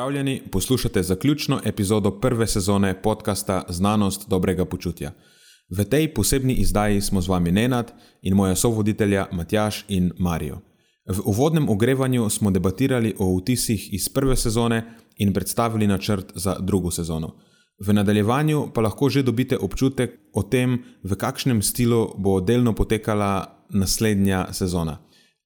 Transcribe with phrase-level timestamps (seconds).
[0.00, 5.12] Pozdravljeni, poslušate zaključno epizodo prve sezone podcasta Znanost dobrega počutja.
[5.68, 10.60] V tej posebni izdaji smo z vami Nenad in moja sovoditelja Matjaš in Marijo.
[11.08, 16.90] V uvodnem ogrevanju smo debatirali o vtisih iz prve sezone in predstavili načrt za drugo
[16.90, 17.36] sezono.
[17.86, 23.66] V nadaljevanju pa lahko že dobite občutek o tem, v kakšnem stilu bo delno potekala
[23.70, 24.96] naslednja sezona.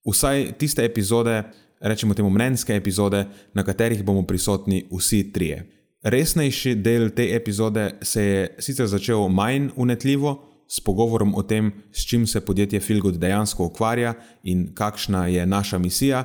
[0.07, 1.43] Vsaj tiste epizode,
[1.85, 5.65] rečemo temu mnenjske epizode, na katerih bomo prisotni vsi trije.
[6.03, 12.07] Resnejši del te epizode se je sicer začel manj unetljivo, s pogovorom o tem, s
[12.09, 16.25] čim se podjetje Filgud dejansko ukvarja in kakšna je naša misija,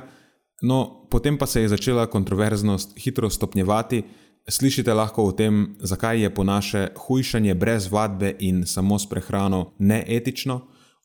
[0.62, 4.02] no potem pa se je začela kontroverznost hitro stopnjevati.
[4.48, 9.72] Slišite lahko o tem, zakaj je po naše hujšanje brez vadbe in samo s prehrano
[9.78, 10.60] neetično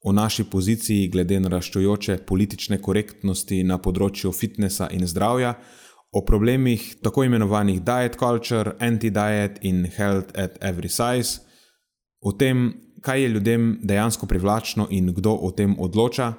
[0.05, 5.55] o naši poziciji glede naraščajoče politične korektnosti na področju fitnesa in zdravja,
[6.13, 11.41] o problemih tako imenovanih diet culture, anti-diet in health at every size,
[12.21, 12.69] o tem,
[13.01, 16.33] kaj je ljudem dejansko privlačno in kdo o tem odloča.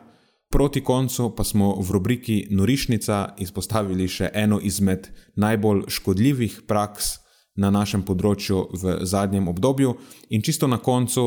[0.51, 7.17] Proti koncu pa smo v rubriki Norišnica izpostavili še eno izmed najbolj škodljivih praks
[7.59, 9.97] na našem področju v zadnjem obdobju,
[10.31, 11.27] in čisto na koncu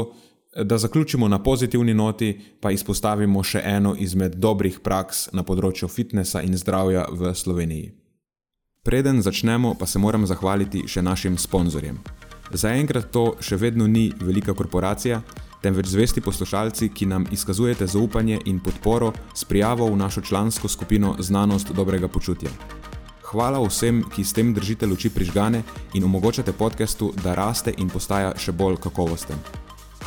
[0.55, 6.41] Da zaključimo na pozitivni noti, pa izpostavimo še eno izmed dobrih praks na področju fitnesa
[6.41, 7.91] in zdravja v Sloveniji.
[8.83, 11.99] Preden začnemo, pa se moram zahvaliti še našim sponzorjem.
[12.49, 15.21] Zaenkrat to še vedno ni velika korporacija,
[15.61, 21.15] temveč zvesti poslušalci, ki nam izkazujete zaupanje in podporo s prijavo v našo člansko skupino
[21.19, 22.49] Znanost dobrega počutja.
[23.29, 25.61] Hvala vsem, ki s tem držite luči prižgane
[25.93, 29.68] in omogočate podkastu, da raste in postaja še bolj kakovosten.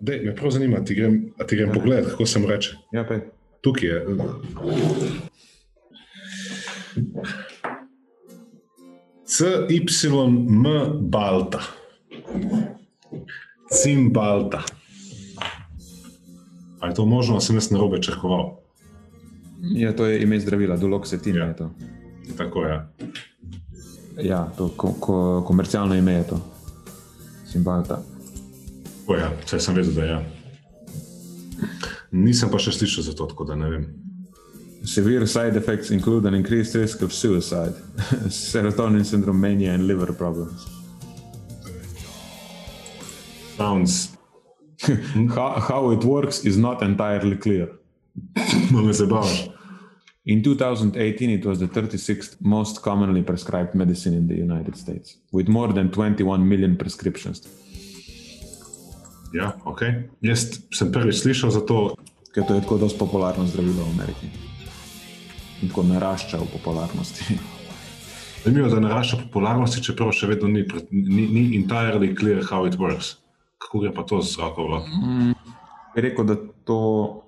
[0.00, 1.74] Dej, me prav zanima, ti grem, ti grem ja.
[1.74, 2.76] pogled, kako se mu reče.
[2.92, 3.04] Ja,
[3.60, 4.06] Tukaj je.
[9.24, 10.64] CYM
[11.00, 11.60] Balta.
[13.70, 14.62] Cim Balta.
[16.80, 18.56] Ali je to možno, sem jaz na robe črkoval?
[19.74, 21.44] Ja, to je ime zdravila, duloxetin ja.
[21.44, 21.70] je to.
[22.36, 22.86] Tako je.
[24.22, 26.40] Ja, to ko, ko, komercialno ime je to.
[27.52, 27.64] Cim
[29.08, 30.10] Ja, vse sem vedel, da je.
[30.10, 30.22] Ja.
[32.10, 33.86] Nisem pa še slišal za to, tako da ne vem.
[34.88, 37.74] Severe side effects include an increased risk of suicide,
[38.52, 40.66] serotonin syndrome, mania, and liver problems.
[43.56, 44.16] Sounds.
[45.34, 47.68] how, how it works is not entirely clear.
[50.26, 55.48] In 2018, it was the 36th most commonly prescribed medicine in the United States, with
[55.48, 57.48] more than 21 million prescriptions.
[59.32, 60.08] Ja, okay.
[60.24, 61.92] Jaz sem prvič slišal za to.
[62.32, 64.26] Ker to je tako zelo popularno zdravilo v Ameriki.
[65.62, 67.36] In tako narašča v popularnosti.
[68.44, 72.68] Zanimivo je, da narašča v popularnosti, čeprav še vedno ni, ni, ni entirely clear how
[72.68, 73.18] it works.
[73.58, 74.92] Kako gre pa to z roko v roki?
[75.02, 75.32] Mm,
[75.98, 76.80] rekel, da to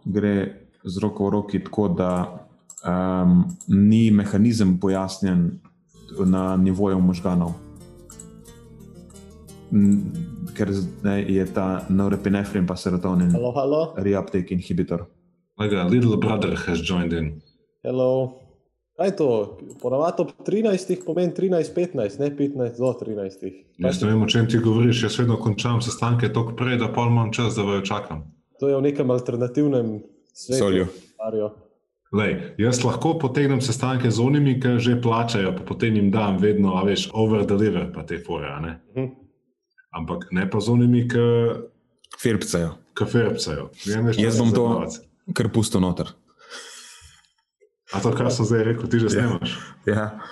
[0.05, 0.37] gre
[0.84, 2.12] z roko v roki tako, da
[2.84, 5.59] um, ni mehanizem pojasnjen
[6.25, 7.70] na nivoju možganov
[10.57, 10.69] ker
[11.03, 13.31] ne, je ta norepinefrin pa serotonin.
[13.34, 13.81] Halo, halo.
[13.97, 15.07] Reuptake inhibitor.
[15.61, 17.43] Like little brother has joined in.
[17.84, 18.41] Hello.
[18.99, 19.59] Kaj je to?
[19.81, 23.47] Ponavadi ob 13 pomeni 13-15, ne 15 do 13.
[23.78, 25.03] Jaz ne vem, o čem ti govoriš.
[25.03, 28.27] Jaz vedno končam sestanke tako prej, da pol imam čas, da vaju čakam.
[28.61, 30.03] To je v nekem alternativnem
[30.37, 30.91] svetu.
[32.13, 36.75] Lej, jaz lahko potegnem sestanke z onimi, ki že plačajo, pa potem jim dam vedno,
[36.77, 38.51] a veš, over-deliver pa te fore.
[38.51, 39.29] Uh -huh
[39.91, 41.25] ampak ne pa z onimi, ki
[42.21, 42.75] firpcajo.
[43.07, 43.71] firpcajo.
[44.19, 44.87] Jaz bom to
[45.34, 46.10] kar pusto noter.
[47.91, 49.59] A to, kar sem zdaj rekel, ti že snemaš.
[49.83, 50.22] Ja.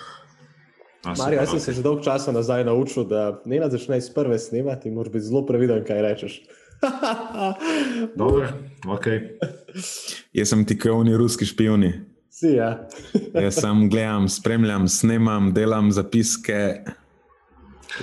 [1.02, 4.10] A, super, Marijo, jaz sem se že dolgo časa nazaj naučil, da ne na začneš
[4.10, 6.32] s prve snemati moraš biti zelo previden, kaj rečeš.
[8.20, 8.46] Dobro,
[8.86, 9.38] okay.
[10.32, 11.92] Jaz sem ti krvni ruski špioni.
[12.30, 12.86] Si, ja.
[13.44, 16.84] Jaz sam gledam, spremljam, snemam, delam zapiske,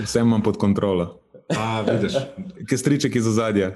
[0.03, 1.24] vse imam pod kontrolo.
[1.53, 2.13] A, vidiš,
[2.69, 3.75] Kestriček iz ozadja.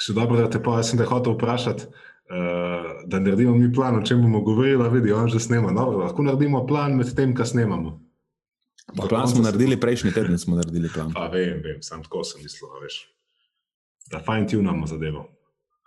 [0.00, 3.98] še dobro, da te pa jaz sem te hotel vprašati, uh, da naredimo mi plan,
[3.98, 5.74] o čem bomo govorili, vidi, on že snema.
[5.76, 8.00] Dobro, lahko naredimo plan med tem, kar snemamo.
[8.96, 11.12] Pa plan smo naredili prejšnji teden, smo naredili plan.
[11.14, 13.04] Pa vem, vem, sam tako sem mislil, a veš.
[14.10, 15.28] Da fajn tunamo zadevo.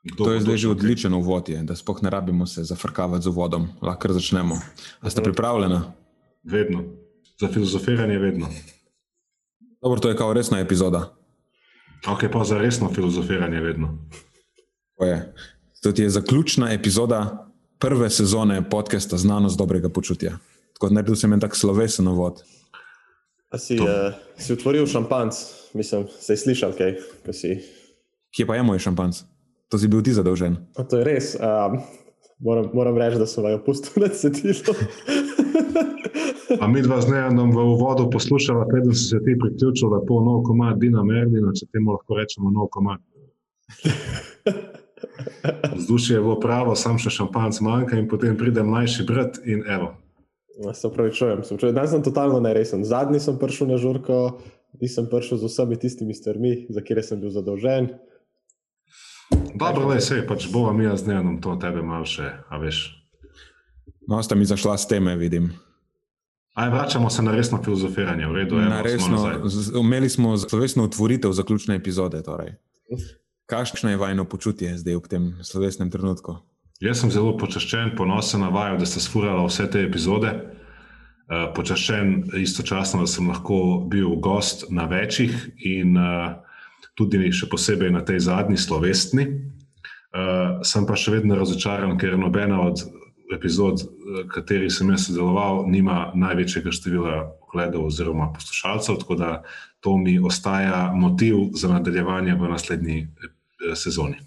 [0.05, 3.33] Kdo To je zdaj že odličen uvod, je, da spoh ne rabimo se zafrkavati z
[3.33, 3.67] uvodom.
[3.81, 4.61] Lahko kar začnemo.
[5.01, 5.81] A ste pripravljeni?
[6.45, 6.85] Vedno.
[7.41, 8.47] Za filozofiranje vedno.
[9.85, 11.13] Dobro, to je kao resna epizoda.
[12.07, 13.97] Ok, pa za resno filozofiranje vedno.
[14.97, 15.33] To je,
[15.81, 17.47] to je zaključna epizoda
[17.79, 20.37] prve sezone podcasta Znanost dobrega počutja.
[20.73, 22.41] Tako da naredil sem en tak slovesen uvod.
[23.49, 23.87] A si, uh,
[24.37, 25.35] si otvoril šampanc,
[25.73, 26.95] mislim, se je slišal kaj,
[27.25, 27.59] ko si.
[28.35, 29.21] Kje pa je moj šampanc?
[29.69, 30.57] To si bil ti zadolžen.
[30.75, 31.35] A to je res.
[31.35, 31.77] Um,
[32.39, 34.73] moram, moram reči, da sem vaju pustil na cedilu.
[36.61, 40.43] A mi dva z Nejanom v uvodu poslušala, preden si se ti priključil, lepo nov
[40.45, 43.01] komad Dina Merlina, če temu lahko rečemo nov komad.
[45.75, 49.93] Vzdušje je bilo pravo, sam še šampanc manjka in potem pride mlajši brat in evo.
[50.61, 51.75] Ja, Se upravičujem, se upravičujem.
[51.75, 52.85] Danes sem totalno neresen.
[52.87, 54.39] Zadnji sem prišel na žurko,
[54.81, 57.91] nisem prišel z vsemi tistimi stvarmi, za kire sem bil zadolžen.
[59.55, 63.04] Dobro, le sej, pač bova mi z Nejanom to tebe malo še, a veš.
[64.07, 65.53] No, sta mi zašla s teme, vidim.
[66.55, 71.31] Aj, vračamo se na resno filozofiranje, v redu, Na smo resno, imeli smo slovesno otvoritev
[71.31, 72.23] zaključne epizode.
[72.23, 72.53] Torej.
[73.45, 76.37] Kakšno je vajno počutje zdaj v tem slovesnem trenutku?
[76.79, 80.31] Jaz sem zelo počaščen, ponosen na vaju, da ste sfurali vse te epizode.
[81.25, 85.35] Uh, počaščen istočasno, da sem lahko bil gost na večjih
[85.65, 86.35] in uh,
[86.95, 89.25] tudi še posebej na tej zadnji slovesni.
[90.15, 92.85] Uh, sem pa še vedno razočaran, ker nobena od
[93.33, 97.15] epizod, v kateri sem jaz sodeloval, nima največjega števila
[97.47, 99.31] ogledov oziroma poslušalcev, tako da
[99.79, 104.19] to mi ostaja motiv za nadaljevanje v naslednji eh, sezoni.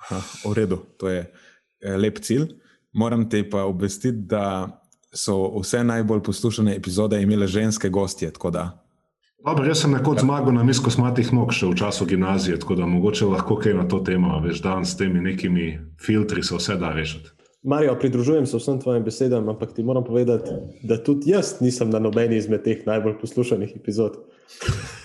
[0.00, 2.48] Aha, v redu, to je eh, lep cilj.
[2.92, 4.80] Moram te pa obvestiti, da
[5.14, 8.32] so vse najbolj poslušane epizode imele ženske gostje.
[9.44, 12.86] Dobro, jaz sem nekoč zmagal na misko smatih nog še v času gimnazije, tako da
[12.86, 16.92] mogoče lahko kaj na to temo, veš, dan s temi nekimi filtri se vse da
[16.92, 17.39] rešiti.
[17.62, 20.50] Marijo, pridružujem se vsem tvojim besedam, ampak ti moram povedati,
[20.82, 24.16] da tudi jaz nisem na nobeni izmed teh najbolj poslušanih epizod.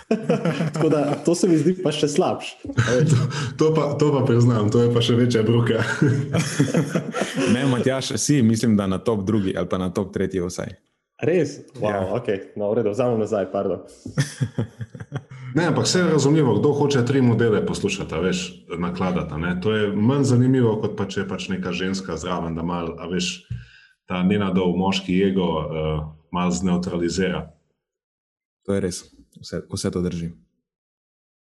[0.74, 2.54] Tako da to se mi zdi pa še slabš.
[2.64, 3.18] To,
[3.58, 5.84] to, pa, to pa priznam, to je pa še večja bruka.
[7.56, 10.78] ne, Matjaš, si mislim, da na top drugi ali pa na top tretji vsaj.
[11.26, 11.60] Res?
[11.80, 12.16] Wow, Ja.
[12.16, 13.84] ok, no, v redu, vzamem nazaj, pardon.
[15.56, 19.34] Ne, ampak vse je razumljivo, kdo hoče tri modele poslušati, veš, nakladati.
[19.34, 19.62] ne.
[19.62, 23.08] To je manj zanimivo, kot pa če je pač neka ženska zraven, da mal, a
[23.08, 23.48] veš,
[24.06, 27.48] ta nenadov moški ego uh, mal zneutralizira.
[28.66, 29.04] To je res,
[29.40, 30.30] vse, vse to drži.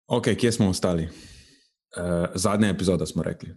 [0.08, 1.04] Ok, kje smo ostali?
[1.04, 3.52] Uh, zadnja epizoda smo rekli.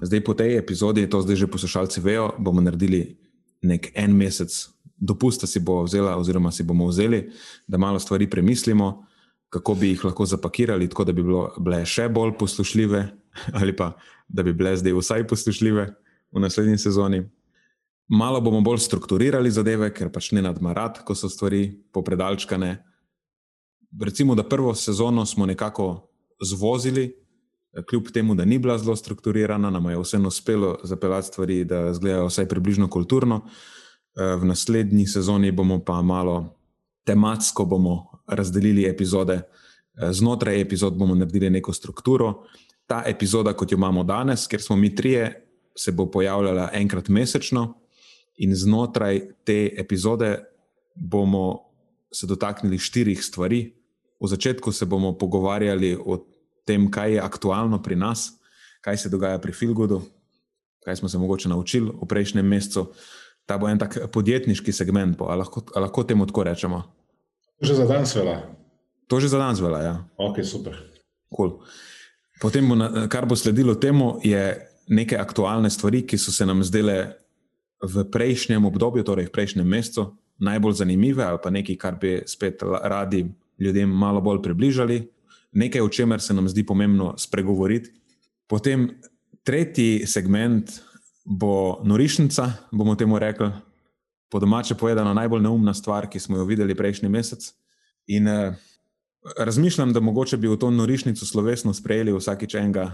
[0.00, 3.18] Zdaj po tej epizodi, to zdaj že poslušalci vejo, bomo naredili
[3.62, 4.54] nek en mesec
[4.98, 7.30] dopusta si bo vzela, oziroma si bomo vzeli,
[7.66, 9.06] da malo stvari premislimo,
[9.48, 13.02] kako bi jih lahko zapakirali, tako da bi bilo, bile še bolj poslušljive,
[13.60, 13.92] ali pa
[14.28, 15.86] da bi bile zdaj vsaj poslušljive
[16.32, 17.22] v naslednji sezoni.
[18.08, 22.76] Malo bomo bolj strukturirali zadeve, ker pač ne nadmarat, ko so stvari popredalčkane.
[24.00, 26.08] Recimo, da prvo sezono smo nekako
[26.44, 27.10] zvozili,
[27.88, 32.26] kljub temu, da ni bila zelo strukturirana, nam je vseeno uspelo zapeljati stvari, da izgledajo
[32.26, 33.42] vsaj približno kulturno.
[34.16, 36.56] V naslednji sezoni bomo pa malo
[37.04, 39.40] tematsko bomo razdelili epizode,
[40.10, 42.44] znotraj epizod bomo naredili neko strukturo.
[42.86, 45.44] Ta epizoda, kot jo imamo danes, ker smo mi trije,
[45.76, 47.74] se bo pojavljala enkrat mesečno,
[48.38, 50.38] in znotraj te epizode
[50.94, 51.60] bomo
[52.12, 53.74] se dotaknili štirih stvari.
[54.20, 56.18] V začetku se bomo pogovarjali o
[56.66, 58.32] tem, kaj je aktualno pri nas,
[58.80, 60.02] kaj se dogaja pri Filgudu,
[60.84, 62.88] kaj smo se mogoče naučili v prejšnjem mesecu.
[63.46, 66.82] Ta bo en tak podjetniški segment, bo, a lahko, a lahko temu tako rečemo.
[67.58, 68.36] Že za danes vela.
[69.08, 69.80] To že za danes velja.
[69.82, 69.94] Ja.
[70.20, 70.76] Ok, super.
[71.32, 71.58] Cool.
[72.40, 76.62] Potem, bo, na- kar bo sledilo temu, je neke aktualne stvari, ki so se nam
[76.64, 77.16] zdele
[77.82, 82.62] v prejšnjem obdobju, torej v prejšnjem mesecu, najbolj zanimive, ali pa nekaj, kar bi spet
[82.62, 83.26] radi
[83.58, 85.02] ljudem malo bolj približali,
[85.52, 87.90] nekaj, o čemer se nam zdi pomembno spregovoriti.
[88.46, 88.88] Potem
[89.42, 90.70] tretji segment
[91.24, 93.50] bo norišnica, bomo temu rekli.
[94.28, 97.52] Po domače povedano, najbolj neumna stvar, ki smo jo videli prejšnji mesec.
[98.06, 98.54] In uh,
[99.38, 102.90] razmišljam, da mogoče bi v to norišnico slovesno sprejeli vsakič enega,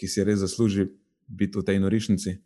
[0.00, 0.88] ki si res zasluži
[1.26, 2.36] biti v tej norišnici.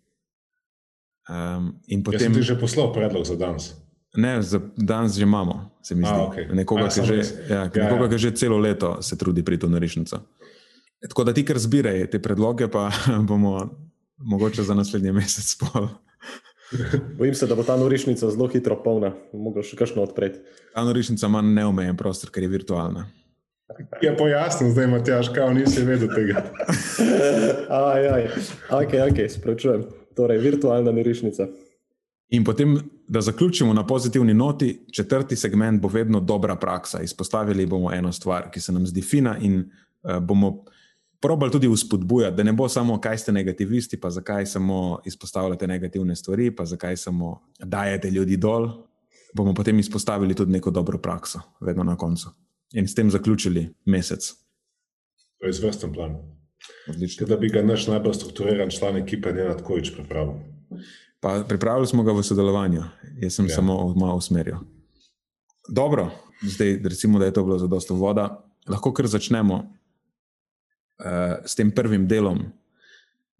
[1.31, 2.21] Um, in potem.
[2.21, 3.75] Jaz sem ti že poslal predlog za danes.
[4.17, 6.19] Ne, za danes že imamo, se mi zdi.
[6.19, 6.45] A, okay.
[6.51, 8.11] Nekoga, A, ki, že, ja, ja, nekoga ja.
[8.11, 10.19] ki že celo leto se trudi pri to norišnico.
[11.01, 12.91] Tako da ti, kar zbiraj te predloge, pa
[13.29, 13.71] bomo
[14.19, 15.89] mogoče za naslednji mesec pol.
[17.19, 20.39] Bojim se, da bo ta norišnica zelo hitro polna, mogoče še kakšno odpreti.
[20.75, 23.07] Ta norišnica ima neomejen prostor, ker je virtualna.
[24.03, 26.43] Je ja, pojasnil, zdaj imaš težko, kao nisi vedel tega.
[27.95, 28.25] aj, aj.
[28.77, 29.85] Ok, ok, sprašujem.
[30.19, 31.47] Torej, virtualna norišnica.
[32.35, 32.77] In potem,
[33.09, 37.03] da zaključimo na pozitivni noti, četrti segment bo vedno dobra praksa.
[37.03, 40.65] Izpostavili bomo eno stvar, ki se nam zdi fina, in uh, bomo
[41.21, 46.17] probali tudi uspodbujati, da ne bo samo, kaj ste negativisti, pa zakaj samo izpostavljate negativne
[46.17, 48.69] stvari, pa zakaj samo dajete ljudi dol.
[49.35, 52.31] Bomo potem izpostavili tudi neko dobro prakso, vedno na koncu.
[52.73, 54.33] In s tem zaključili mesec.
[55.39, 56.17] To je izvrsten plan.
[56.89, 57.27] Odlično.
[57.27, 60.35] Da bi ga naš najbolj strukturiran član ekipe ne tako več pripravil.
[61.21, 62.83] Pa pripravili smo ga v sodelovanju,
[63.23, 63.55] jaz sem ja.
[63.55, 64.57] samo malo usmeril.
[65.69, 66.11] Dobro,
[66.43, 68.45] zdaj recimo, da je to bilo za dosto voda.
[68.69, 69.63] Lahko kar začnemo
[71.45, 72.43] s tem prvim delom.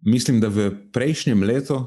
[0.01, 1.85] Mislim, da v prejšnjem letu,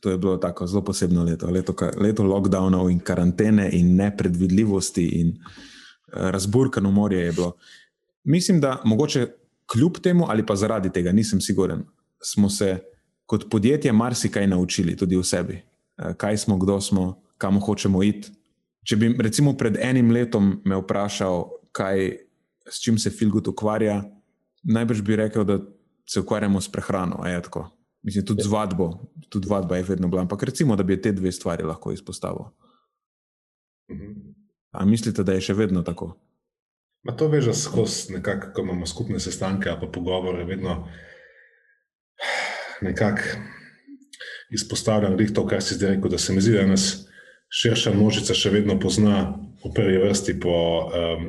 [0.00, 5.28] to je bilo tako zelo posebno leto, leto, leto lockdownov in karantene in nepredvidljivosti in
[5.28, 7.52] uh, razburkano morje je bilo.
[8.24, 9.26] Mislim, da mogoče
[9.72, 11.84] kljub temu ali pa zaradi tega, nisem siguren,
[12.22, 12.78] smo se
[13.26, 15.62] kot podjetje marsikaj naučili tudi v sebi.
[15.98, 18.30] Uh, kaj smo, kdo smo, kam hočemo iti.
[18.82, 22.16] Če bi recimo pred enim letom me vprašal, kaj,
[22.66, 24.02] s čim se Filgut ukvarja,
[24.62, 25.58] najbrž bi rekel, da
[26.06, 27.22] se ukvarjamo s prehrano.
[28.02, 28.90] Mislim, tudi z vadbo,
[29.28, 30.22] tudi vadba je vedno bila.
[30.22, 32.50] Ampak recimo, da bi te dve stvari lahko izpostavil.
[33.90, 34.12] Mhm.
[34.70, 36.14] A mislite, da je še vedno tako?
[37.02, 40.88] Ma to veže skozi nekako, ko imamo skupne sestanke ali pa pogovore, vedno
[42.82, 43.22] nekako
[44.50, 47.06] izpostavljam to, kar si zdaj rekel, da se mi zdi, da nas
[47.52, 50.54] širša množica še vedno pozna v prvi vrsti po
[50.86, 51.26] um,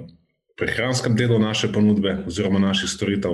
[0.58, 3.32] prehranskem delu naše ponudbe oziroma naših storitev,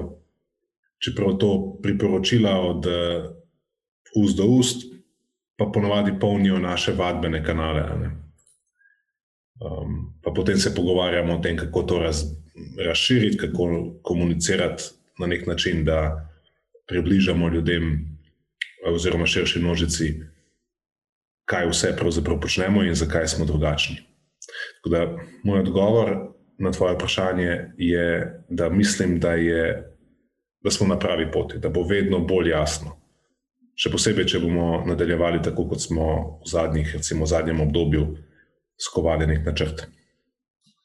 [1.04, 4.86] čeprav to priporočila od uh, ust do ust,
[5.58, 7.84] pa ponovadi polnijo naše vadbene kanale.
[9.60, 12.24] Um, pa potem se pogovarjamo o tem, kako to raz,
[12.86, 14.84] razširiti, kako komunicirati
[15.20, 16.30] na nek način, da
[16.88, 18.10] približamo ljudem,
[18.88, 20.14] oziroma širši množici,
[21.46, 23.96] kaj vse pravzaprav počnemo in zakaj smo drugačni.
[24.78, 26.16] Tako da moj odgovor
[26.60, 28.08] na tvoje vprašanje je,
[28.50, 29.96] da mislim, da, je,
[30.64, 32.96] da smo na pravi poti, da bo vedno bolj jasno.
[33.80, 36.08] Še posebej, če bomo nadaljevali tako, kot smo
[36.44, 38.08] v, zadnjih, recimo, v zadnjem obdobju
[38.80, 39.86] skovali nek načrt.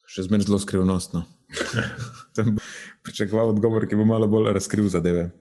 [0.07, 1.25] Še zmeraj zelo skrivnostno.
[3.07, 5.33] Pričakoval odgovor, ki bo malo bolj razkril zadeve.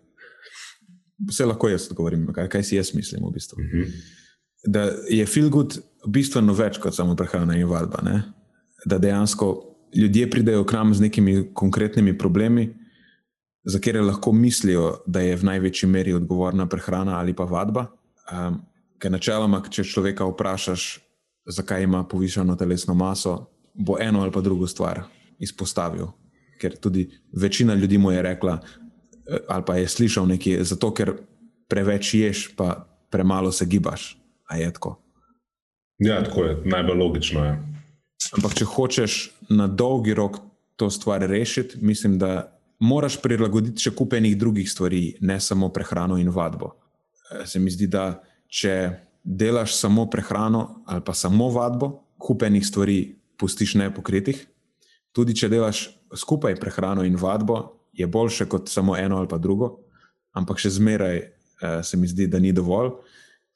[1.30, 3.22] Vse lahko jaz odgovorim, kaj, kaj si jaz mislim.
[3.22, 3.62] V bistvu.
[3.62, 3.86] uh mhm.
[3.86, 4.20] -huh.
[4.66, 5.76] Da je feel good
[6.08, 8.00] bistveno več kot samo prehrana in vadba.
[8.02, 8.22] Ne?
[8.86, 12.74] Da dejansko ljudje pridejo k nam z nekimi konkretnimi problemi,
[13.64, 17.88] za katere lahko mislijo, da je v največji meri odgovorna prehrana ali pa vadba.
[18.32, 18.62] Um,
[19.00, 21.00] ker načeloma, če človeka vprašaš,
[21.46, 23.36] zakaj ima povišeno telesno maso,
[23.74, 25.04] bo eno ali pa drugo stvar
[25.40, 26.08] izpostavil.
[26.62, 28.60] Ker tudi večina ljudi mu je rekla,
[29.28, 31.14] eh, ali pa je slišal nekaj, zato ker
[31.68, 34.18] preveč ješ, pa premalo se gibaš.
[34.48, 35.00] A je tako?
[36.00, 37.54] Ja, tako je, najbolj logično je.
[38.34, 40.38] Ampak, če hočeš na dolgi rok
[40.76, 46.30] to stvar rešiti, mislim, da moraš prilagoditi še kupenih drugih stvari, ne samo prehrano in
[46.30, 46.74] vadbo.
[47.32, 48.76] Eh, se mi zdi, da če
[49.24, 54.42] delaš samo prehrano ali pa samo vadbo, kupenih stvari pustiš nepokritih.
[55.14, 59.78] Tudi če delaš skupaj prehrano in vadbo, je boljše kot samo eno ali pa drugo,
[60.34, 62.96] ampak še zmeraj eh, se mi zdi, da ni dovolj.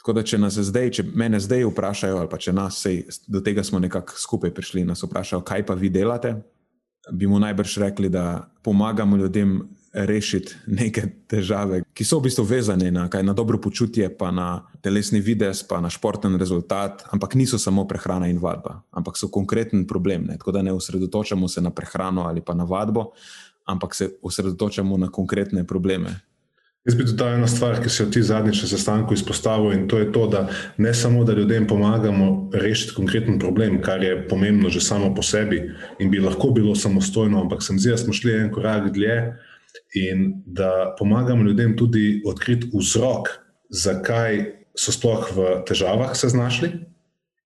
[0.07, 3.41] Tako da, če nas zdaj, če mene zdaj vprašajo, ali pa če nas, sej, do
[3.43, 6.31] tega smo nekako skupaj prišli, nas vprašajo, kaj pa vi delate,
[7.11, 9.57] bi mu najbrž rekli, da pomagamo ljudem
[9.91, 14.47] rešiti neke težave, ki so v bistvu vezane na, kaj, na dobro počutje, pa na
[14.79, 19.83] telesni vides, pa na športen rezultat, ampak niso samo prehrana in vadba, ampak so konkreten
[19.91, 20.29] problem.
[20.31, 20.39] Ne?
[20.39, 23.09] Tako da ne osredotočamo se na prehrano ali pa na vadbo,
[23.67, 26.15] ampak se osredotočamo na konkretne probleme,
[26.87, 29.97] Jaz bi dodal eno stvar, ki se je v ti zadnjič sestanku izpostavil, in to
[29.99, 30.45] je to, da
[30.77, 35.59] ne samo, da ljudem pomagamo rešiti konkreten problem, kar je pomembno že samo po sebi
[35.99, 39.17] in bi lahko bilo samostojno, ampak sem zdi, da smo šli en korak dlje
[39.95, 43.35] in da pomagamo ljudem tudi odkriti vzrok,
[43.69, 44.45] zakaj
[44.77, 46.71] so sploh v težavah se znašli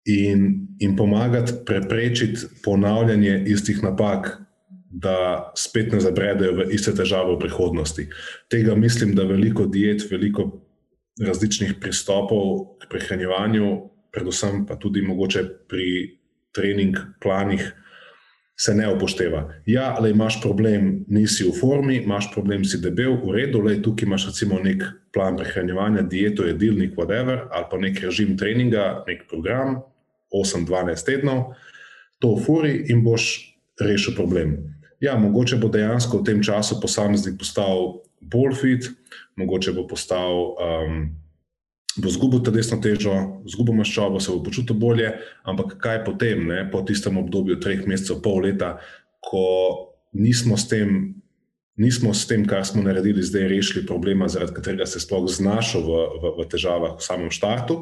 [0.05, 4.37] in, in pomagati preprečiti ponavljanje istih napak,
[4.91, 8.09] da spet ne zabredajo v iste težave v prihodnosti.
[8.51, 10.51] Tega mislim, da veliko diet, veliko
[11.21, 13.69] različnih pristopov k prehranjevanju,
[14.11, 16.19] predvsem pa tudi mogoče pri
[16.53, 17.63] trening planih.
[18.61, 19.47] Se ne upošteva.
[19.65, 24.05] Ja, le imaš problem, nisi v formi, imaš problem, si debel, v redu, le tukaj
[24.05, 29.79] imaš recimo nek plan prehranjevanja, dieto, jedilnik, whatever, ali pa nek režim treninga, nek program,
[30.35, 31.55] 8-12 tednov,
[32.21, 33.31] to ufuri in boš
[33.81, 34.59] rešil problem.
[35.01, 38.89] Ja, mogoče bo dejansko v tem času posameznik postal bolj fit,
[39.41, 40.99] mogoče bo postal, um,
[41.97, 43.15] bo izgubil telesno težo,
[43.49, 45.15] izgubil maščobo, se bo počutil bolje,
[45.49, 48.77] ampak kaj potem, ne, po tistem obdobju treh mesecev, pol leta,
[49.25, 49.47] ko
[50.13, 51.17] nismo s tem.
[51.81, 56.01] Nismo s tem, kar smo naredili, zdaj rešili problema, zaradi katerega se sploh znašel v,
[56.21, 57.79] v, v težavah v samem startu,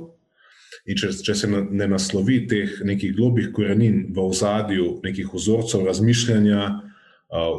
[0.89, 6.63] In če, če se ne naslovi teh nekih globih korenin v ozadju, nekih vzorcev razmišljanja,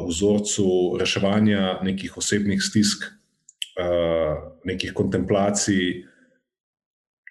[0.08, 3.04] vzorcev reševanja nekih osebnih stisk,
[4.64, 6.04] nekih kontemplacij,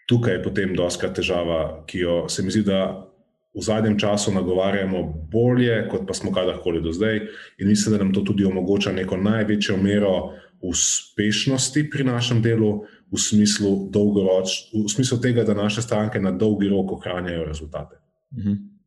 [0.10, 3.10] tukaj je potem doska težava, ki jo se mi zdi, da
[3.54, 7.22] v zadnjem času nagovarjamo bolje, kot pa smo kadarkoli do zdaj.
[7.60, 13.18] In mislim, da nam to tudi omogoča neko največjo mero uspešnosti pri našem delu v
[13.18, 18.02] smislu, dolgoroč, v smislu tega, da naše stranke na dolgi rok ohranjajo rezultate.
[18.38, 18.79] Mhm.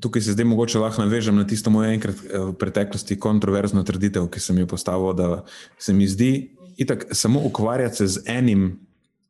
[0.00, 4.28] Tukaj se zdaj mogoče lahko navežem na tisto moje enkrat eh, v preteklosti kontroverzno trditev,
[4.28, 5.44] ki sem jo postavil, da
[5.78, 8.86] se mi zdi, da samo ukvarjati se z enim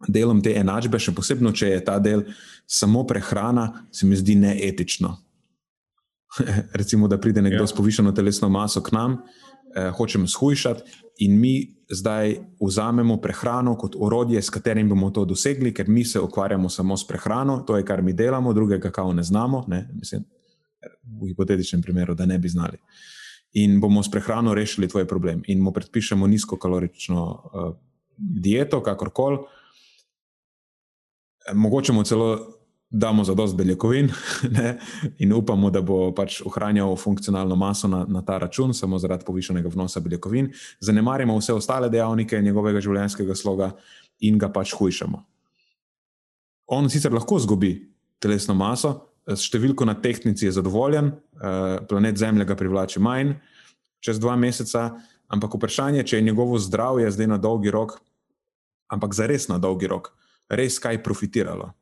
[0.09, 2.27] delom te enačbe, še posebej, če je ta del
[2.67, 5.15] samo prehrana, se mi zdi neetično.
[6.81, 7.71] Recimo, da pride nekdo ja.
[7.71, 9.21] s povišeno telesno maso k nam,
[9.75, 11.55] eh, hočemo shujšati, in mi
[11.89, 16.97] zdaj vzamemo prehrano kot orodje, s katerim bomo to dosegli, ker mi se ukvarjamo samo
[16.97, 19.87] s prehrano, to je kar mi delamo, drugega kao ne znamo, ne?
[19.95, 20.25] Mislim,
[21.21, 22.79] v hipotetičnem primeru, da ne bi znali.
[23.53, 27.77] In bomo s prehrano rešili tvoj problem, in mu predpišemo nizkokalorično uh,
[28.17, 29.39] dieto, kakorkoli.
[31.55, 32.57] Mogoče mu celo
[32.91, 34.11] damo za dost beljakovin
[34.57, 34.79] ne,
[35.19, 39.69] in upamo, da bo pač ohranjal funkcionalno maso na, na ta račun, samo zaradi povišenega
[39.69, 40.53] vnosa beljakovin.
[40.81, 43.73] Zanemarimo vse ostale dejavnike njegovega življenjskega sloga
[44.21, 45.23] in ga pač hujšamo.
[46.67, 47.75] On sicer lahko zgubi
[48.19, 48.95] telesno maso,
[49.27, 53.35] s številko na tehnici je zadovoljen, eh, planet Zemlja ga privlači manj
[54.01, 57.99] čez dva meseca, ampak vprašanje je, če je njegovo zdravje zdaj na dolgi rok,
[58.93, 60.13] ampak za res na dolgi rok,
[60.49, 61.73] res kaj profitiralo.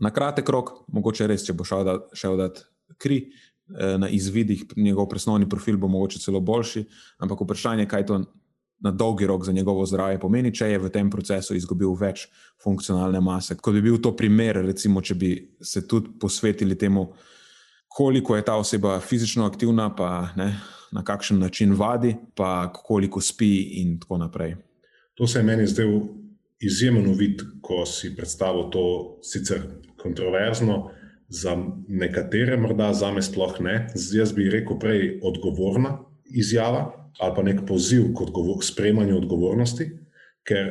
[0.00, 2.66] Na kratek rok, mogoče res, če bo šel da, šel dati
[3.00, 6.84] kri eh, na izvidih, njegov presnovni profil bo mogoče celo boljši,
[7.24, 8.20] ampak vprašanje je, kaj to
[8.80, 12.26] na dolgi rok za njegovo zdravje pomeni, če je v tem procesu izgubil več
[12.62, 13.56] funkcionalne mase.
[13.56, 17.10] Kot bi bil to primer, recimo, če bi se tudi posvetili temu,
[17.88, 20.54] koliko je ta oseba fizično aktivna, pa ne,
[20.92, 24.56] na kakšen način vadi, pa koliko spi in tako naprej.
[25.14, 26.00] To se je meni zdelo
[26.60, 28.84] izjemen uvid, ko si predstavil to
[29.22, 29.62] sicer
[30.00, 30.90] kontroverzno,
[31.30, 31.54] za
[31.88, 33.86] nekatere, morda za me sploh ne.
[34.12, 39.86] Jaz bi rekel prej odgovorna izjava ali pa nek poziv k odgovor, sprejemanju odgovornosti,
[40.46, 40.70] ker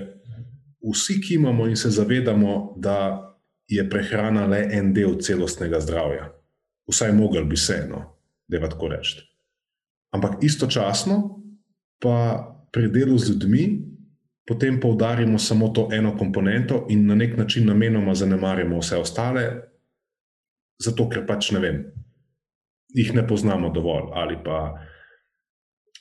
[0.91, 3.25] vsi, imamo in se zavedamo, da
[3.67, 6.31] je prehrana le en del celostnega zdravja,
[6.89, 8.01] vsaj mogel bi se, no,
[8.47, 9.21] da je tako reči.
[10.11, 11.19] Ampak istočasno
[12.01, 12.15] pa
[12.71, 13.89] pri delu z ljudmi
[14.49, 19.43] potem poudarimo samo to eno komponento in na nek način namenoma zanemarimo vse ostale,
[20.81, 21.83] zato ker pač ne vem,
[22.89, 24.73] jih ne poznamo dovolj ali pa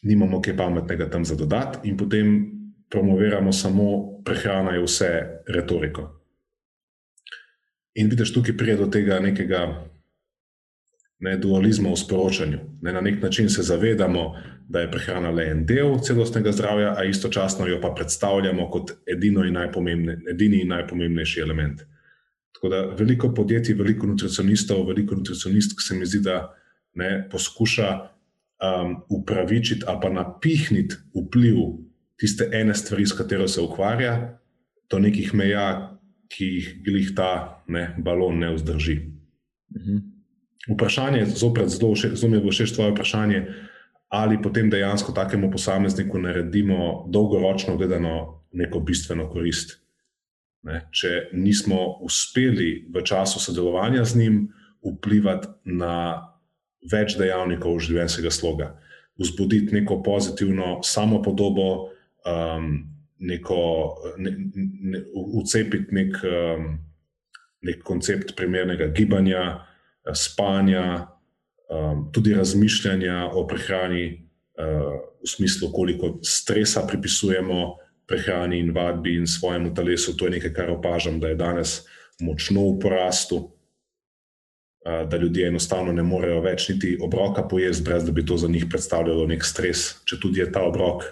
[0.03, 2.37] nimamo kaj pametnega tam za dodati, in potem
[2.91, 3.85] promoviramo samo
[4.25, 5.11] prehrana, je vse
[5.49, 6.09] retoriko.
[7.95, 9.63] In vidiš, tukaj pride do tega nekega
[11.21, 12.59] ne, dualizma v sporočanju.
[12.83, 14.35] Ne, na nek način se zavedamo,
[14.69, 20.11] da je prehrana le en del celostnega zdravja, a istočasno jo pa predstavljamo kot in
[20.31, 21.81] edini in najpomembnejši element.
[22.53, 26.55] Tako da veliko podjetij, veliko nutricionistov, veliko nutricionistk se mi zdi, da
[26.95, 28.18] ne, poskuša
[28.59, 31.57] um, upravičiti ali pa napihniti vpliv
[32.19, 34.39] tiste ene stvari, s katero se ukvarja,
[34.91, 35.95] do nekih meja,
[36.29, 36.47] ki
[36.85, 38.97] jih ta ne, balon ne vzdrži.
[39.77, 39.97] Mhm.
[40.69, 43.47] Vprašanje, zopet, zelo, zelo mi je bilo všeč tvoje vprašanje,
[44.09, 49.79] ali potem dejansko takemu posamezniku naredimo dolgoročno gledano neko bistveno korist.
[50.63, 50.89] Ne?
[50.91, 54.39] Če nismo uspeli v času sodelovanja z njim
[54.83, 56.28] vplivati na
[56.93, 58.73] več dejavnikov življenjskega sloga,
[59.19, 61.71] vzbuditi neko pozitivno samopodobo,
[62.27, 62.69] um,
[63.19, 63.63] neko,
[64.23, 64.35] ne,
[64.95, 65.03] ne,
[65.41, 66.21] ucepiti nek.
[66.23, 66.69] Um,
[67.67, 69.65] nek koncept primernega gibanja,
[70.15, 71.09] spanja,
[72.15, 74.07] tudi razmišljanja o prehrani,
[74.59, 77.77] v smislu, koliko stresa pripisujemo
[78.09, 80.17] prehrani in vadbi in svojemu telesu.
[80.17, 81.75] To je nekaj, kar opažam, da je danes
[82.21, 83.39] močno v porastu,
[85.11, 88.67] da ljudje enostavno ne morejo več niti obroka pojesti, brez da bi to za njih
[88.71, 90.03] predstavljalo nek stres.
[90.05, 91.05] Če tudi je ta obrok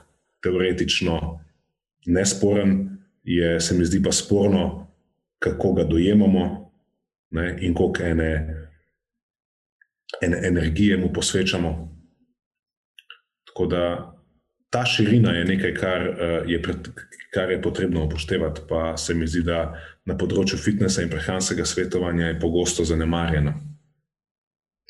[0.43, 1.41] teoretično
[2.07, 4.87] nesporen, je se mi zdi pa sporno,
[5.39, 6.45] kako ga dojemamo
[7.31, 8.31] ne, in koliko ene,
[10.23, 11.73] ene energije mu posvečamo.
[13.47, 13.83] Tako da
[14.71, 16.89] ta širina je nekaj, kar eh, je, pred,
[17.35, 22.31] kar je potrebno upoštevati, pa se mi zdi, da na področju fitnesa in prehranskega svetovanja
[22.31, 23.57] je pogosto zanemarjeno.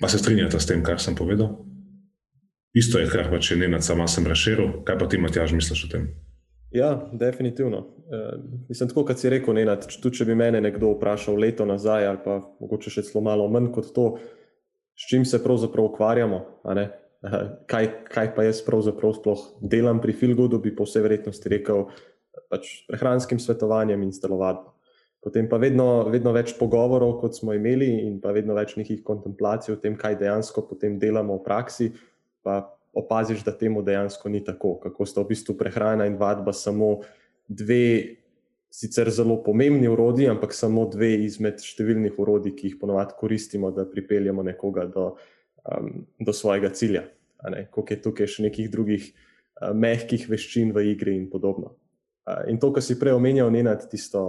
[0.00, 1.54] Pa se strinjate s tem, kar sem povedal?
[2.76, 4.82] Isto je, kar pa če ne nad sama sem razširil.
[4.84, 6.10] Kaj pa ti, Matjaž, misliš o tem?
[6.76, 7.78] Ja, definitivno.
[8.12, 8.20] E,
[8.68, 12.20] mislim, tako kot si rekel, Nenad, tudi če bi me nekdo vprašal leto nazaj, ali
[12.20, 14.06] pa mogoče še celo malo manj kot to,
[14.96, 16.42] s čim se pravzaprav ukvarjamo,
[17.70, 21.86] kaj, kaj pa jaz pravzaprav sploh delam pri Filgudu, bi po vsej verjetnosti rekel
[22.52, 24.75] pač prehranskim svetovanjem in stelovadbo.
[25.26, 29.74] Potem pa vedno, vedno več pogovorov, kot smo imeli, in pa vedno več nekih kontemplacij
[29.74, 31.88] o tem, kaj dejansko potem delamo v praksi,
[32.46, 32.60] pa
[32.96, 37.00] opaziš, da temu dejansko ni tako, kako sta v bistvu prehrana in vadba samo
[37.48, 38.22] dve.
[38.76, 43.86] Sicer zelo pomembni urodi, ampak samo dve izmed številnih urodij, ki jih ponovadi koristimo, da
[43.88, 45.06] pripeljemo nekoga do,
[45.64, 47.06] um, do svojega cilja
[47.70, 51.76] koliko je tukaj še nekih drugih uh, mehkih veščin v igri in podobno.
[52.26, 54.22] Uh, in to, kar si prej omenjal, ne nad tisto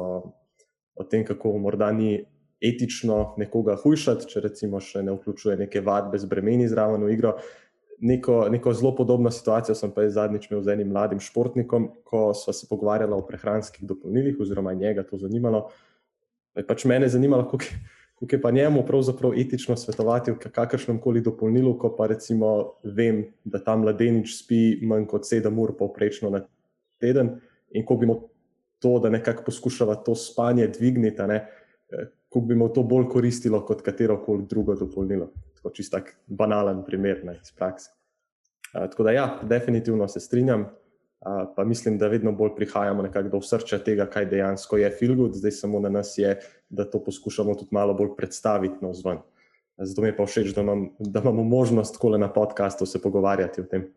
[0.97, 2.25] o tem, kako morda ni
[2.61, 7.35] etično nekoga hujšati, če recimo še ne vključuje neke vadbe z bremeni zraven v igro.
[7.97, 12.53] Neko, neko zelo podobno situacijo sem pa zadnjič imel z enim mladim športnikom, ko smo
[12.53, 15.67] se pogovarjali o prehranskih dopolnilih, oziroma njega to zanimalo.
[16.67, 21.75] Pač mene je zanimalo, kako je pa njemu pravzaprav etično svetovati v kakršnem koli dopolnilu,
[21.77, 26.41] ko pa recimo vem, da ta mladenič spi manj kot sedem ur povprečno na
[27.01, 27.37] teden
[27.73, 28.21] in ko bi mu
[28.79, 33.65] to, da nekako poskušava to spanje dvigniti, ne, eh, kako bi mu to bolj koristilo
[33.65, 35.31] kot katero koli drugo dopolnilo.
[35.55, 37.91] Tako čist tak banalen primer ne, iz prakse.
[38.73, 40.61] A, tako da ja, definitivno se strinjam.
[41.17, 45.51] Uh, pa mislim, da vedno bolj prihajamo do srca tega, kaj dejansko je filgud, zdaj
[45.51, 46.35] samo na nas je,
[46.69, 49.17] da to poskušamo tudi malo bolj predstaviti na vzven.
[49.77, 53.61] Zato mi je pa všeč, da, imam, da imamo možnost tako na podkastu se pogovarjati
[53.61, 53.87] o tem.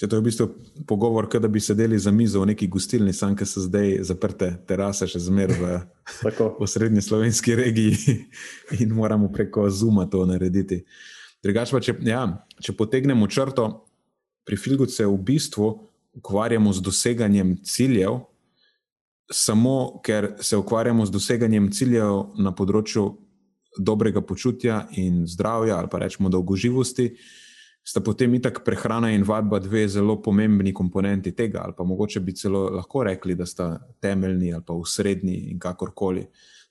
[0.00, 0.44] Če to je v bistvu
[0.88, 5.04] pogovor, da bi sedeli za mizo v neki gostilni, sam, ki so zdaj zaprte terase,
[5.04, 5.74] še zmeraj v,
[6.62, 8.16] v srednji slovenski regiji
[8.80, 10.86] in moramo preko Zuma to narediti.
[11.44, 12.22] Drugač pa, če, ja,
[12.64, 13.66] če potegnemo črto,
[14.48, 15.68] pri Filgu se v bistvu
[16.16, 18.22] ukvarjamo z doseganjem ciljev,
[19.28, 23.04] samo ker se ukvarjamo z doseganjem ciljev na področju
[23.76, 27.12] dobrega počutja in zdravja, ali pa rečemo dolgoživosti,
[27.84, 32.34] sta potem itak prehrana in vadba dve zelo pomembni komponenti tega, ali pa mogoče bi
[32.36, 36.26] celo lahko rekli, da sta temeljni ali pa usrednji in kakorkoli.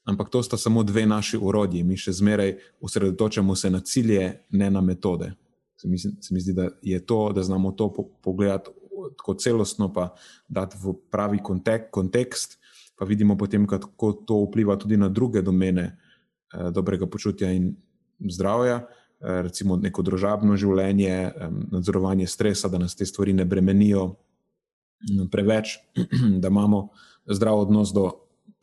[0.10, 4.70] Ampak to sta samo dve naši urodji, mi še zmeraj osredotočamo se na cilje, ne
[4.72, 5.34] na metode.
[5.78, 7.92] Se mi, se mi zdi, da je to, da znamo to
[8.24, 8.72] pogledati
[9.18, 10.10] tako celostno, pa
[10.48, 12.58] dati v pravi kontek, kontekst,
[13.00, 17.72] pa vidimo potem, kako to vpliva tudi na druge domene eh, dobrega počutja in
[18.20, 18.82] zdravja,
[19.20, 24.16] recimo neko družabno življenje, eh, nadzorovanje stresa, da nas te stvari ne bremenijo
[25.08, 25.78] hm, preveč,
[26.42, 26.88] da imamo
[27.28, 28.10] zdrav odnos do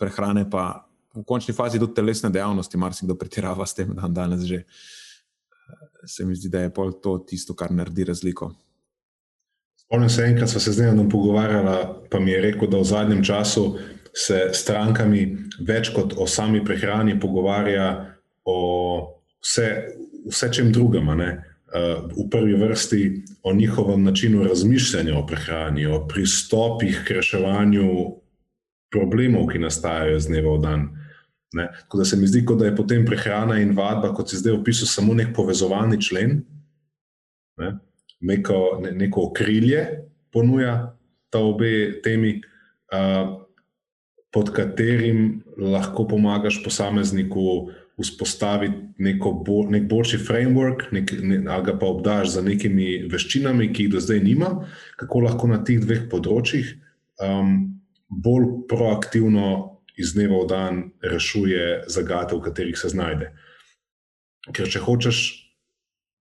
[0.00, 4.64] prehrane, pa v končni fazi tudi telesne dejavnosti, marsikdo pretirava s tem, da danes že.
[4.64, 6.70] Eh, se mi zdi, da je
[7.02, 8.52] to tisto, kar naredi razliko.
[9.86, 13.24] Spomnim se, enkrat smo se z njim pogovarjali, pa mi je rekel, da v zadnjem
[13.24, 13.78] času
[14.14, 17.88] se strankami več kot o sami prehrani pogovarja
[18.44, 18.58] o
[19.42, 19.66] vse,
[20.28, 21.08] vse čem drugem.
[21.08, 21.24] Uh,
[22.14, 23.00] v prvi vrsti
[23.42, 27.88] o njihovem načinu razmišljanja o prehrani, o pristopih k reševanju
[28.90, 30.86] problemov, ki nastajajo iz dneva v dan.
[31.52, 31.66] Ne?
[31.80, 34.86] Tako da se mi zdi, da je potem prehrana in vadba, kot si zdaj opisal,
[34.86, 36.40] samo nek povezovalni člen.
[37.56, 37.76] Ne?
[38.20, 39.86] neko, ne, neko okrilje
[40.32, 40.96] ponuja
[41.30, 42.40] ta obe temi,
[42.92, 43.42] uh,
[44.32, 51.76] pod katerim lahko pomagaš posamezniku vzpostaviti neko bo, nek boljši framework, nek, ne, ali ga
[51.78, 54.50] pa obdaš za nekimi veščinami, ki jih do zdaj nima,
[55.00, 56.74] kako lahko na teh dveh področjih
[57.24, 63.32] um, bolj proaktivno iz dneva v dan rešuje zagate, v katerih se znajde.
[64.52, 65.24] Ker če hočeš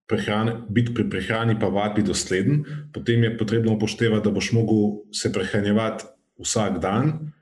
[0.07, 5.33] prehrane, biti pri prehrani, pa vadbi dosleden, potem je potrebno upoštevati, da boš mogel se
[5.33, 6.07] prehranjevati
[6.39, 7.33] vsak dan,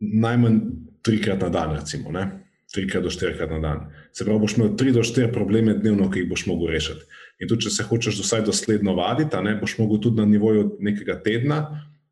[0.00, 0.60] najmanj
[1.04, 2.43] trikrat na dan, recimo, ne?
[2.74, 3.82] Trikrat do štirikrat na dan.
[4.12, 7.06] Se pravi, boš imel tri do štiri probleme dnevno, ki jih boš mogel rešiti.
[7.40, 11.20] In tudi, če se hočeš vsaj dosledno vaditi, ne, boš mogel tudi na nivoju nekega
[11.22, 11.60] tedna,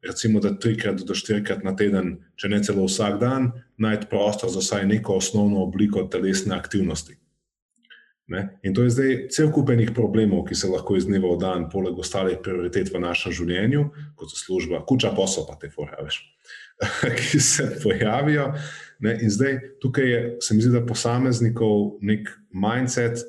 [0.03, 4.63] recimo, da trikrat do štirikrat na teden, če ne celo vsak dan, najti prostor za
[4.63, 7.19] vsaj neko osnovno obliko telesne aktivnosti.
[8.33, 8.59] Ne?
[8.63, 11.99] In to je zdaj cel kupenih problemov, ki se lahko iz dneva v dan, poleg
[11.99, 16.23] ostalih prioritet v našem življenju, kot so služba, kuča, posel, pa te foraviš,
[17.19, 18.53] ki se pojavijo.
[19.03, 19.17] Ne?
[19.23, 23.25] In zdaj tukaj je, se mi zdi, da posameznikov nek mindset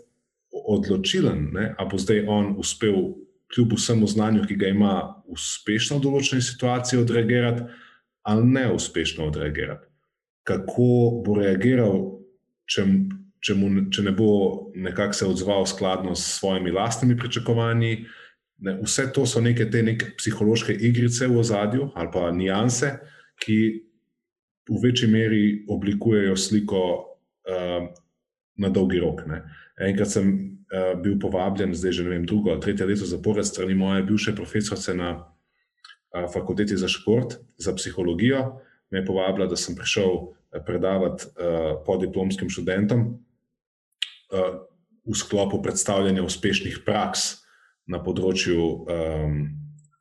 [0.53, 3.13] odločilen, ali bo zdaj on uspel,
[3.53, 4.93] kljub vsemu znanju, ki ga ima,
[5.29, 7.65] uspešno v določeni situaciji odreagirati,
[8.25, 9.85] ali ne uspešno odreagirati.
[10.47, 10.87] Kako
[11.25, 11.99] bo reagiral,
[12.69, 12.85] če,
[13.43, 14.29] če, mu, če ne bo
[14.75, 18.05] nekako se odzval skladno s svojimi lastnimi pričakovanji.
[18.63, 22.93] Ne, vse to so neke te neke psihološke igrice v ozadju ali pa nijanse,
[23.43, 23.57] ki
[24.69, 27.87] v večji meri oblikujejo sliko uh,
[28.55, 29.25] na dolgi rok.
[29.27, 29.43] Ne.
[29.81, 33.75] Enkrat sem uh, bil povabljen, zdaj že ne vem, drugo ali tretje leto zapored, strani
[33.75, 38.61] moje bivše profesorice na uh, fakulteti za šport, za psihologijo.
[38.91, 43.07] Me je povabila, da sem prišel predavati uh, podiplomskim študentom
[44.31, 44.61] uh,
[45.03, 47.43] v sklopu predstavljanja uspešnih praks
[47.89, 49.39] na področju um,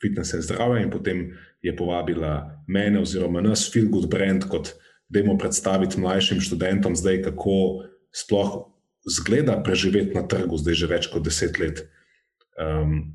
[0.02, 1.24] fitnesa in zdravja, in potem
[1.62, 4.74] je povabila mene, oziroma nas, Feel Good Brand, kot
[5.08, 8.72] da jim predstaviti mlajšim študentom, zdaj kako sploh
[9.06, 11.84] zgleda preživeti na trgu, zdaj že več kot deset let.
[12.58, 13.14] Um,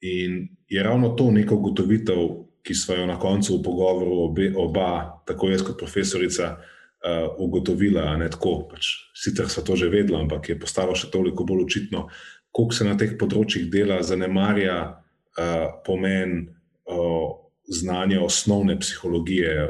[0.00, 2.22] in je ravno to neko ugotovitev,
[2.62, 8.14] ki smo jo na koncu v pogovoru obe, oba, tako jaz kot profesorica, uh, ugotovila.
[8.30, 12.06] Tako, pač, sicer so to že vedela, ampak je postalo še toliko bolj očitno,
[12.54, 16.52] koliko se na teh področjih dela, zanemarja uh, pomen.
[16.86, 17.41] Uh,
[17.72, 19.68] Znanje osnovne psihologije,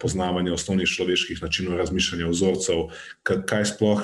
[0.00, 2.88] poznavanje osnovnih človeških načinov razmišljanja, vzorcev,
[3.22, 4.02] kaj sploh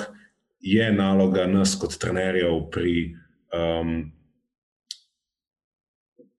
[0.59, 3.15] je naloga nas, kot trenerjev, pri
[3.53, 4.11] um,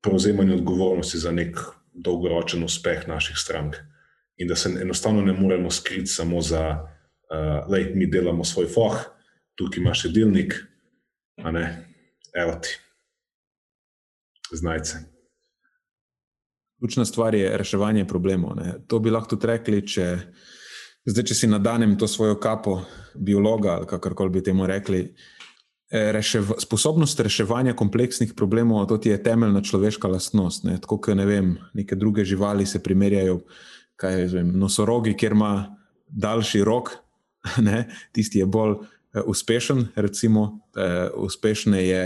[0.00, 1.58] prevzemanju odgovornosti za nek
[1.92, 3.76] dolgoročen uspeh naših strank.
[4.36, 6.88] In da se enostavno ne moremo skriti samo za,
[7.68, 8.98] uh, mi delamo svoj foh,
[9.54, 10.54] tukaj imaš delnik,
[11.42, 11.64] a ne,
[12.34, 12.78] evo ti,
[14.52, 15.17] znajce.
[16.78, 18.56] Ključna stvar je reševanje problemov.
[18.56, 18.74] Ne.
[18.86, 20.06] To bi lahko tudi rekli, če
[21.08, 22.82] Zdaj, če si nadanem to svojo kapo
[23.14, 25.00] biologa ali kako bi temu rekli,
[25.90, 30.64] eh, rešev, sposobnost reševanja kompleksnih problemov, je temeljna človeška lastnost.
[30.64, 30.78] Ne?
[30.80, 33.40] Tako kot ne vem, neke druge živali se primerjajo,
[33.96, 35.76] kaj je vem, nosorogi, kjer ima
[36.08, 36.90] daljši rok,
[37.68, 37.88] ne?
[38.12, 40.42] tisti je bolj uh, uspešen, recimo,
[40.76, 42.02] uh, uspešne je.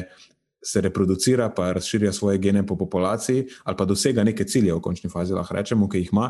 [0.63, 5.11] Se reproducira, pa razširja svoje gene po populaciji, ali pa dosega neke cilje, v končni
[5.11, 6.29] fazi, lahko rečemo, ki jih ima.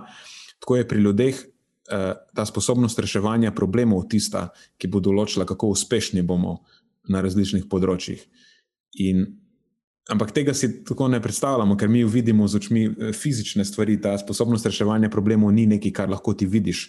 [0.59, 1.43] Tako je pri ljudeh
[1.93, 6.61] Eh, ta sposobnost reševanja problemov tista, ki bo določila, kako uspešni bomo
[7.11, 8.23] na različnih področjih.
[9.03, 9.25] In,
[10.09, 13.99] ampak tega si tako ne predstavljamo, ker mi vidimo z očmi eh, fizične stvari.
[14.01, 16.87] Ta sposobnost reševanja problemov ni nekaj, kar lahko ti vidiš.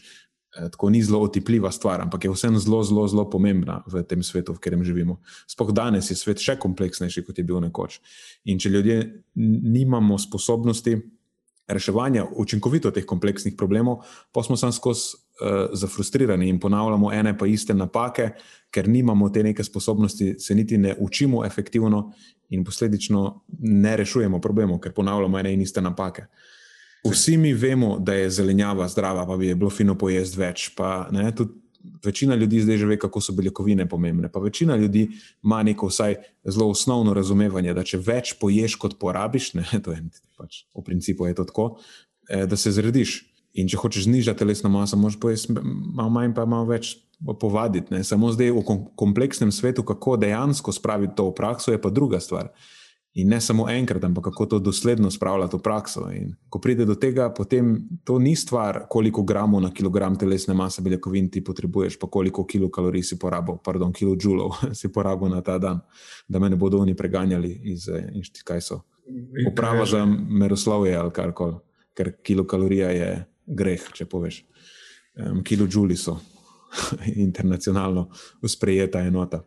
[0.57, 4.23] Eh, tako ni zelo otipljiva stvar, ampak je vseeno zelo, zelo, zelo pomembna v tem
[4.23, 5.17] svetu, v katerem živimo.
[5.49, 7.97] Sploh danes je svet še kompleksnejši, kot je bil nekoč.
[8.45, 8.99] In če ljudje
[9.33, 10.93] nimamo sposobnosti
[11.67, 17.47] reševanja učinkovito teh kompleksnih problemov, pa smo sam skozi uh, zafrustrirani in ponavljamo ene pa
[17.47, 18.33] iste napake,
[18.69, 22.11] ker nimamo te neke sposobnosti, se niti ne učimo efektivno
[22.49, 26.27] in posledično ne rešujemo problemov, ker ponavljamo ene in iste napake.
[27.03, 30.69] Vsi mi vemo, da je zelenjava zdrava, pa bi je bilo fino pojesti več.
[30.75, 31.63] Pa, ne, tudi
[32.05, 34.31] večina ljudi zdaj že ve, kako so beljakovine pomembne.
[34.31, 35.09] Pa večina ljudi
[35.43, 40.03] ima neko vsaj zelo osnovno razumevanje, da če več poješ, kot porabiš, ne, to je
[40.37, 41.69] pač v principu je to tako,
[42.29, 43.21] eh, da se zrediš.
[43.53, 46.95] In če hočeš znižati telesno maso, moraš pojesti malo manj, pa malo več
[47.39, 47.93] povaditi.
[47.93, 48.01] Ne.
[48.03, 48.63] Samo zdaj v
[48.97, 52.49] kompleksnem svetu, kako dejansko spraviti to v prakso, je pa druga stvar.
[53.13, 56.07] In ne samo enkrat, ampak kako to dosledno spravljati v prakso.
[56.11, 60.81] In ko pride do tega, potem to ni stvar, koliko gramov na kilogram telesne mase
[60.81, 65.83] beljakovin ti potrebuješ, pa koliko kilokalorij si porabil, pardon, kilojulov si porabil na ta dan,
[66.27, 68.81] da me ne bodo oni preganjali iz inštituta, kaj so.
[69.51, 71.59] Uprava za meroslovje ali kar koli,
[71.93, 73.09] ker kilokalorija je
[73.45, 74.41] greh, če poveš.
[75.13, 76.17] Um, kilojuli so
[77.27, 78.07] internacionalno
[78.47, 79.43] sprejeta enota.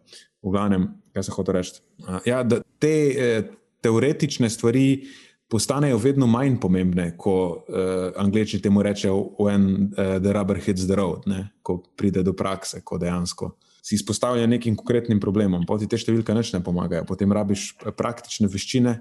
[0.47, 1.81] V glavnem, kaj se hoče reči.
[2.29, 2.45] Ja,
[2.79, 3.49] te eh,
[3.83, 5.03] teoretične stvari
[5.51, 10.95] postanejo vedno manj pomembne, ko eh, angliči temu rečejo, when uh, the rubber hits the
[10.95, 11.49] road, ne?
[11.63, 13.57] ko pride do prakse, ko dejansko
[13.87, 15.63] si izpostavljen nekim konkretnim problemom.
[15.67, 18.95] Poti te številke neč ne pomagajo, potem rabiš praktične veščine,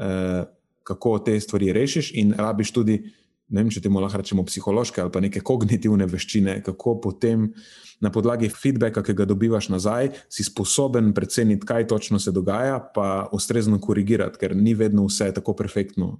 [0.00, 0.44] eh,
[0.84, 2.96] kako te stvari rešiš, in rabiš tudi
[3.48, 7.50] ne vem, če temu lahko rečemo psihološke ali pa neke kognitivne veščine, kako potem
[8.02, 13.28] na podlagi feedbacka, ki ga dobivaš nazaj, si sposoben preceniti, kaj točno se dogaja, pa
[13.32, 16.10] ustrezno korigirati, ker ni vedno vse tako perfektno,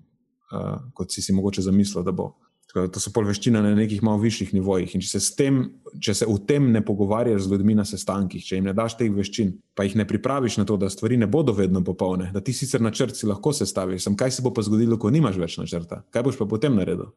[0.53, 2.35] uh, kot si si mogoče zamislil, da bo.
[2.75, 4.97] Tako, to so pol veščine na nekih malo višjih nivojih.
[4.97, 5.61] In če se, tem,
[6.03, 9.13] če se v tem ne pogovarjaš z ljudmi na sestankih, če jim ne daš teh
[9.15, 12.53] veščin, pa jih ne pripraviš na to, da stvari ne bodo vedno popolne, da ti
[12.57, 16.03] sicer načrt si lahko sestaviš, sem kaj se bo pa zgodilo, ko nimaš več načrta,
[16.11, 17.15] kaj boš pa potem naredil.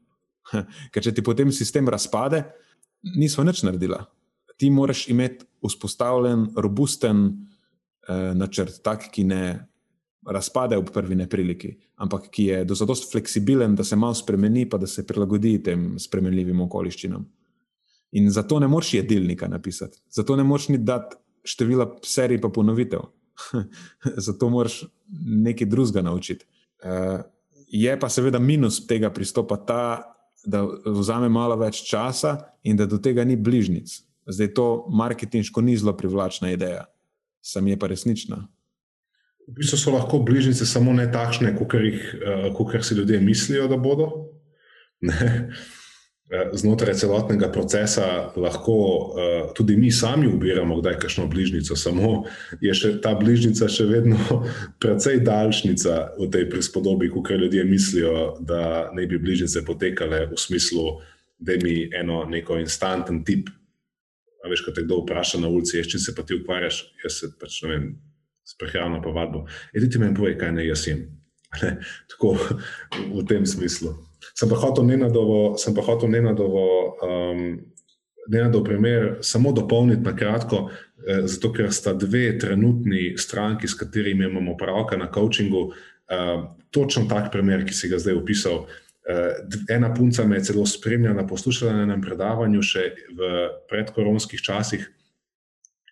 [0.93, 2.45] Ker če ti potem sistem razpade,
[3.17, 3.97] nismo nič naredili
[4.57, 7.27] ti moraš imeti vzpostavljen, robusten
[8.07, 9.43] eh, načrt, tak, ki ne
[10.27, 14.87] razpade ob prvi nepriliki, ampak ki je dovolj fleksibilen, da se malo spremeni, pa da
[14.87, 17.25] se prilagodi tem spremenljivim okoliščinam.
[18.11, 21.15] In zato ne moreš jedilnika napisati, zato ne moreš ni dati
[21.47, 23.07] števila serij pa ponovitev.
[24.27, 24.83] zato moraš
[25.25, 26.45] nekaj drugega naučiti.
[26.83, 27.21] Uh,
[27.67, 30.13] je pa seveda minus tega pristopa ta,
[30.45, 33.91] da vzame malo več časa in da do tega ni bližnjic.
[34.27, 36.85] Zdaj to marketinško ni zelo privlačna ideja,
[37.41, 38.47] sam je pa resnična.
[39.47, 44.09] V bistvu so lahko bližnjice samo ne takšne, kot uh, si ljudje mislijo, da bodo.
[46.27, 52.25] Eh, znotraj celotnega procesa lahko uh, tudi mi sami ubiramo, kdaj je kakšno bližnjico, samo
[52.59, 54.19] je še, ta bližnjica še vedno
[54.83, 60.97] precej daljšnica v tej prispodobi, kot ljudje mislijo, da ne bi bližnjice potekale v smislu,
[61.39, 63.47] da mi eno neko instanten tip.
[64.43, 67.31] A veš, ko te kdo vpraša na ulici, če se pa ti ukvarjaš, jaz se
[67.39, 67.87] pač ne vem,
[68.47, 69.45] s prehrano pa vadbo.
[69.75, 71.07] Edi ti meni povej, kaj naj jaz jem.
[72.11, 72.35] Tako
[73.11, 73.95] v tem smislu.
[74.37, 76.63] Sem pa hotel nenadovo, sem pa hotel nenadovo,
[77.03, 77.43] um,
[78.27, 80.67] nenadov primer samo dopolniti na kratko,
[81.07, 85.71] eh, zato ker sta dve trenutni stranki, s katerimi imamo pravka na coachingu,
[86.09, 88.67] eh, točno tak primer, ki si ga zdaj opisal.
[89.07, 89.39] Uh,
[89.71, 92.81] ena punca me je celo spremljala, poslušala na enem predavanju še
[93.15, 93.29] v
[93.69, 94.83] predkoronskih časih.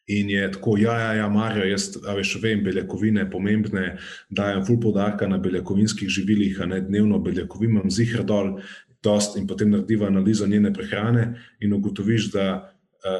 [0.07, 3.95] In je tako, ja, ja, ja Marijo, jaz veš, vem, beljakovine pomembne,
[4.29, 8.59] dajem ful podarka na beljakovinskih živilih, a ne dnevno beljakovin, imam zihr dol,
[9.05, 11.25] dost in potem narediva analizo njene prehrane
[11.59, 12.74] in ugotoviš, da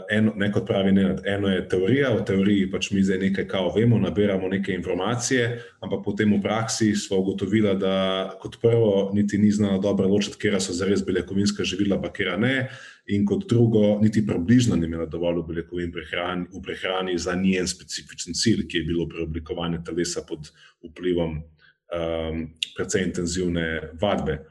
[0.10, 3.70] eno, ne kot pravi, ne, eno je teorija, v teoriji pač mi zdaj nekaj kao
[3.76, 5.46] vemo, nabiramo neke informacije,
[5.86, 7.96] ampak potem v praksi smo ugotovili, da
[8.42, 12.70] kot prvo niti ni znano dobro ločiti, kera so zares beljakovinska živila, pa kera ne,
[13.14, 18.34] in kot drugo, niti približno ni imela dovolj beljakovin prehrani, v prehrani za njen specifičen
[18.34, 20.50] cilj, ki je bilo preoblikovanje telesa pod
[20.82, 22.46] vplivom um,
[22.78, 23.68] precej intenzivne
[24.02, 24.42] vadbe.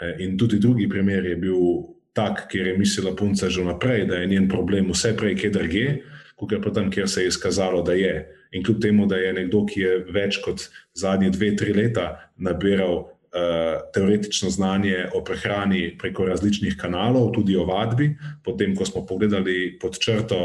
[0.00, 4.20] Eh, in tudi drugi primer je bil tak, kjer je mislila punca že vnaprej, da
[4.20, 5.90] je njen problem vse prej, kje drugje,
[6.36, 8.14] kot je pa tam, kjer se je izkazalo, da je.
[8.52, 12.94] In kljub temu, da je nekdo, ki je več kot zadnje dve, tri leta nabiral
[12.96, 19.76] uh, teoretično znanje o prehrani preko različnih kanalov, tudi o vadbi, potem, ko smo pogledali
[19.82, 20.40] pod črto,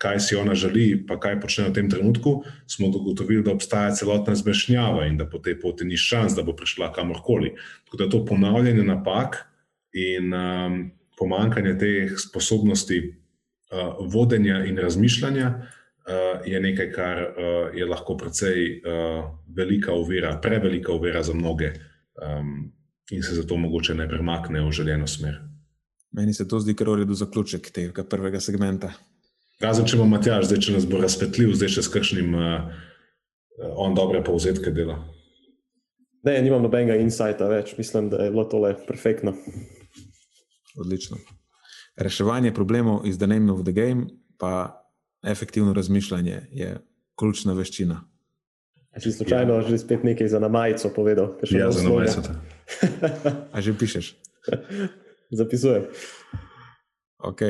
[0.00, 4.32] kaj si ona želi, pa kaj počne v tem trenutku, smo ugotovili, da obstaja celotna
[4.34, 7.52] zmešnjava in da po tej poti ni šans, da bo prišla kamorkoli.
[7.84, 9.42] Tako da to ponavljanje napak
[9.92, 10.78] in um,
[11.20, 18.80] pomankanje teh sposobnosti uh, vodenja in razmišljanja uh, je nekaj, kar uh, je lahko precej
[18.80, 22.72] uh, velika ovira, prevelika ovira za mnoge um,
[23.10, 25.40] in se zato mogoče ne premakne v željeno smer.
[26.12, 28.92] Meni se to zdi, ker je do zaključek tega prvega segmenta.
[29.60, 32.70] Razen če bo Matjaž, zdaj če nas bo razpetljiv, zdaj še s kakšnim uh,
[33.76, 34.96] on dobre povzetke dela.
[36.24, 39.34] Ne, nimam nobenega insighta več, mislim, da je bilo tole perfektno.
[40.78, 41.16] Odlično.
[41.96, 44.06] Reševanje problemov iz the name of the game,
[44.38, 44.84] pa
[45.22, 46.76] efektivno razmišljanje je
[47.18, 48.00] ključna veščina.
[48.94, 49.66] Če si slučajno ja.
[49.68, 52.34] že spet nekaj za namajico povedal, še ja, za namajico.
[53.54, 54.14] A že pišeš?
[55.30, 55.86] Zapisujem.
[57.22, 57.42] Ok.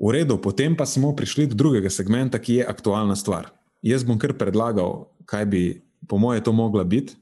[0.00, 3.52] V redu, potem pa smo prišli do drugega segmenta, ki je aktualna stvar.
[3.84, 5.64] Jaz bom kar predlagal, kaj bi,
[6.08, 7.19] po moje, to mogla biti,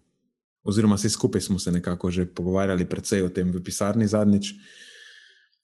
[0.64, 4.53] oziroma vsi skupaj smo se nekako že pogovarjali precej o tem v pisarni zadnjič.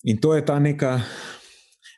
[0.04, 1.00] In to je ta neka,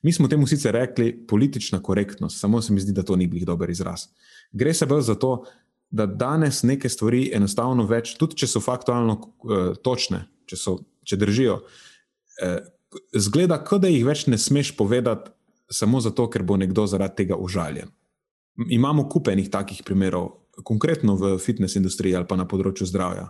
[0.03, 3.45] mi smo temu sicer rekli politična korektnost, samo se mi zdi, da to ni bil
[3.45, 4.07] dober izraz.
[4.53, 5.45] Gre se bolj za to,
[5.91, 11.19] da danes neke stvari enostavno več, tudi če so faktualno uh, točne, če, so, če
[11.19, 12.57] držijo, uh,
[13.15, 15.31] zgleda, kot da jih več ne smeš povedati,
[15.71, 17.91] samo zato, ker bo nekdo zaradi tega užaljen.
[18.71, 23.29] Imamo kupenih takih primerov, konkretno v fitness industriji ali pa na področju zdravja.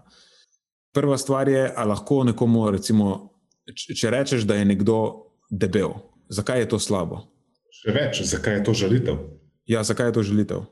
[0.95, 3.33] Prva stvar je, ali lahko nekomu, recimo,
[3.75, 4.99] če rečeš, da je nekdo
[5.51, 5.93] debel,
[6.33, 7.27] zakaj je to slabo?
[7.75, 9.21] Še več, zakaj je to žalitev?
[9.69, 10.65] Ja, zakaj je to žalitev?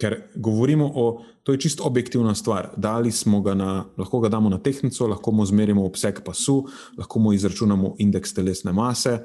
[0.00, 1.04] Ker govorimo o,
[1.42, 2.70] to je čisto objektivna stvar.
[2.76, 7.20] Dali smo ga na, lahko ga damo na tehnico, lahko mu zmerimo obseg pasu, lahko
[7.20, 9.18] mu izračunamo indeks telesne mase,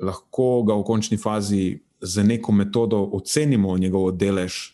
[0.00, 4.73] lahko ga v končni fazi z neko metodo ocenimo njegov delež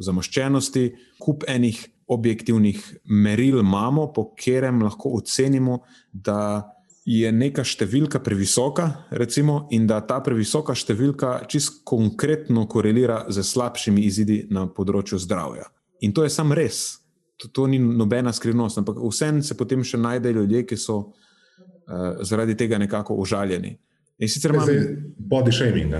[0.00, 0.84] zamaščenosti.
[1.22, 5.80] Kup enih objektivnih meril imamo, po katerem lahko ocenimo,
[6.12, 6.70] da
[7.04, 14.04] je neka številka previsoka, recimo, in da ta previsoka številka čisto konkretno korelira z slabšimi
[14.08, 15.68] izidi na področju zdravja.
[16.04, 17.00] In to je sam res,
[17.40, 22.22] to, to ni nobena skrivnost, ampak vseeno se potem še najdejo ljudje, ki so uh,
[22.24, 23.76] zaradi tega nekako užaljeni.
[24.20, 24.70] In sicer imam
[25.18, 25.92] body shaming.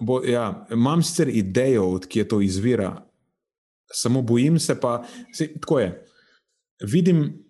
[0.00, 3.06] Bo, ja, imam sicer idejo, odkje to izvira,
[3.92, 6.06] samo bojim se pa, se, tako je.
[6.82, 7.44] Vidim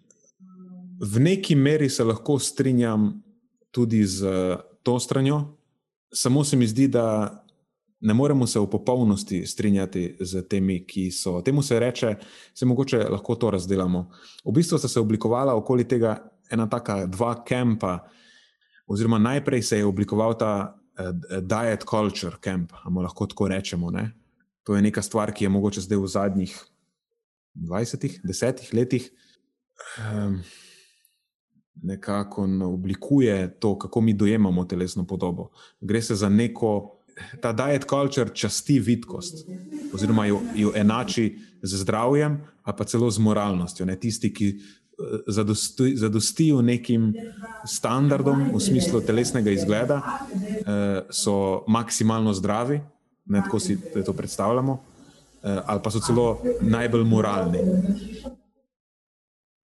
[1.01, 3.23] v neki meri se lahko strinjam
[3.71, 4.27] tudi z
[4.83, 5.57] to stranjo,
[6.13, 7.41] samo se mi zdi, da
[8.01, 11.41] ne moremo se v popolnosti strinjati z temi, ki so.
[11.43, 12.15] Temu se reče,
[12.55, 14.11] se mogoče lahko to razdelimo.
[14.45, 16.19] V bistvu sta se oblikovala okoli tega
[16.51, 17.99] ena taka dva kampa,
[18.87, 20.77] oziroma najprej se je oblikoval ta
[21.43, 23.91] diet culture camp, ali lahko tako rečemo.
[23.91, 24.13] Ne?
[24.63, 26.55] To je neka stvar, ki je mogoče zdaj v zadnjih
[27.55, 29.11] 20, 10 letih.
[29.99, 30.43] Um,
[31.83, 35.51] nekako oblikuje to, kako mi dojemamo telesno podobo.
[35.81, 37.01] Gre se za neko,
[37.41, 39.49] ta diet culture časti vidkost,
[39.95, 43.87] oziroma jo, jo enači z zdravjem, pa celo z moralnostjo.
[43.87, 43.97] Ne?
[44.01, 44.59] Tisti, ki eh,
[45.27, 47.13] zadosti, zadostijo nekim
[47.67, 52.81] standardom v smislu telesnega izgleda, eh, so maksimalno zdravi,
[53.27, 54.79] ne tako si to predstavljamo,
[55.43, 57.59] eh, ali pa so celo najbolj moralni.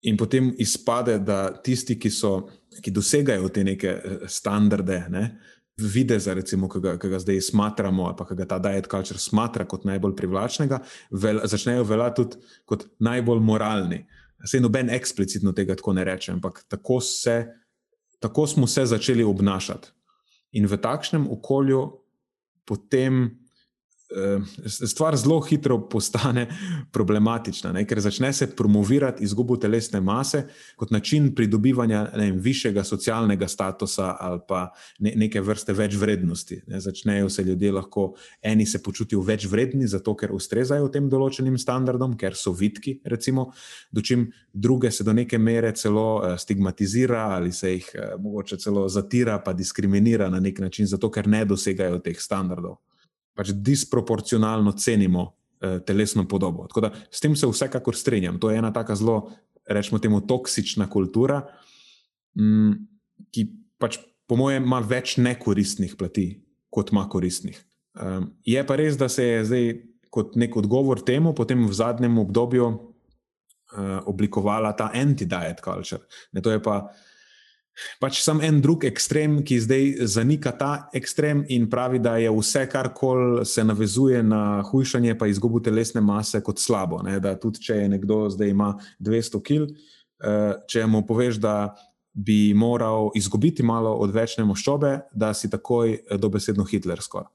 [0.02, 2.48] In potem izpade, da tisti, ki, so,
[2.82, 5.40] ki dosegajo te neke eh, standarde, ne,
[5.78, 9.20] videza, recimo, ki ga, ki ga zdaj smatramo, ali pa ki ga ta diet culture
[9.20, 10.80] smatra kot najbolj privlačnega,
[11.12, 14.06] vel, začnejo veljati tudi kot najbolj moralni.
[14.46, 17.46] Sej noben eksplicitno tega tako ne reče, ampak tako, se,
[18.20, 19.90] tako smo se začeli obnašati.
[20.52, 21.82] In v takšnem okolju
[22.66, 23.47] potem
[24.66, 26.48] stvar zelo hitro postane
[26.92, 27.84] problematična, ne?
[27.88, 30.46] ker začne se promovirati izgubo telesne mase
[30.76, 36.62] kot način pridobivanja vem, višjega socialnega statusa ali pa ne, neke vrste več vrednosti.
[36.68, 36.80] Ne?
[36.80, 38.08] Začnejo se ljudje lahko,
[38.42, 43.52] eni se počutijo več vredni, zato ker ustrezajo tem določenim standardom, ker so vidki, recimo,
[43.92, 48.88] dočim druge se do neke mere celo eh, stigmatizira ali se jih eh, mogoče celo
[48.90, 52.80] zatira, pa diskriminira na nek način, zato ker ne dosegajo teh standardov
[53.38, 55.28] pač disproporcionalno cenimo
[55.62, 56.68] eh, telesno podobo.
[56.82, 58.40] Da, s tem se vsekakor strinjam.
[58.42, 59.18] To je ena tako zelo,
[59.70, 61.42] rečemo, temu, toksična kultura,
[62.40, 62.74] mm,
[63.34, 66.30] ki pač, po mojem, ima več nekoristnih plati,
[66.74, 67.60] kot ima koristnih.
[67.98, 69.70] Um, je pa res, da se je zdaj
[70.14, 76.06] kot nek odgovor temu, potem v zadnjem obdobju uh, oblikovala ta anti-diet culture.
[76.34, 76.88] Ne, to je pa
[78.02, 82.66] pač sem en drug ekstrem, ki zdaj zanika ta ekstrem in pravi, da je vse,
[82.72, 87.02] kar koli se navezuje na hujšanje, pa izgubo telesne mase, kot slabo.
[87.06, 87.20] Ne?
[87.24, 91.76] Da tudi če je nekdo zdaj ima 200 kg, eh, če mu poveš, da
[92.18, 97.28] bi moral izgubiti malo odvečne maščobe, da si takoj eh, dobesedno hitlersko.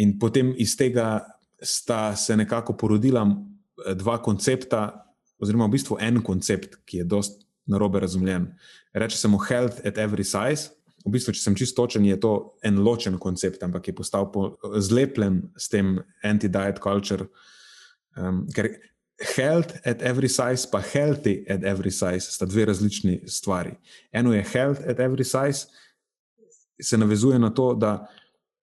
[0.00, 1.20] In potem iz tega
[1.60, 4.88] sta se nekako porodila eh, dva koncepta,
[5.40, 8.48] oziroma v bistvu en koncept, ki je dost narobe razumljen
[8.92, 10.70] reče se mu health at every size.
[11.04, 12.34] V bistvu, če sem čisto točen, je to
[12.66, 17.30] en ločen koncept, ampak je postal po, zlepljen s tem anti-diet culture.
[18.18, 18.68] Um, ker
[19.36, 23.76] health at every size, pa healthy at every size, sta dve različni stvari.
[24.12, 25.68] Eno je health at every size,
[26.80, 28.06] se navezuje na to, da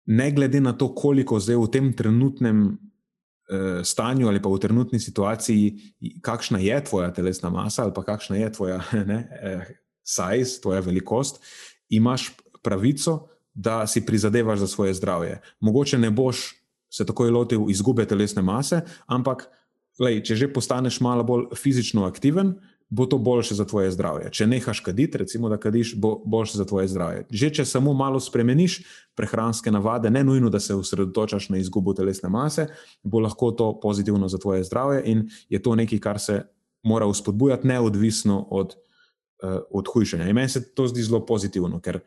[0.06, 5.00] ne glede na to, koliko zdaj v tem trenutnem uh, stanju ali pa v trenutni
[5.02, 8.80] situaciji, kakšna je tvoja telesna masa ali pa kakšna je tvoja.
[9.10, 9.66] Ne, uh,
[10.06, 11.42] size, tvoja velikost,
[11.88, 12.30] imaš
[12.62, 13.26] pravico,
[13.56, 15.40] da si prizadevaš za svoje zdravje.
[15.60, 16.54] Mogoče ne boš
[16.90, 19.48] se takoj lotil izgube telesne mase, ampak
[19.98, 22.54] lej, če že postaneš malo bolj fizično aktiven,
[22.88, 24.30] bo to boljše za tvoje zdravje.
[24.30, 27.24] Če nehaš kaditi, recimo, da kadiš, bo boljše za tvoje zdravje.
[27.30, 28.78] Že če samo malo spremeniš
[29.18, 32.68] prehranske navade, ne nujno, da se osredotočaš na izgubo telesne mase,
[33.02, 36.42] bo lahko to pozitivno za tvoje zdravje in je to nekaj, kar se
[36.86, 38.85] mora uspodbujati, neodvisno od uh,
[39.70, 40.28] od hujšanja.
[40.28, 42.00] In meni se to zdi zelo pozitivno, ker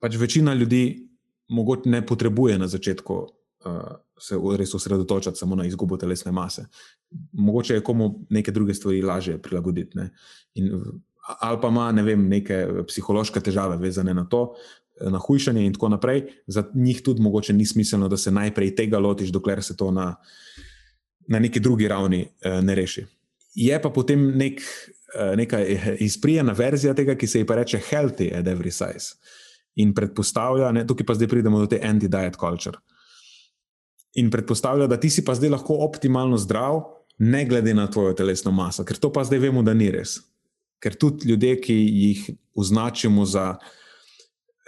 [0.00, 1.10] pač večina ljudi
[1.48, 3.14] mogoče ne potrebuje na začetku
[3.64, 3.82] uh,
[4.20, 6.66] se res osredotočati samo na izgubo telesne mase.
[7.32, 9.98] Mogoče je komu neke druge stvari lažje prilagoditi.
[10.54, 10.70] In,
[11.40, 14.54] ali pa ima ne vem, neke psihološke težave vezane na to.
[15.00, 18.98] Na hujšanje, in tako naprej, za njih tudi mogoče ni smiselno, da se najprej tega
[18.98, 20.14] lotiš, dokler se to na,
[21.28, 23.06] na neki drugi ravni uh, ne reši.
[23.54, 24.99] Je pa potem nek, uh,
[25.36, 25.58] neka
[25.98, 29.16] izprijena verzija tega, ki se ji pa reče healthy at every size.
[29.80, 32.78] In predpostavlja, ne, tukaj pa zdaj pridemo do te anti-diet culture.
[34.18, 36.82] In predpostavlja, da ti si pa zdaj lahko optimalno zdrav,
[37.18, 40.18] ne glede na tvojo telesno maso, ker to pa zdaj vemo, da ni res.
[40.80, 43.56] Ker tudi ljudje, ki jih označimo za,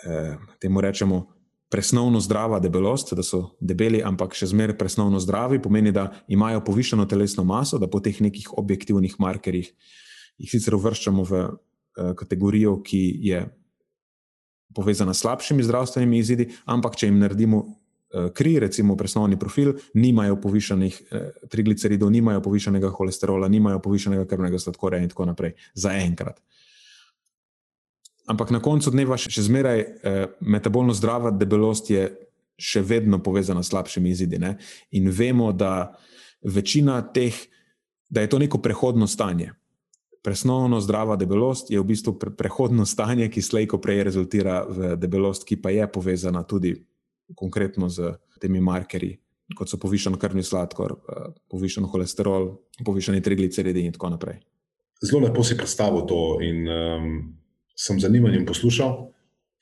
[0.05, 1.26] eh, temu rečemo,
[1.72, 7.07] presnovno zdrava debelost, da so debeli, ampak še zmeraj presnovno zdravi, pomeni, da imajo povišeno
[7.09, 9.72] telesno maso, da po teh nekih objektivnih markerjih
[10.43, 13.45] jih sicer uvrščamo v uh, kategorijo, ki je
[14.74, 20.40] povezana s slabšimi zdravstvenimi izidi, ampak če jim naredimo uh, kri, recimo presnovni profil, nimajo
[20.43, 26.43] povišenih uh, trigliceridov, nimajo povišenega holesterola, nimajo povišenega krvnega sladkorja in tako naprej, zaenkrat.
[28.26, 32.07] Ampak na koncu dneva še, zmeraj eh, metabolno zdrava debelost je
[32.55, 34.38] še vedno povezana s slabšimi izidi.
[34.38, 34.55] Ne?
[34.95, 35.93] In vemo, da
[36.47, 37.34] večina teh,
[38.07, 39.51] da je to neko prehodno stanje.
[40.23, 45.45] Presnovno zdrava debelost je v bistvu pre prehodno stanje, ki slejko prej rezultira v debelost,
[45.49, 46.77] ki pa je povezana tudi
[47.35, 49.16] konkretno z temi markerji,
[49.59, 52.53] kot so povišen krvni sladkor, eh, povišen holesterol,
[52.85, 54.39] povišeni trigliceridi in tako naprej.
[55.03, 56.39] Zelo lepo si predstavil to.
[56.41, 57.43] In, um
[57.77, 59.11] sem zanimanjem poslušal.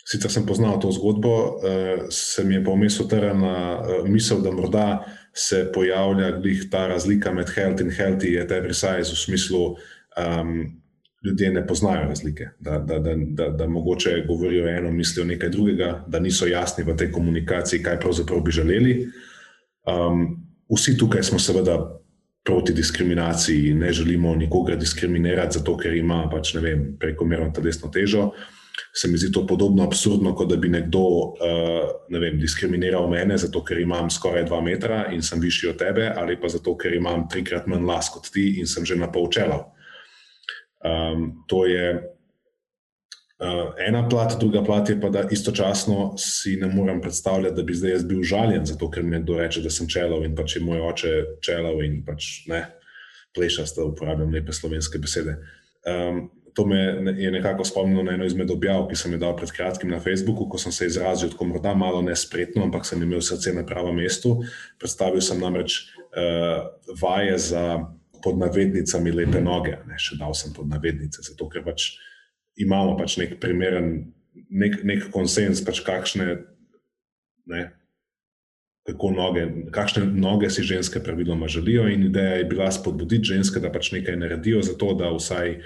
[0.00, 4.50] Sicer sem poznal to zgodbo, uh, se mi je pa vmes utrnila uh, misel, da
[4.50, 5.04] morda
[5.34, 6.40] se pojavlja
[6.70, 9.76] ta razlika med health in healthy, je te precise v smislu,
[10.40, 10.80] um,
[11.24, 16.04] ljudje ne poznajo razlike, da, da, da, da, da mogoče govorijo eno, mislijo nekaj drugega,
[16.08, 19.08] da niso jasni v tej komunikaciji, kaj pravzaprav bi želeli.
[19.86, 20.46] Um,
[20.76, 22.00] vsi tukaj smo seveda
[22.44, 28.30] proti diskriminaciji, ne želimo nikogar diskriminirati, zato ker ima pač, vem, prekomerno telesno težo.
[28.96, 33.36] Se mi zdi to podobno absurdno, kot da bi nekdo uh, ne vem, diskriminiral mene,
[33.38, 36.94] zato ker imam skoraj dva metra in sem višji od tebe, ali pa zato ker
[36.96, 39.60] imam trikrat manj las kot ti in sem že na pol čela.
[40.84, 42.10] Um, to je
[43.40, 47.74] Uh, ena plat, druga plat je pa, da istočasno si ne morem predstavljati, da bi
[47.74, 50.60] zdaj jaz bil žaljen, zato ker mi nekdo reče, da sem čelov in pač je
[50.60, 52.58] moj oče čelov in pač ne,
[53.32, 55.38] plešast, da uporabljam lepe slovenske besede.
[55.88, 56.82] Um, to me
[57.16, 60.44] je nekako spomnilo na eno izmed objav, ki sem jo dal pred kratkim na Facebooku,
[60.44, 64.42] ko sem se izrazil tako morda malo nespretno, ampak sem imel srce na pravem mestu.
[64.76, 65.80] Predstavil sem namreč
[66.12, 66.68] uh,
[67.00, 67.64] vaje za
[68.22, 71.92] pod navednicami lepe noge, ne, še dal sem pod navednice, zato ker pač
[72.60, 74.12] imamo pač nek primeren,
[74.50, 76.38] nek, nek konsens, pač kakšne,
[77.50, 77.62] ne,
[78.98, 81.88] noge, kakšne noge si ženske praviloma želijo.
[81.88, 85.60] In ideja je bila spodbuditi ženske, da pač nekaj naredijo za to, da vsaj.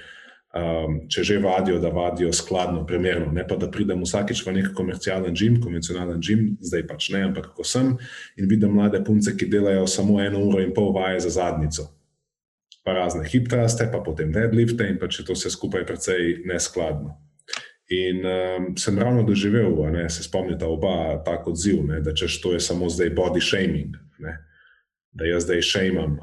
[0.54, 4.68] Um, če že vadijo, da vadijo skladno, primerno, ne pa da pridem vsakeč v nek
[4.78, 7.96] komercialen gim, konvencionalen gim, zdaj pač ne, ampak ko sem
[8.38, 11.88] in vidim mlade punce, ki delajo samo eno uro in pol vaje za zadnico,
[12.84, 17.16] pa razne hiptraste, pa potem deadlifte in pa če to vse skupaj precej neskladno.
[17.92, 22.54] In um, sem ravno doživel, ne, se spomnite, oba tako odziv, ne, da češ to
[22.54, 23.96] je samo zdaj body shaming.
[24.24, 24.38] Ne,
[25.14, 26.18] da jaz zdaj šejmam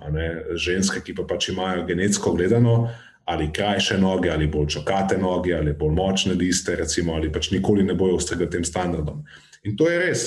[0.60, 2.90] ženske, ki pa pač imajo genetsko gledano
[3.26, 7.84] ali krajše noge, ali bolj čokate noge, ali bolj močne liste, recimo, ali pač nikoli
[7.84, 9.22] ne bojo ustregli tem standardom.
[9.64, 10.24] In to je res.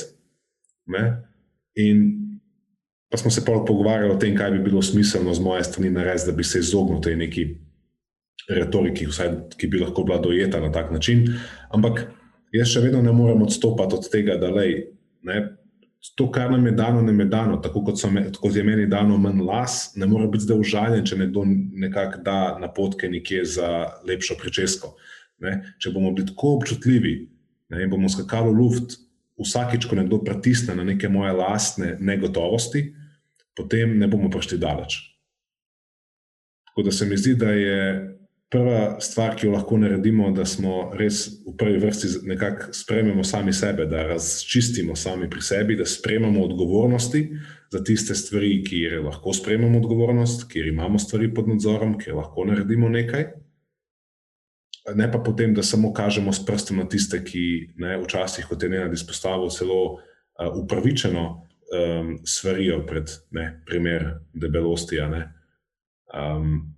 [0.86, 1.02] Ne.
[1.74, 2.04] In
[3.14, 6.26] Pa smo se pa pogovarjali o tem, kaj bi bilo smiselno z moje strani narediti,
[6.26, 7.44] da bi se izognil tej neki
[8.50, 11.28] retoriki, vsaj, ki bi lahko bila dojeta na tak način.
[11.70, 12.00] Ampak
[12.50, 14.74] jaz še vedno ne morem odstopati od tega, da lej,
[15.22, 15.36] ne,
[16.18, 17.60] to, kar nam je dano, nam je dano.
[17.62, 21.20] Tako kot, me, kot je meni dano manj las, ne more biti zdaj užaljen, če
[21.22, 21.46] nekdo
[21.86, 23.70] nekako da napotke nekje za
[24.10, 24.90] lepšo pričesko.
[25.46, 25.54] Ne.
[25.78, 27.14] Če bomo bili tako občutljivi
[27.70, 28.98] ne, in bomo skakali v luft.
[29.38, 32.84] Vsakič, ko nekdo pritisne na neke moje lastne negotovosti,
[33.56, 34.98] potem ne bomo prišli daleč.
[36.68, 37.80] Tako da se mi zdi, da je
[38.54, 43.52] prva stvar, ki jo lahko naredimo, da smo res v prvi vrsti nekako sprejmemo sami
[43.52, 47.24] sebe, da razčistimo sami pri sebi, da sprejmemo odgovornosti
[47.72, 52.88] za tiste stvari, kjer lahko sprejmemo odgovornost, kjer imamo stvari pod nadzorom, kjer lahko naredimo
[52.88, 53.26] nekaj.
[54.94, 58.68] Ne pa potem, da samo kažemo s prstom na tiste, ki ne, včasih, kot je
[58.68, 61.24] ne izpostavil, celo uh, upravičeno
[61.72, 65.00] um, svarijo pred ne, primer debelosti.
[65.00, 66.76] Um,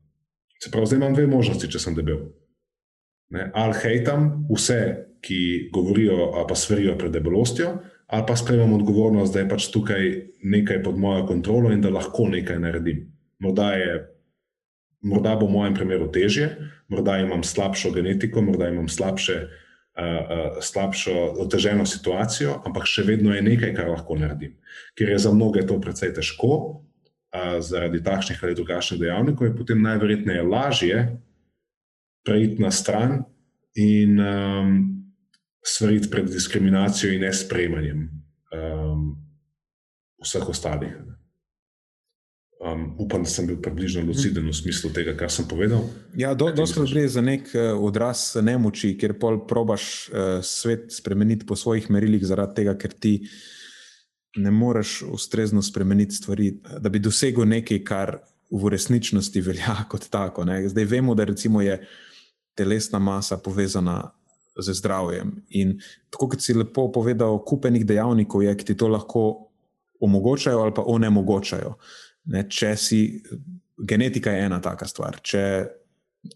[0.63, 2.29] se pravi, zdaj imam dve možnosti, če sem debel.
[3.35, 4.81] Ne, ali hejtam vse,
[5.27, 7.73] ki govorijo ali pa svarijo pred debelostjo,
[8.07, 10.05] ali pa sprejemam odgovornost, da je pač tukaj
[10.43, 13.03] nekaj pod mojo kontrolo in da lahko nekaj naredim.
[13.43, 13.97] Morda, je,
[15.03, 16.53] morda bo v mojem primeru težje,
[16.89, 19.41] morda imam slabšo genetiko, morda imam slabše
[20.61, 24.53] slabšo, oteženo situacijo, ampak še vedno je nekaj, kar lahko naredim.
[24.93, 26.83] Ker je za mnoge to precej težko,
[27.61, 30.99] zaradi takšnih ali drugačnih dejavnikov, je potem najverjetneje lažje
[32.25, 33.23] preiti na stran
[33.75, 34.77] in um,
[35.65, 38.09] svariti pred diskriminacijo in nesprejemanjem
[38.53, 39.17] um,
[40.23, 40.97] vseh ostalih.
[42.57, 45.83] Um, upam, da sem bil približno luciden v smislu tega, kar sem povedal.
[46.17, 51.45] Ja, do, dosti gre za nek uh, odraz nemoči, kjer pol probaš uh, svet spremeniti
[51.47, 53.19] po svojih merilih, zaradi tega, ker ti
[54.41, 58.17] ne moreš ustrezno spremeniti stvari, da bi dosegel nekaj, kar
[58.51, 60.49] v resničnosti velja kot tako.
[60.49, 60.63] Ne.
[60.69, 61.77] Zdaj vemo, da je
[62.57, 64.15] telesna masa povezana
[64.57, 65.45] z zdravjem.
[65.61, 65.77] In
[66.11, 69.53] tako kot si lepo povedal, kupenih dejavnikov je, ki ti to lahko
[70.01, 71.77] omogočajo ali pa onemogočajo.
[72.27, 73.01] Ne, če si,
[73.79, 75.21] genetika je ena taka stvar.
[75.23, 75.43] Če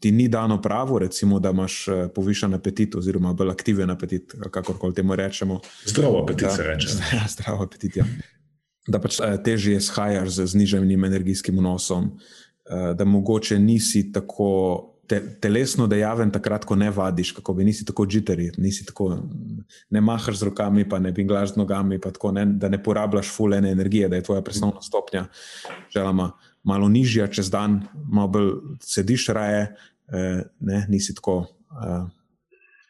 [0.00, 4.94] ti ni dano pravo, recimo, da imaš eh, povišen apetit, oziroma bolj aktiven apetit, kakorkoli
[4.94, 5.60] temu rečemo.
[5.86, 6.88] Zdrav apetit da, se reče.
[7.16, 7.96] Ja, zdrav apetit.
[7.96, 8.06] Ja.
[8.88, 15.18] Da pač eh, težje shajaš z zniženim energijskim vnosom, eh, da mogoče nisi tako te,
[15.42, 19.08] telesno dejaven, takrat, ko ne vadiš, kako bi nisi tako žiteri, nisi tako,
[19.90, 23.72] ne mahaš z rokami, pa ne binglaš z nogami, tako, ne, da ne porabljaš fulene
[23.74, 25.26] energije, da je tvoja presnovna stopnja
[25.90, 26.30] želama
[26.62, 28.50] malo nižja čez dan, malo bolj
[28.84, 29.62] sediš raje,
[30.12, 31.46] eh, ne, nisi, tako,
[31.82, 32.06] eh,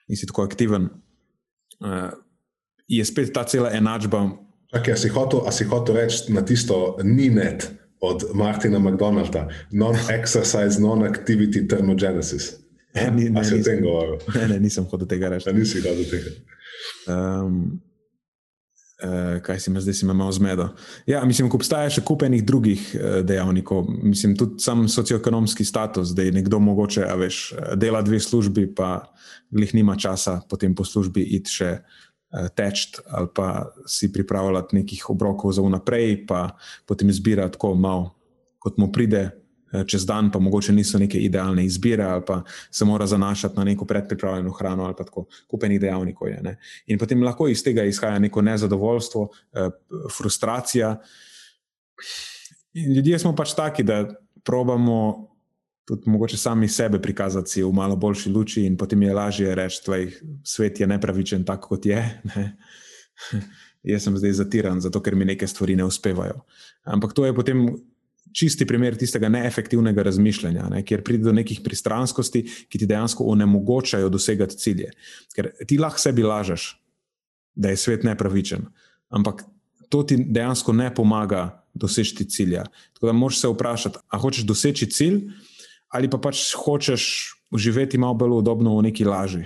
[0.09, 0.89] nisi tako aktiven.
[1.81, 2.11] Eh,
[2.89, 4.29] je spet ta cela enačba.
[4.75, 5.41] Okay, a si hotel,
[5.71, 12.57] hotel reči na tisto, ni net od Martina McDonalda, non-exercise, non-activity thermogenesis.
[12.95, 13.85] Ne, ni, ne, nisem,
[14.35, 15.47] ne, ne, nisem hodil tega reči.
[15.49, 16.33] Ja, nisi hodil tega.
[17.07, 17.61] Um,
[19.05, 20.73] uh, kaj si me zdaj, si me malo zmedel?
[21.07, 26.27] Ja, mislim, ko obstaja še kupenih drugih uh, dejavnikov, mislim, tudi sam socioekonomski status, da
[26.27, 27.43] je nekdo mogoče, a veš,
[27.79, 29.13] dela dve službi, pa
[29.55, 31.75] jih nima časa potem po službi iti še.
[32.31, 36.55] Eh, teč ali pa si pripravljati nekih obrokov za vnaprej, pa
[36.87, 38.15] potem izbirati tako malo,
[38.59, 39.23] kot mu pride
[39.73, 43.65] eh, čez dan, pa mogoče niso neke idealne izbire, ali pa se mora zanašati na
[43.65, 46.39] neko predpripravljeno hrano, ali pa tako kupenih dejavnikov je.
[46.43, 46.57] Ne.
[46.87, 49.69] In potem lahko iz tega izhaja neko nezadovoljstvo, eh,
[50.17, 51.01] frustracija.
[52.75, 54.05] In ljudje smo pač taki, da
[54.45, 55.30] probamo
[55.91, 59.99] tudi mogoče sami sebe prikazati v malo boljši luči, in potem je lažje reči, da
[60.47, 62.01] svet je nepravičen, tako kot je.
[62.31, 62.45] Ne?
[63.91, 66.45] Jaz sem zdaj zatiran, zato ker mi neke stvari ne uspevajo.
[66.85, 67.65] Ampak to je potem
[68.37, 70.85] čisti primer tistega neefektivnega razmišljanja, ne?
[70.87, 74.93] kjer pride do nekih pristranskosti, ki ti dejansko onemogočajo dosegati cilje.
[75.35, 76.75] Ker ti lahko sebi lažeš,
[77.55, 78.69] da je svet nepravičen,
[79.11, 79.43] ampak
[79.91, 82.65] to ti dejansko ne pomaga doseči cilja.
[82.95, 85.25] Tako da moraš se vprašati, ali hočeš doseči cilj
[85.91, 89.45] ali pa pač hočeš živeti malo bolj udobno v neki laži.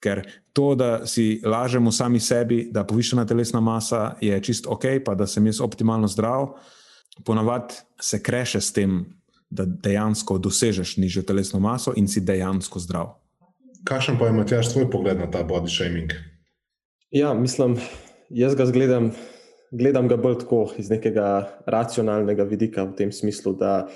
[0.00, 5.14] Ker to, da si lažemo sami sebi, da povišena telesna masa je čist ok, pa
[5.16, 6.52] da sem jaz optimalno zdrav,
[7.24, 9.04] ponavadi se kreše s tem,
[9.50, 13.14] da dejansko dosežeš nižjo telesno maso in si dejansko zdrav.
[13.86, 16.12] Kakšen pa je, Matjaš, tvoj pogled na ta body shaming?
[17.14, 17.78] Ja, mislim,
[18.28, 19.12] jaz ga zgledam,
[19.70, 23.86] gledam ga bolj tako iz nekega racionalnega vidika, v tem smislu, da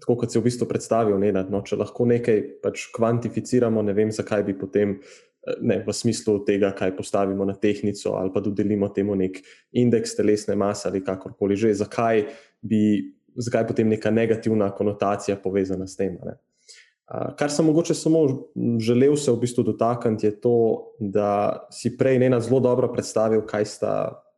[0.00, 4.12] tako kot si v bistvu predstavil, ne, no, če lahko nekaj pač kvantificiramo, ne vem,
[4.14, 4.98] zakaj bi potem.
[5.44, 9.42] Eh, ne, v smislu tega, kaj postavimo na tehnico, ali pa dodelimo temu nek
[9.76, 12.24] indeks telesne mase, ali kakorkoli že, zakaj
[12.64, 16.16] bi, zakaj potem neka negativna konotacija povezana s tem.
[16.24, 16.38] Ne.
[17.36, 18.48] Kar sem mogoče samo
[18.80, 20.56] želel se v bistvu dotakniti, je to,
[20.98, 23.92] da si prej ne na zelo dobro predstavil, kaj sta,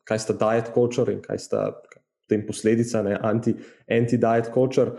[0.05, 1.69] kaj sta diet culture in kaj sta
[2.27, 4.99] potem posledica, ne, anti-diet anti culture.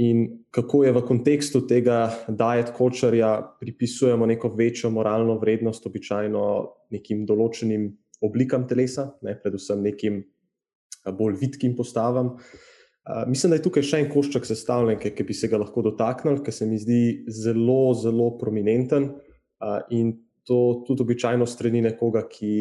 [0.00, 6.44] In kako je v kontekstu tega diet culturja pripisujemo neko večjo moralno vrednost, običajno
[6.90, 7.90] nekim določenim
[8.24, 10.22] oblikam telesa, ne, predvsem nekim
[11.16, 12.38] bolj vitkim postavam.
[13.28, 16.54] Mislim, da je tukaj še en košček sestavljen, ki bi se ga lahko dotaknili, ker
[16.54, 17.02] se mi zdi
[17.32, 19.10] zelo, zelo prominenten
[19.92, 20.12] in
[20.48, 22.52] to tudi običajno strani nekoga, ki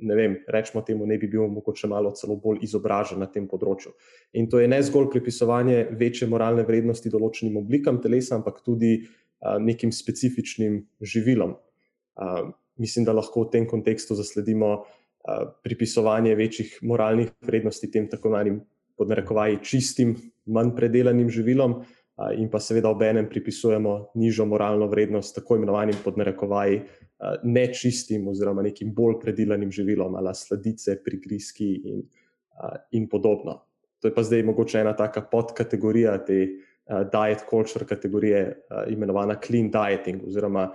[0.00, 3.92] ne vem, rečemo temu, ne bi bil mogoče malo celo bolj izobražen na tem področju.
[4.38, 9.58] In to je ne zgolj pripisovanje večje moralne vrednosti določenim oblikam telesa, ampak tudi a,
[9.58, 11.56] nekim specifičnim živilom.
[12.16, 18.28] A, mislim, da lahko v tem kontekstu zasledimo a, pripisovanje večjih moralnih vrednosti tem tako
[18.28, 18.62] imenovanim,
[18.98, 21.82] podnarekovaji, čistim, manj predelanim živilom.
[22.38, 26.80] In pa seveda ob enem pripisujemo nižjo moralno vrednost tako imenovanim podnarekovaji
[27.44, 32.02] nečistim oziroma nekim bolj predelanim živilom, ali sladice, prigrizki in,
[32.90, 33.60] in podobno.
[34.02, 36.40] To je pa zdaj mogoče ena taka podkategorija te
[36.88, 38.42] diet culture kategorije,
[38.90, 40.72] imenovana clean dieting, oziroma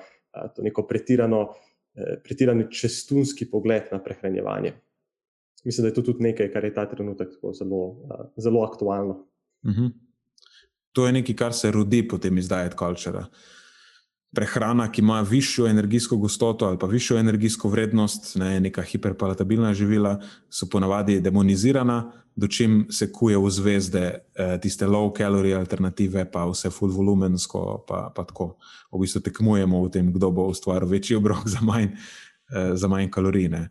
[0.55, 1.55] to neko pretirano, uh,
[2.23, 4.73] pretirani čestunski pogled na prehranjevanje.
[5.65, 7.95] mislim, da je to tudi nekaj, kar je ta trenutek zelo,
[8.37, 9.13] zelo aktualno.
[9.63, 9.81] Uh mhm.
[9.81, 9.91] -huh.
[10.93, 13.25] To je nekaj, kar se rodi potem iz diet culture.
[14.33, 20.19] Prehrana, ki ima višjo energijsko gostoto ali pa višjo energijsko vrednost, ne, neka hiperpalatabilna živila,
[20.49, 24.03] so ponavadi demonizirana, dočim se kuje v zvezde
[24.35, 28.55] eh, tiste low calorie alternative, pa vse full volumensko, pa, pa tako.
[28.91, 31.93] V bistvu tekmujemo v tem, kdo bo ustvaril večji obrok za manj,
[32.49, 33.49] eh, za manj kalorij.
[33.53, 33.69] Ne.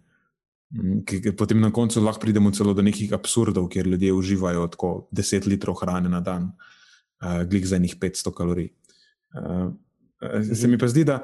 [0.71, 1.03] Mm,
[1.39, 5.83] potem na koncu lahko pridemo celo do nekih absurdov, kjer ljudje uživajo tako 10 litrov
[5.83, 6.53] hrane na dan,
[7.23, 8.69] uh, glih za njih 500 kalorij.
[9.33, 9.73] Uh,
[10.55, 11.23] se mi pa zdi, da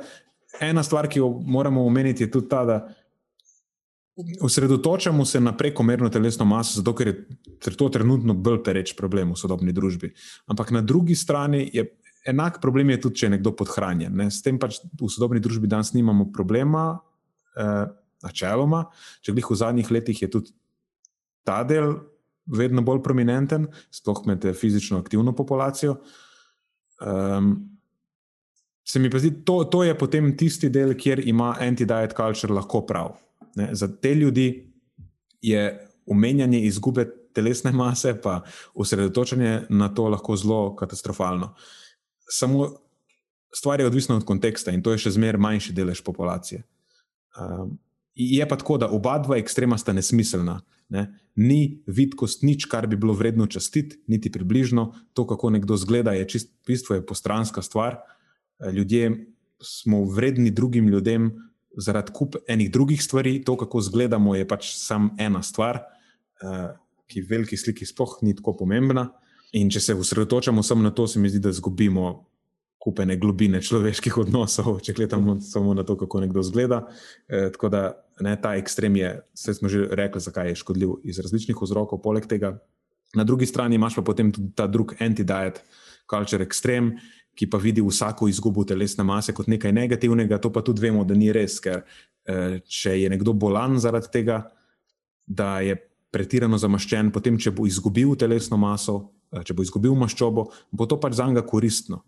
[0.60, 2.78] ena stvar, ki jo moramo omeniti, je tudi ta, da
[4.40, 9.38] osredotočamo se na prekomerno telesno maso, zato ker je to trenutno bolj pereč problem v
[9.38, 10.10] sodobni družbi.
[10.46, 11.86] Ampak na drugi strani je
[12.26, 14.16] enak problem, je tudi, če je nekdo podhranjen.
[14.16, 14.26] Ne?
[14.30, 16.98] S tem pač v sodobni družbi danes nimamo problema.
[17.58, 17.86] Uh,
[18.24, 18.86] načeloma,
[19.22, 20.54] če glih v zadnjih letih je tudi
[21.46, 21.94] ta del
[22.48, 25.96] vedno bolj prominenten, sploh med fizično aktivno populacijo.
[27.00, 27.78] Um,
[28.84, 32.82] se mi pa zdi, to, to je potem tisti del, kjer ima anti-diet culture lahko
[32.86, 33.18] prav.
[33.56, 33.68] Ne?
[33.72, 34.48] Za te ljudi
[35.42, 35.64] je
[36.06, 37.04] umenjanje izgube
[37.36, 38.40] telesne mase, pa
[38.74, 41.54] osredotočanje na to lahko zelo katastrofalno.
[42.30, 42.70] Samo
[43.54, 46.62] stvar je odvisna od konteksta in to je še zmeraj manjši delež populacije.
[47.38, 47.76] Um,
[48.18, 50.58] Je pa tako, da oba dva ekstrema sta nesmiselna.
[50.88, 51.04] Ne?
[51.38, 54.90] Ni vidkost nič, kar bi bilo vredno častiti, niti približno.
[55.14, 58.00] To, kako nekdo zgleda, je čist bistvo, je postranska stvar.
[58.74, 59.26] Ljudje
[59.62, 61.30] smo vredni drugim ljudem
[61.76, 63.38] zaradi kup enih drugih stvari.
[63.44, 65.84] To, kako zgledamo, je pač samo ena stvar,
[67.06, 69.12] ki v veliki sliki sploh ni tako pomembna.
[69.52, 72.27] In če se osredotočamo samo na to, se mi zdi, da izgubimo
[72.88, 76.86] kupene globine človeških odnosov, če gledamo samo na to, kako nekdo zgleda.
[77.28, 77.82] E, tako da
[78.24, 82.00] ne, ta ekstrem je, vse smo že rekli, zakaj je škodljiv iz različnih vzrokov.
[82.00, 82.56] Poleg tega,
[83.14, 85.60] na drugi strani imaš pa potem tudi ta drug anti-diet,
[86.08, 86.94] culture ekstrem,
[87.38, 90.40] ki pa vidi vsako izgubo telesne mase kot nekaj negativnega.
[90.42, 91.84] To pa tudi vemo, da ni res, ker
[92.24, 94.40] e, če je nekdo bolan zaradi tega,
[95.28, 95.76] da je
[96.10, 100.96] pretirano zamaščen, potem, če bo izgubil telesno maso, e, če bo izgubil maščobo, bo to
[100.98, 102.02] pač za njega koristno.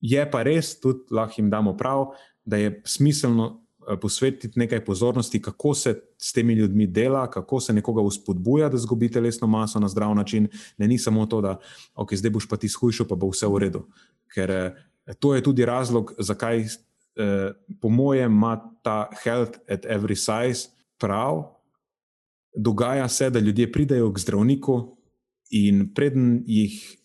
[0.00, 3.46] Je pa res, tudi lahko jim damo prav, da je smiselno
[3.88, 8.78] eh, posvetiti nekaj pozornosti, kako se s temi ljudmi dela, kako se nekoga uspodbuja, da
[8.78, 10.48] zgubi telesno maso na zdrav način.
[10.78, 11.58] Ne ni samo to, da
[11.94, 13.84] okay, zdaj boš pa ti shujšal, pa bo vse v redu.
[14.34, 14.72] Ker eh,
[15.18, 21.44] to je tudi razlog, zakaj, eh, po mojem, ima ta health at every size prav.
[22.56, 24.96] Dogaja se, da ljudje pridejo k zdravniku
[25.50, 26.99] in preden jih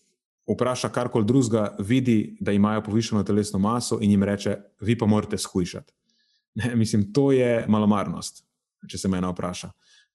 [0.46, 5.38] vpraša karkoli drugega, vidi, da imajo povišeno telesno maso in jim reče, vi pa morate
[5.38, 5.92] shujšati.
[6.56, 8.38] Ne, mislim, to je malomarnost,
[8.88, 9.68] če se me vpraša.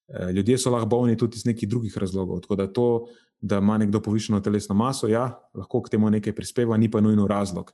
[0.07, 2.39] Eh, ljudje so lahko bolni tudi iz nekih drugih razlogov.
[2.41, 3.07] Tako da to,
[3.41, 7.27] da ima nekdo povišeno telesno maso, ja, lahko k temu nekaj prispeva, ni pa nujno
[7.27, 7.71] razlog.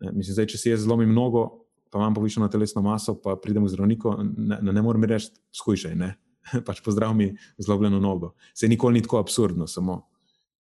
[0.00, 3.64] Ne, mislim, zdaj, če si jaz zlomim mnogo, pa imam povišeno telesno maso, pa pridem
[3.64, 6.14] v zdravniku, ne, ne morem reči, shujšaj, ne.
[6.66, 8.34] Pač pozdrav mi zlobljeno nogo.
[8.54, 10.02] Se nikoli ni tako absurdno, samo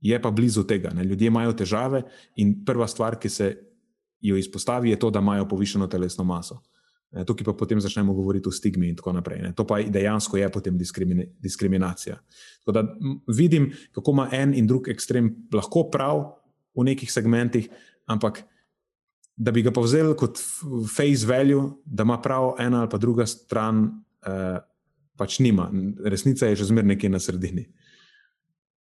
[0.03, 0.91] je pa blizu tega.
[0.93, 1.05] Ne?
[1.07, 2.03] Ljudje imajo težave
[2.35, 3.49] in prva stvar, ki se
[4.21, 6.59] jo izpostavi, je to, da imajo povišeno telesno maso.
[7.13, 9.41] Tukaj pa potem začnemo govoriti o stigmi in tako naprej.
[9.41, 9.51] Ne?
[9.53, 10.77] To pa dejansko je potem
[11.39, 12.17] diskriminacija.
[12.63, 12.83] Tako da
[13.27, 16.23] vidim, kako ima en in drug ekstrem lahko prav
[16.73, 17.69] v nekih segmentih,
[18.09, 18.41] ampak
[19.37, 20.41] da bi ga povzel kot
[20.95, 23.85] face value, da ima prav ena ali pa druga stran,
[24.25, 24.59] eh,
[25.17, 25.69] pač nima.
[26.05, 27.67] Resnica je že zmeraj nekje na sredini.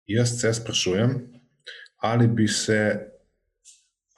[0.10, 1.20] Jaz se sprašujem,
[2.02, 3.00] ali bi, se,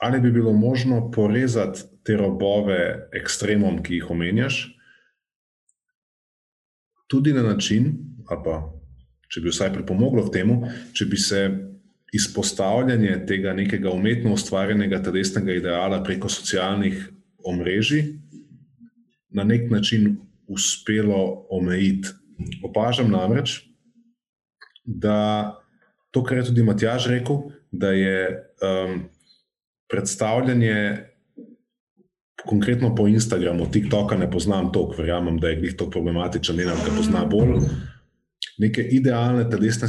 [0.00, 4.62] ali bi bilo možno porezati te robove ekstremom, ki jih omenjaš,
[7.06, 7.92] tudi na način,
[8.28, 8.56] ali pa
[9.28, 10.58] če bi vsaj pripomoglo k temu,
[10.96, 11.42] če bi se
[12.12, 17.06] izpostavljanje tega nekega umetno ustvarjenega telesnega ideala preko socialnih
[17.44, 18.04] omrežij
[19.32, 20.16] na nek način
[20.48, 22.12] uspelo omejiti.
[22.64, 23.62] Opažam namreč,
[24.84, 25.61] da
[26.12, 27.40] to, kar je tudi Matjaž rekel,
[27.72, 28.18] da je
[28.60, 29.00] um,
[29.90, 30.76] predstavljanje,
[32.46, 36.94] konkretno po Instagramu, TikToka ne poznam toliko, verjamem, da je glih to problematičen, ne ga
[36.96, 37.64] pozna bolj.
[38.58, 39.88] Neke idealne telesne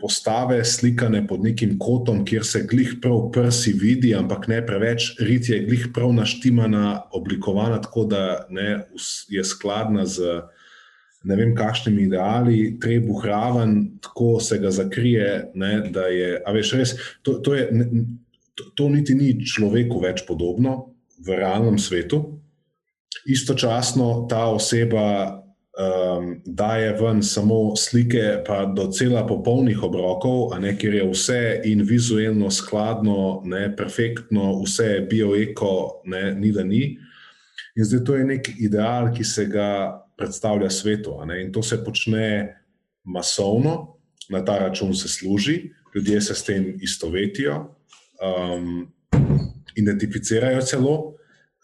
[0.00, 5.50] postave, slikane pod nekim kotom, kjer se glih prav prsi vidi, ampak ne preveč, rit
[5.50, 8.86] je glih prav naštimana, oblikovana tako, da ne,
[9.28, 10.40] je skladna z
[11.24, 15.50] ne vem, kakšnimi ideali, trebuh raven, tako se ga zakrije.
[15.54, 15.72] Ne,
[16.14, 17.66] je, veš, res, to, to, je,
[18.54, 20.94] to, to niti ni človeku več podobno
[21.26, 22.22] v realnem svetu.
[23.28, 25.08] Istočasno ta oseba
[25.78, 31.82] um, daje ven samo slike, pa do cela popolnih obrokov, ne, kjer je vse in
[31.82, 36.94] vizualno skladno, ne, perfektno, vse bioeko, ne, ni da ni.
[37.78, 41.14] In zdaj to je nek ideal, ki se ga predstavlja svetu.
[41.42, 42.56] In to se počne
[43.04, 43.96] masovno,
[44.28, 47.76] na ta račun se služi, ljudje se s tem istovetijo,
[48.54, 48.92] um,
[49.76, 51.14] identificirajo celo.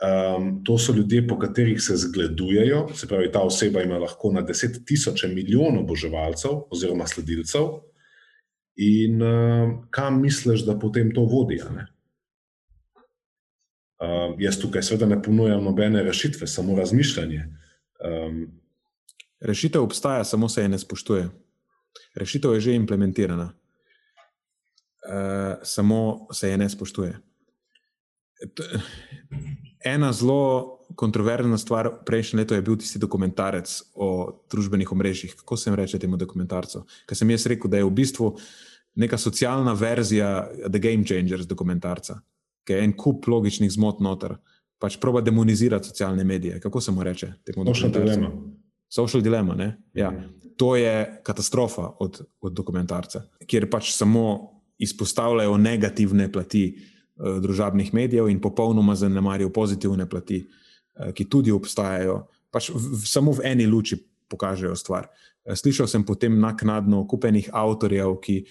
[0.05, 4.41] Um, to so ljudje, po katerih se zgledujejo, se pravi, ta oseba ima lahko na
[4.43, 7.63] deset tisoče milijonov oboževalcev oziroma sledilcev.
[8.77, 11.61] In um, kam misliš, da potem to vodi?
[14.03, 17.45] Um, jaz tukaj seveda ne ponujam nobene rešitve, samo razmišljanje.
[18.05, 18.61] Um,
[19.41, 21.29] Rešitev obstaja, samo se je ne spoštuje.
[22.17, 23.59] Rešitev je že implementirana, uh,
[25.63, 27.21] samo se je ne spoštuje.
[29.85, 35.35] Ena zelo kontroverzna stvar prejšnje leto je bil tisti dokumentarec o družbenih omrežjih.
[35.37, 36.87] Kako se jim reče temu dokumentarcu?
[37.09, 38.37] Ker sem jaz rekel, da je v bistvu
[38.95, 42.21] neka socialna verzija The Game Changers dokumentarca,
[42.65, 44.37] ki je en kup logičnih zmot noter,
[44.79, 46.61] pač proba demonizirati socialne medije.
[46.61, 47.33] Kako se mu reče?
[47.65, 48.31] Social dilema.
[48.89, 49.73] Social dilema.
[49.95, 50.11] Ja.
[50.11, 50.33] Mm.
[50.57, 56.91] To je katastrofa od, od dokumentarca, kjer pač samo izpostavljajo negativne plati.
[57.15, 60.41] Eh, družabnih medijev in popolnoma zanemarijo pozitivne plati,
[60.99, 65.07] eh, ki tudi obstajajo, pač v, samo v eni luči pokažejo stvar.
[65.47, 68.45] Eh, slišal sem potem naknadno kupenih avtorjev, ki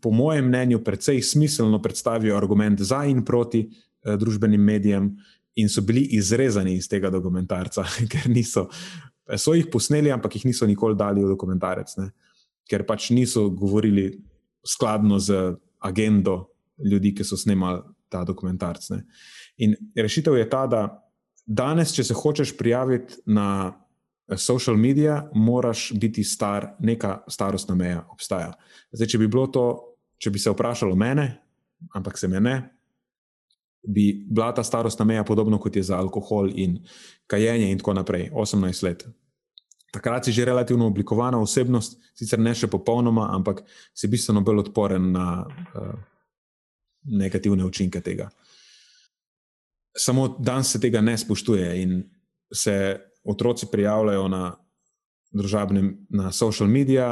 [0.00, 3.68] po mojem mnenju precej smiselno predstavijo argument za in proti
[4.04, 5.16] družbenim medijem
[5.58, 8.68] in so bili izrezani iz tega dokumentarca, ker niso.
[9.36, 12.10] So jih posneli, ampak jih niso nikoli dali v dokumentarec, ne?
[12.68, 14.10] ker pač niso govorili
[14.66, 16.50] skladno z agendo
[16.84, 17.80] ljudi, ki so snemali
[18.12, 18.90] ta dokumentarc.
[18.92, 19.02] Ne.
[19.64, 20.82] In rešitev je ta, da
[21.46, 28.04] danes, če se hočeš prijaviti na eh, social medije, moraš biti star, neka starostna meja
[28.12, 28.52] obstaja.
[28.92, 29.66] Zdaj, če bi bilo to,
[30.20, 31.30] če bi se vprašalo mene,
[31.96, 32.56] ampak se me ne.
[33.88, 36.78] Bi bila ta starostna meja podobna kot je za alkohol in
[37.26, 39.06] kajenje, in tako naprej, 18 let.
[39.92, 43.62] Takrat si že relativno oblikovana osebnost, sicer ne še popolnoma, ampak
[43.96, 45.94] si bistveno bolj odporen na uh,
[47.08, 48.28] negativne učinke tega.
[49.96, 52.02] Samo danes se tega ne spoštuje in
[52.52, 54.56] se otroci prijavljajo na
[55.32, 57.08] družabne, na social medije,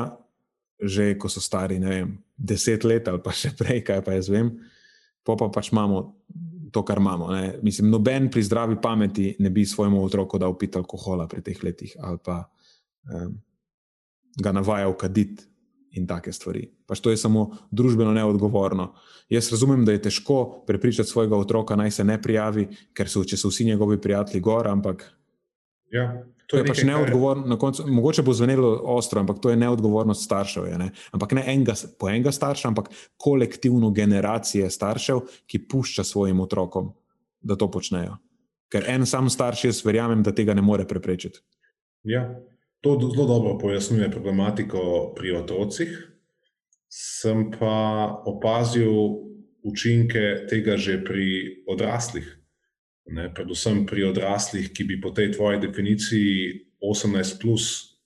[0.80, 4.28] že ko so stari, ne vem, deset let ali pa še prej, kaj pa jaz
[4.32, 4.52] vem,
[5.24, 6.12] pa pa pač imamo
[6.72, 7.30] to, kar imamo.
[7.32, 7.58] Ne.
[7.62, 11.96] Mislim, noben pri zdravi pameti ne bi svojemu otroku dal piti alkohola pri teh letih
[12.00, 12.44] ali pa
[13.12, 13.36] um,
[14.36, 15.44] ga navajal kaditi
[15.96, 16.66] in take stvari.
[16.86, 18.92] Pač to je samo družbeno neodgovorno.
[19.32, 23.48] Jaz razumem, da je težko prepričati svojega otroka, naj se ne prijavi, ker so, so
[23.48, 25.06] vsi njegovi prijatelji gor, ampak.
[25.90, 26.26] Ja.
[26.46, 30.68] To je, je pač neodgovorno, koncu, mogoče bo zvenelo ostro, ampak to je neodgovornost staršev.
[30.70, 30.90] Je, ne?
[31.10, 36.92] Ampak ne enega, po enega starša, ampak kolektivno generacije staršev, ki pušča svojim otrokom,
[37.40, 38.20] da to počnejo.
[38.70, 41.42] Ker en sam starš, jaz verjamem, da tega ne more preprečiti.
[42.06, 42.22] Ja,
[42.86, 46.12] To zelo dobro pojasnjuje problematiko pri otrocih.
[46.88, 48.92] Sem pa opazil
[49.62, 52.35] učinke tega že pri odraslih.
[53.06, 57.96] Ne, predvsem pri odraslih, ki bi po tej tvoji definiciji 18, plus,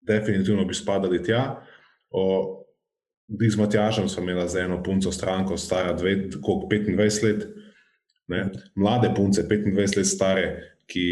[0.00, 1.60] definitivno bi spadali tja.
[3.28, 7.46] Z Matjažem sem imela za eno punco stranko, stara 25 let,
[8.28, 8.40] ne,
[8.74, 10.46] mlade punce, 25 let stare,
[10.86, 11.08] ki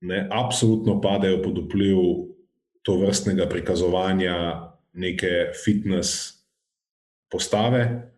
[0.00, 1.96] ne, absolutno padejo pod vpliv
[2.82, 4.36] to vrstnega prikazovanja
[4.92, 6.40] neke fitness
[7.30, 8.10] postave,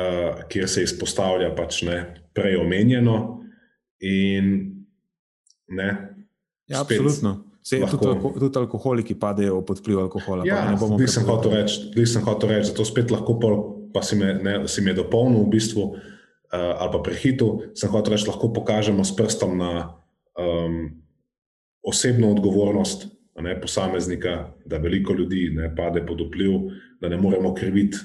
[0.00, 1.98] uh, kjer se izpostavlja pač ne
[2.34, 3.18] prej omenjeno.
[4.04, 4.54] In,
[5.68, 5.90] ne,
[6.68, 7.40] ja, absolutno.
[7.64, 10.44] Se, lahko, tudi, tudi alkoholiki padejo pod vpliv alkohola.
[10.44, 13.54] Ja, ne sem hotel reči, reč, zato spet lahko, pol,
[13.94, 15.96] pa si me, ne, si me dopolnil v bistvu, uh,
[16.52, 17.72] ali pa prehitil.
[17.72, 19.70] Sem hotel reči, lahko pokažemo s prstom na
[20.36, 20.92] um,
[21.84, 23.08] osebno odgovornost
[23.40, 26.68] ne, posameznika, da veliko ljudi ne pade pod vpliv,
[27.00, 27.96] da ne moremo kriviti.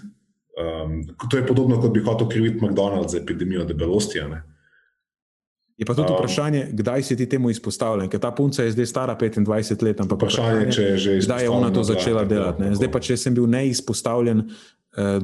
[0.59, 4.19] Um, to je podobno, kot bi hotel kriviti McDonald's za epidemijo debelosti.
[5.77, 8.85] Je pa tudi um, vprašanje, kdaj si ti temu izpostavljen, ker ta punca je zdaj
[8.85, 10.01] stara 25 let.
[10.03, 11.21] Vprašanje, vprašanje, če je že izpostavljena.
[11.21, 12.63] Zdaj je ona to začela da, delati.
[12.63, 15.23] Tako, zdaj pa, če sem bil neizpostavljen uh,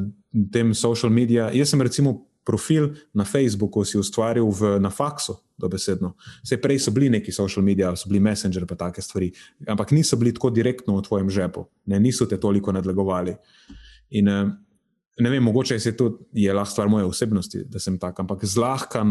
[0.54, 2.16] tem social medijam, jaz sem recimo
[2.46, 6.14] profil na Facebooku si ustvaril v, na faksu, dobesedno.
[6.46, 9.32] Vse prej so bili neki social mediji, so bili Messenger, pa take stvari,
[9.68, 13.36] ampak niso bili tako direktno v tvojem žepu, ne, niso te toliko nadlegovali.
[14.16, 14.46] In eh,
[15.20, 19.06] ne vem, mogoče je to je lahko stvar moje osebnosti, da sem tak, ampak zlahka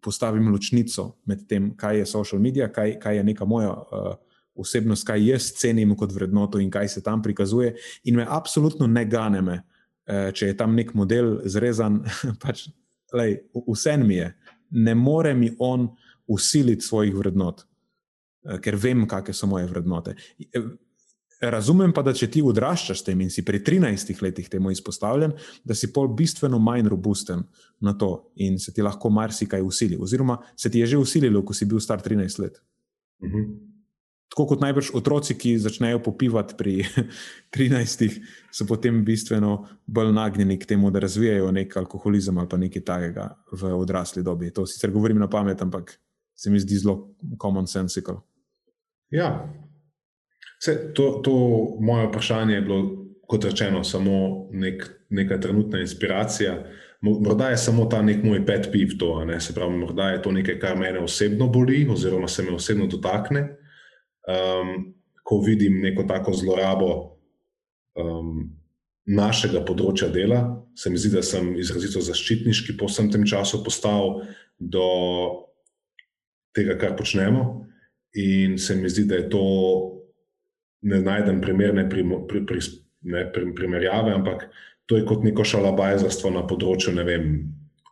[0.00, 4.14] postavim ločnico med tem, kaj je social medija, kaj, kaj je neka moja uh,
[4.54, 7.74] osebnost, kaj jaz cenim kot vrednoto in kaj se tam prikazuje.
[8.04, 9.60] In me absolutno ne gane, me,
[10.08, 12.02] uh, če je tam nek model zrezan,
[12.42, 12.68] pač
[13.12, 14.32] lej, vse mi je.
[14.70, 15.88] Ne more mi on
[16.28, 20.16] usiliti svojih vrednot, uh, ker vem, kakšne so moje vrednote.
[21.40, 25.74] Razumem pa, da če ti odraščaš tem in si pri 13 letih temu izpostavljen, da
[25.78, 27.44] si pol bistveno manj robusten
[27.80, 29.98] na to in se ti lahko marsikaj usili.
[30.00, 32.58] Oziroma se ti je že usililo, ko si bil star 13 let.
[33.22, 33.38] Uh mhm.
[33.38, 33.56] -huh.
[34.28, 36.84] Tako kot najbrž otroci, ki začnejo popivati pri
[37.56, 38.20] 13,
[38.52, 43.36] so potem bistveno bolj nagnjeni k temu, da razvijajo nek alkoholizem ali pa nekaj takega
[43.52, 44.50] v odrasli dobi.
[44.50, 45.98] To sicer govorim na pamet, ampak
[46.34, 48.20] se mi zdi zelo common sensical.
[49.10, 49.54] Ja,
[50.58, 51.34] Vse, to, to
[51.80, 52.80] moje vprašanje je bilo,
[53.28, 56.64] kot rečeno, samo nek, neka trenutna inspiracija.
[57.00, 59.40] Morda je samo ta nek moj pet piv to, ne?
[59.40, 63.44] se pravi, morda je to nekaj, kar mene osebno boli, oziroma se me osebno dotakne.
[64.28, 66.88] Um, ko vidim neko tako zlorabo
[68.00, 68.48] um,
[69.06, 70.40] našega področja dela,
[70.76, 74.22] se mi zdi, da sem izrazito zaščitniški po vsem tem času postal
[74.58, 74.88] do
[76.56, 77.44] tega, kar počnemo.
[78.18, 79.44] In se mi zdi, da je to
[80.82, 82.60] ne najdem primerne pri, pri, pri,
[83.02, 84.48] ne, pri, primerjave, ampak
[84.86, 87.32] to je kot neko šalabajzarstvo na področju, ne vem,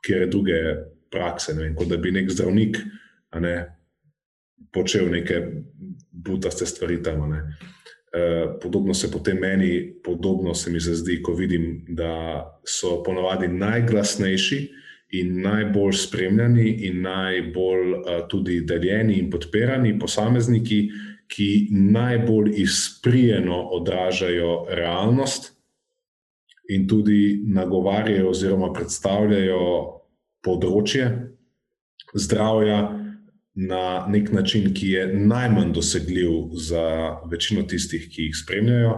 [0.06, 0.60] kjer je druge
[1.12, 1.54] prakse.
[1.58, 2.78] Vem, kot da bi nek zdravnik
[3.42, 3.56] ne,
[4.72, 5.42] počel neke
[6.26, 7.26] butaste stvari tam.
[7.30, 7.42] Ne.
[8.16, 14.60] Uh, podobno se potem meni, podobno se mi zdi, ko vidim, da so ponavadi najglasnejši
[15.20, 20.80] in najbolj spremljani, in najbolj uh, tudi deljeni in podpirani posamezniki,
[21.28, 25.52] ki najbolj izprijeno odražajo realnost
[26.68, 29.66] in tudi nagovarjajo oziroma predstavljajo
[30.42, 31.10] področje
[32.14, 32.80] zdravja
[33.56, 38.96] na nek način, ki je najmanj dosegljiv za večino tistih, ki jih spremljajo,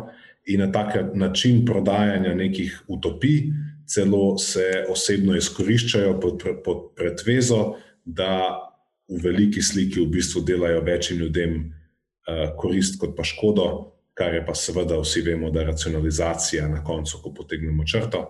[0.48, 3.52] in na tak način prodajanja nekih utopij,
[3.86, 8.58] celo se osebno izkoriščajo pod, pod pretvezo, da
[9.08, 11.54] v veliki sliki v bistvu delajo večjim ljudem.
[12.28, 16.82] Eh, korist kot pa škodo, kar je pa seveda vsi vemo, da je racionalizacija na
[16.84, 18.26] koncu, ko potegnemo črto.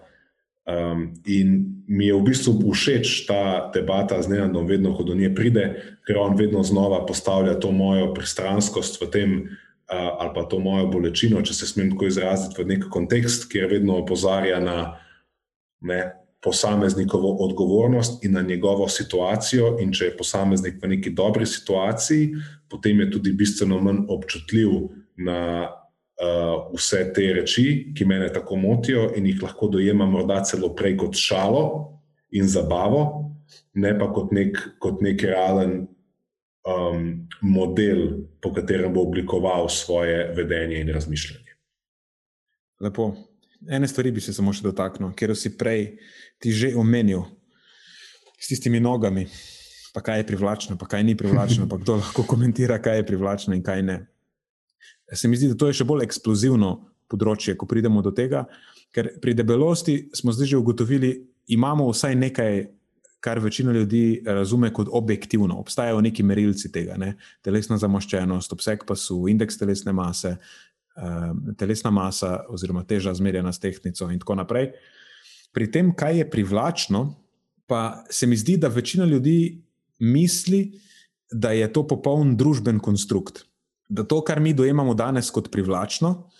[0.68, 5.32] Um, in mi je v bistvu všeč ta debata z Nenadom, vedno, ko do nje
[5.34, 5.64] pride,
[6.06, 10.86] ker on vedno znova postavlja to mojo pristranskost v tem, uh, ali pa to mojo
[10.92, 14.78] bolečino, če se smem tako izraziti, v nek kontekst, kjer vedno opozarja na
[15.80, 16.02] ne,
[16.40, 19.76] posameznikovo odgovornost in na njegovo situacijo.
[19.80, 22.30] In če je posameznik v neki dobri situaciji,
[22.70, 24.70] potem je tudi bistveno manj občutljiv
[25.16, 30.74] na uh, vse te reči, ki me tako motijo in jih lahko dojemam morda celo
[30.74, 31.64] prej kot šalo
[32.30, 33.02] in zabavo,
[33.74, 35.86] ne pa kot nek, kot nek realen.
[36.68, 41.54] Um, model, po katerem bo oblikoval svoje vedenje in razmišljanje.
[42.80, 43.14] Lepo.
[43.70, 45.96] Ene stvari bi se samo še dotaknil, ker si prej
[46.38, 47.26] ti že omenil
[48.38, 49.26] s tistimi nogami,
[49.94, 53.54] pa kaj je privlačno, pa kaj ni privlačno, pa kdo lahko komentira, kaj je privlačno
[53.54, 53.98] in kaj ne.
[55.12, 56.72] Se mi zdi, da to je še bolj eksplozivno
[57.08, 58.44] področje, ko pridemo do tega,
[58.94, 61.12] ker pri debelosti smo zdaj že ugotovili,
[61.54, 62.66] imamo vsaj nekaj.
[63.18, 65.56] Kar večina ljudi razume kot objektivno.
[65.58, 67.16] Obstajajo neki merilci tega, ne?
[67.42, 70.36] telesna zamoščenost, obseg pasu, indeks telesne mase,
[70.98, 74.72] Um, telesna masa, oziroma teža, zmerjena s tehnico, in tako naprej.
[75.52, 77.14] Pri tem, kaj je privlačno,
[77.66, 79.62] pa se mi zdi, da večina ljudi
[79.98, 80.80] misli,
[81.30, 83.44] da je to popoln družben konstrukt.
[83.88, 86.30] Da to, kar mi dojemamo danes kot privlačno,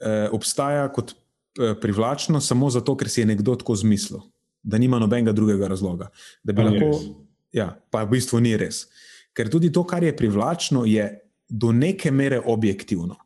[0.00, 4.20] eh, obstaja kot eh, privlačno samo zato, ker si je nekdo tako zmislil,
[4.62, 6.10] da nima nobenega drugega razloga.
[6.46, 6.90] Pa, lahko,
[7.52, 8.86] ja, pa v bistvu ni res.
[9.34, 11.08] Ker tudi to, kar je privlačno, je
[11.48, 13.16] do neke mere objektivno.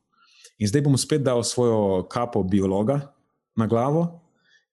[0.61, 3.01] In zdaj bom spet dal svojo kapo biologa
[3.57, 4.21] na glavo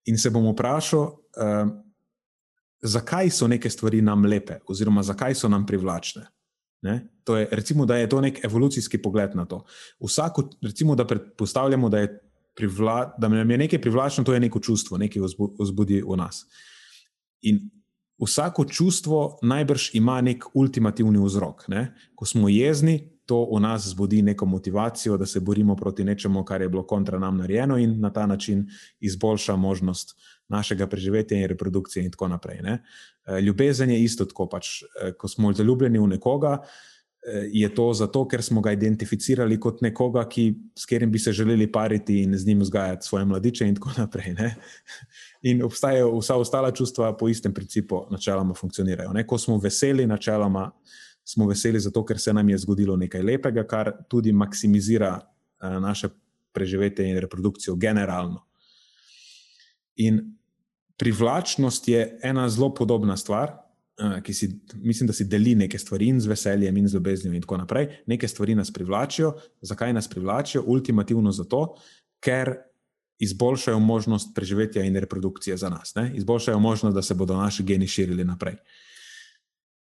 [0.08, 1.70] in se bom vprašal, uh,
[2.82, 6.28] zakaj so neke stvari nam lepe, oziroma zakaj so nam privlačne.
[6.86, 9.64] Je, recimo, da je to nek evolucijski pogled na to.
[10.00, 12.12] Vsako, recimo, da predpostavljamo, da je,
[12.58, 15.22] privla, da nam je nekaj privlačno, to je neko čustvo, nekaj
[15.60, 16.46] vzbudi v nas.
[17.42, 17.70] In
[18.18, 21.68] vsako čustvo najbrž ima nek ultimativni vzrok.
[21.68, 21.94] Ne?
[22.16, 26.62] Ko smo jezni, to v nas zbudi neko motivacijo, da se borimo proti nečemu, kar
[26.62, 28.68] je bilo kontra nam narejeno in na ta način
[29.00, 30.16] izboljša možnost
[30.48, 32.62] našega preživetja in reprodukcije, in tako naprej.
[32.64, 32.84] Ne?
[33.26, 34.48] Eh, ljubezen je isto tako.
[34.50, 36.54] Pač, eh, ko smo zaljubljeni v nekoga,
[37.28, 41.32] eh, je to zato, ker smo ga identificirali kot nekoga, ki, s katerim bi se
[41.32, 44.34] želeli pariti in z njim vzgajati svoje mladiče, in tako naprej.
[44.34, 44.56] Ne?
[45.52, 49.14] In obstajajo vsa ostala čustva po istem principu, načeloma funkcionirajo.
[49.14, 49.28] Ne?
[49.28, 50.72] Ko smo veseli, načeloma
[51.28, 56.10] smo veseli zato, ker se nam je zgodilo nekaj lepega, kar tudi maksimizira uh, naše
[56.56, 58.46] preživetje in reprodukcijo generalno.
[59.96, 60.22] In
[60.98, 66.08] privlačnost je ena zelo podobna stvar, uh, ki si, mislim, da si deli neke stvari
[66.08, 67.90] in z veseljem, in z ljubeznijo, in tako naprej.
[68.08, 69.36] Neke stvari nas privlačijo.
[69.62, 70.64] Zakaj nas privlačijo?
[70.64, 71.76] Ultimativno zato,
[72.24, 72.56] ker
[73.20, 76.12] izboljšajo možnost preživetja in reprodukcije za nas, ne?
[76.16, 78.56] izboljšajo možnost, da se bodo naši geni širili naprej.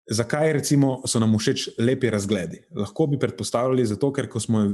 [0.06, 2.62] Zakaj recimo, so nam všeč lepi razgledi?
[2.74, 4.72] Lahko bi predpostavljali, zato, ker smo eh,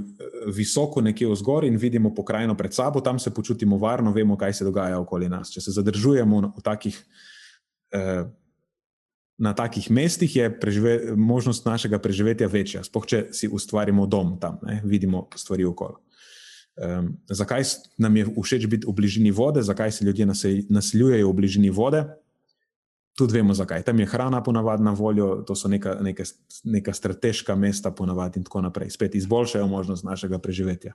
[0.54, 4.52] visoko nekje v zgor in vidimo pokrajino pred sabo, tam se počutimo varno, vemo, kaj
[4.52, 5.50] se dogaja okoli nas.
[5.52, 6.96] Če se zadržujemo takih,
[7.92, 8.24] eh,
[9.38, 12.84] na takih mestih, je prežive, možnost našega preživetja večja.
[12.84, 14.80] Sploh če si ustvarimo dom tam, ne?
[14.84, 16.00] vidimo stvari okoli.
[16.76, 17.64] Um, zakaj
[17.96, 20.26] nam je všeč biti v bližini vode, zakaj se ljudje
[20.68, 22.02] naseljujejo v bližini vode?
[23.16, 23.80] Tudi vemo, zakaj.
[23.82, 26.24] Tam je hrana, ponavadi na voljo, to so neka, neka,
[26.64, 28.90] neka strateška mesta, ponavadi in tako naprej.
[28.92, 30.92] Spet izboljšajo možnost našega preživetja.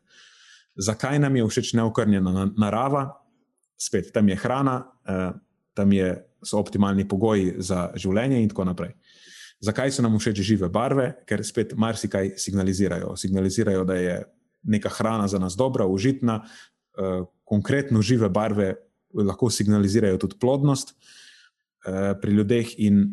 [0.75, 3.07] Zakaj nam je všeč neokrnjena narava?
[3.77, 4.75] Spet tam je hrana,
[5.09, 5.33] uh,
[5.73, 6.13] tam je,
[6.45, 8.93] so optimalni pogoji za življenje in tako naprej.
[9.61, 11.07] Zakaj so nam všeč žive barve?
[11.25, 13.15] Ker spet marsikaj signalizirajo.
[13.17, 14.19] Signalizirajo, da je
[14.63, 18.75] neka hrana za nas dobra, užitna, uh, konkretno žive barve
[19.13, 21.17] lahko signalizirajo tudi plodnost uh,
[22.21, 22.73] pri ljudeh.
[22.85, 23.03] In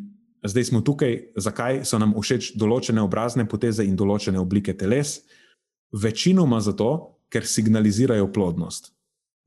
[0.45, 5.23] zdaj smo tukaj, zakaj so nam všeč določene obrazne poteze in določene oblike teles?
[5.93, 8.93] Večinoma zato, ker signalizirajo plodnost.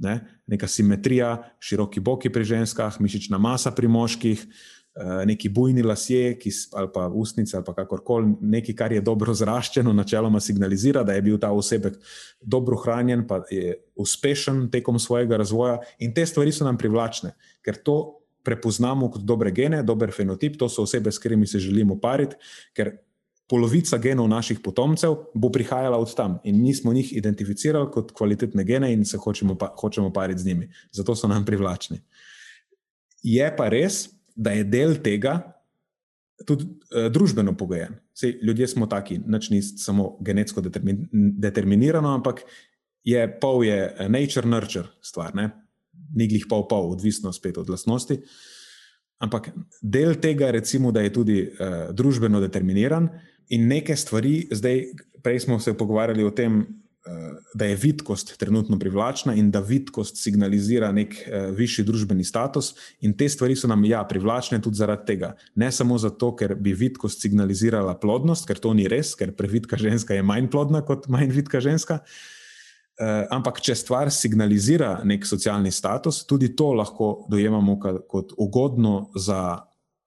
[0.01, 0.19] Ne?
[0.49, 4.45] Neka simetrija, široki boki pri ženskah, mišična masa pri moških,
[4.91, 9.93] Eh, neki bujni lasje ki, ali pa ustnice ali kakorkoli, nekaj, kar je dobro zraščeno,
[9.95, 11.95] načeloma signalizira, da je bil ta osebek
[12.41, 15.77] dobro hranjen, pa je uspešen tekom svojega razvoja.
[15.99, 17.31] In te stvari so nam privlačne,
[17.63, 17.95] ker to
[18.43, 22.35] prepoznamo kot dobre gene, dober fenotip, to so osebe, s katerimi se želimo pariti.
[23.51, 28.63] Polovica genov naših potomcev bo prihajala od tam, in mi smo njih identificirali kot kvalitetne
[28.63, 30.69] gene, in se hočemo, pa, hočemo pariti z njimi.
[30.91, 31.99] Zato so nam privlačni.
[33.23, 35.41] Je pa res, da je del tega
[36.47, 37.99] tudi uh, družbeno pogojen.
[38.13, 42.43] Sej, ljudje smo taki, nič ni samo genetsko determin, determinirano, ampak
[43.03, 45.49] je pol je eh, nature nurture stvar, ne?
[46.15, 48.19] Ni glih pol pol, odvisno spet od lastnosti.
[49.21, 49.51] Ampak
[49.81, 53.09] del tega, recimo, da je tudi uh, družbeno determiniran
[53.53, 54.85] in neke stvari, zdaj,
[55.21, 56.63] prej smo se pogovarjali o tem,
[57.05, 62.75] Eh, da je vidkost trenutno privlačna in da vidkost signalizira nek uh, višji družbeni status,
[63.01, 65.31] in te stvari so nam ja, privlačne tudi zaradi tega.
[65.55, 70.13] Ne samo zato, ker bi vidkost signalizirala plodnost, ker to ni res, ker previdka ženska
[70.13, 72.03] je manj plodna kot manj vidka ženska.
[72.03, 72.40] Uh,
[73.01, 77.77] ampak, če stvar signalizira nek socialni status, tudi to lahko dojemamo
[78.09, 79.57] kot ugodno za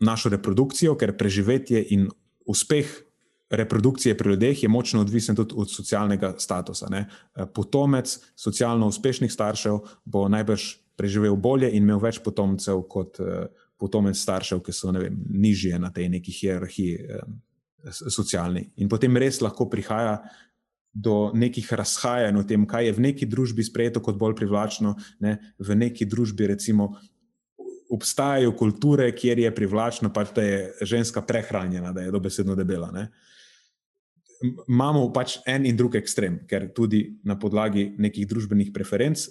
[0.05, 2.07] našo reprodukcijo, ker preživetje in
[2.47, 2.92] uspeh
[3.51, 6.86] reprodukcije pri ljudeh je močno odvisen tudi od socialnega statusa.
[6.90, 7.07] Ne.
[7.55, 10.62] Potomec socialno uspešnih staršev bo najbrž
[10.97, 13.47] preživel bolje in imel več potomcev kot eh,
[13.78, 17.24] potomec staršev, ki so vem, nižje na tej neki hierarhiji eh,
[17.90, 18.68] socialni.
[18.76, 20.20] In potem res lahko prihaja
[20.95, 25.38] do nekih razhajanj o tem, kaj je v neki družbi sprejeto kot bolj privlačno, ne.
[25.59, 26.95] v neki družbi recimo.
[27.95, 32.88] Obstajajo kulture, kjer je privlačno, pač, da je ženska prehranjena, da je dobesedno debela.
[32.90, 33.34] Uh,
[34.68, 39.26] imamo pač en in drug ekstrem, ker tudi na podlagi nekih družbenih preferenc,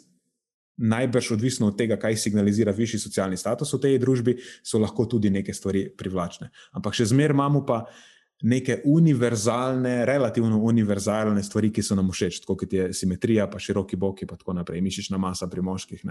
[0.74, 5.30] najbrž odvisno od tega, kaj signalizira višji socialni status v tej družbi, so lahko tudi
[5.34, 6.50] neke stvari privlačne.
[6.74, 7.84] Ampak še zmeraj imamo pa
[8.44, 14.28] neke univerzalne, relativno univerzalne stvari, ki so nam všeč, kot je simetrija, pa široki boki,
[14.28, 16.04] pa tako naprej, mišična masa pri moških.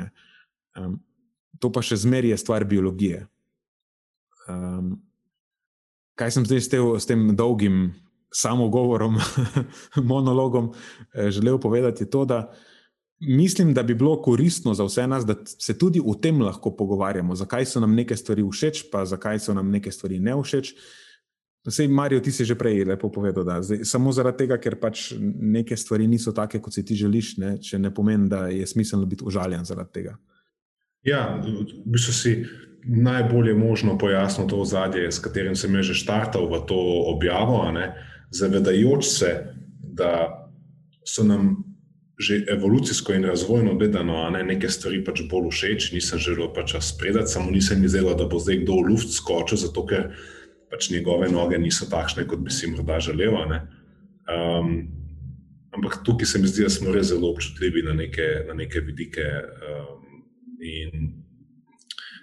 [0.81, 0.97] Um,
[1.61, 3.27] to pa še zmeraj je stvar biologije.
[4.49, 4.97] Um,
[6.17, 7.93] kaj sem zdaj s, te, s tem dolgim
[8.33, 9.21] samo govorom,
[10.13, 10.73] monologom
[11.13, 12.53] eh, želel povedati, je to, da
[13.21, 17.37] mislim, da bi bilo koristno za vse nas, da se tudi o tem lahko pogovarjamo,
[17.37, 20.75] zakaj so nam neke stvari všeč, pa zakaj so nam neke stvari ne všeč.
[21.63, 25.13] Sej, Marijo, ti si že prej lepo povedal, da zdaj, samo zaradi tega, ker pač
[25.21, 29.07] neke stvari niso take, kot si ti želiš, ne, če ne pomeni, da je smiselno
[29.07, 30.17] biti užaljen zaradi tega.
[31.07, 32.33] Ja, v bistvu si
[32.83, 36.79] najbolje možno pojasnil to ozadje, s katerim sem že štartal v to
[37.15, 37.63] objavo.
[37.71, 39.45] Ne zavedajoč se,
[39.83, 40.39] da
[41.05, 41.65] so nam
[42.19, 47.33] že evolucijsko in razvojno gledano ne, neke stvari pač bolj všeč, nisem želel pač spredati,
[47.33, 50.13] samo nisem mi zdelo, da bo zdaj kdo v luft skočil, zato ker
[50.73, 53.37] pač njegove noge niso takšne, kot bi si morda želel.
[53.37, 54.71] Um,
[55.77, 59.27] ampak tukaj se mi zdi, da smo res zelo občutljivi na neke, na neke vidike.
[59.69, 60.23] Um,
[60.63, 61.11] in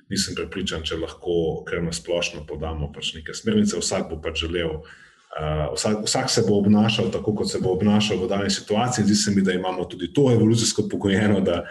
[0.10, 3.78] nisem prepričan, če lahko kar na splošno podamo pač neke smernice.
[3.78, 4.82] Vsak bo pač želel
[5.30, 9.06] Uh, vsak, vsak se bo obnašal tako, kot se bo obnašal v dani situaciji.
[9.06, 11.68] Zdi se mi, da imamo tudi to evolucijsko pokojeno, da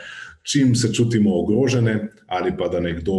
[0.48, 3.12] čim se čutimo ogrožene ali pa da nekdo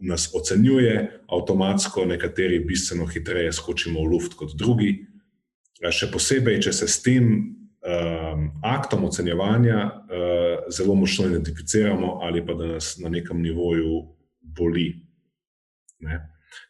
[0.00, 5.06] nas ocenjuje, avtomatsko nekateri bistveno hitreje skočimo v luft kot drugi.
[5.82, 12.54] Še posebej, če se s tem um, aktom ocenjevanja uh, zelo močno identificiramo ali pa
[12.54, 14.02] da nas na nekem nivoju
[14.42, 14.92] boli.
[16.06, 16.20] Ne?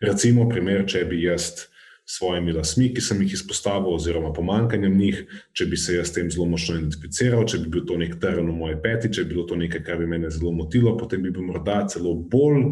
[0.01, 1.67] Recimo, primer, če bi jaz
[2.05, 5.21] svojimi lasmi, ki sem jih izpostavil, oziroma pomankanjem njih,
[5.55, 8.51] če bi se jaz s tem zelo močno identificiral, če bi bil to nek teren
[8.51, 11.31] v moje peti, če bi bilo to nekaj, kar bi me zelo motilo, potem bi
[11.31, 12.65] bil morda celo bolj,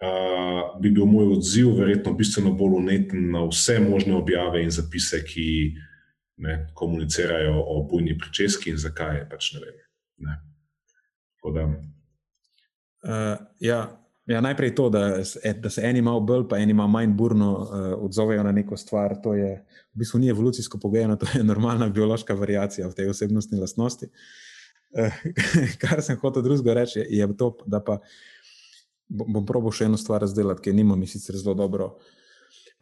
[0.00, 5.20] uh, bi bil moj odziv verjetno bistveno bolj uneten na vse možne objave in zapise,
[5.26, 5.46] ki
[6.42, 9.78] ne, komunicirajo o bujni pričeski in zakaj je pač ne vem.
[10.26, 10.40] Ne.
[11.46, 11.62] Da,
[13.06, 13.84] uh, ja,
[14.26, 15.22] Ja, najprej to, da,
[15.58, 17.68] da se eni malo bolj, pa eni malo manj burno uh,
[18.04, 19.14] odzovejo na neko stvar.
[19.22, 19.52] To je
[19.94, 24.10] v bistvu ni evolucijsko pogojeno, to je normalna biološka variacija v tej osebnostni lastnosti.
[24.90, 25.14] Uh,
[25.82, 28.00] kar sem hotel drugega reči, je to, da pa
[29.06, 31.92] bom probil še eno stvar razdeliti, ki nima mi sicer zelo dobro.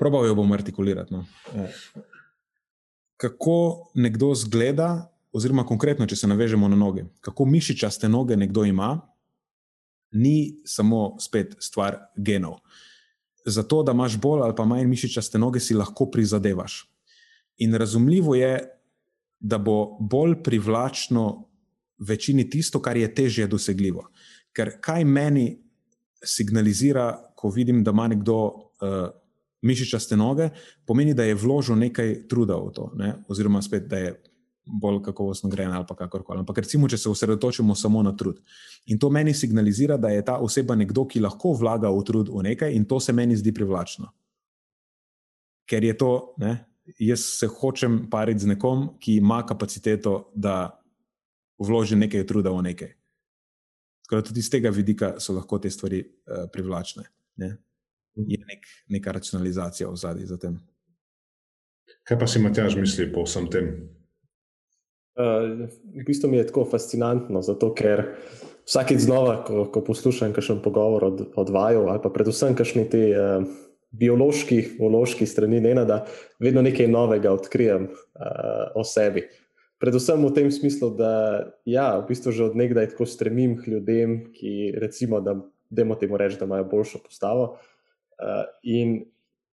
[0.01, 1.13] Probal jo bom artikulirati.
[1.13, 1.27] No.
[1.53, 1.69] Uh,
[3.21, 8.95] kako nekdo zgleda, oziroma konkretno, če se navežemo na noge, kako mišičaste noge nekdo ima
[10.15, 12.61] ni samo spet stvar genov.
[13.47, 16.85] Zato, da imaš bolj ali pa manj mišičaste noge, si lahko prizadevaš.
[17.59, 18.59] In razumljivo je,
[19.41, 21.49] da bo bolj privlačno
[21.99, 24.09] večini tisto, kar je težje dosegljivo.
[24.53, 25.59] Ker kaj meni
[26.25, 29.11] signalizira, ko vidim, da ima nekdo uh,
[29.63, 30.49] mišičaste noge,
[30.87, 33.15] pomeni, da je vložil nekaj truda v to, ne?
[33.29, 34.15] oziroma spet, da je
[34.67, 36.39] bolj kakovostno grejena ali kakorkoli.
[36.39, 38.41] Ampak recimo, če se osredotočimo samo na trud.
[38.87, 42.45] In to meni signalizira, da je ta oseba nekdo, ki lahko vlaga v trud v
[42.51, 44.11] nekaj, in to se meni zdi privlačno.
[45.69, 46.57] Ker je to, ne,
[47.01, 50.81] jaz se hočem pariti z nekom, ki ima kapaciteto, da
[51.59, 52.93] vloži nekaj truda v nekaj.
[54.05, 57.05] Tako da tudi iz tega vidika so lahko te stvari uh, privlačne.
[57.41, 57.57] Ne.
[58.15, 60.59] Je nek, neka racionalizacija v zadnji za tem.
[62.05, 63.71] Kaj pa si Matjaž misli po vsem tem?
[65.15, 68.03] Uh, v bistvu mi je tako fascinantno, zato ker
[68.67, 73.05] vsakeč znova, ko, ko poslušam kakšen pogovor od, od vaju, ali pa predvsem kakšni ti
[73.15, 73.47] uh,
[73.95, 76.03] biološki, biološki strani Nenada,
[76.43, 79.29] vedno nekaj novega odkrijem uh, o sebi.
[79.79, 81.13] Predvsem v tem smislu, da
[81.69, 85.37] ja, v bistvu že od nekdaj tako stremim k ljudem, ki recimo, da
[85.71, 87.59] demo temu reči, da imajo boljšo postavo.
[88.19, 89.05] Uh, in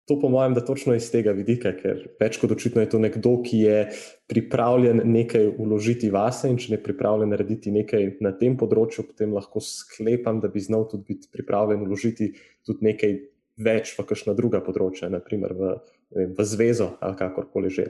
[0.08, 3.36] to po mojem, da točno iz tega vidika, ker več kot očitno je to nekdo,
[3.46, 3.76] ki je
[4.30, 9.62] pripravljen nekaj uložiti vase in če je pripravljen narediti nekaj na tem področju, potem lahko
[9.62, 12.32] sklepam, da bi znal tudi biti pripravljen uložiti
[12.66, 13.16] tudi nekaj
[13.60, 15.74] več v kakšna druga področja, naprimer v,
[16.16, 17.86] vem, v zvezo ali kakorkoli že.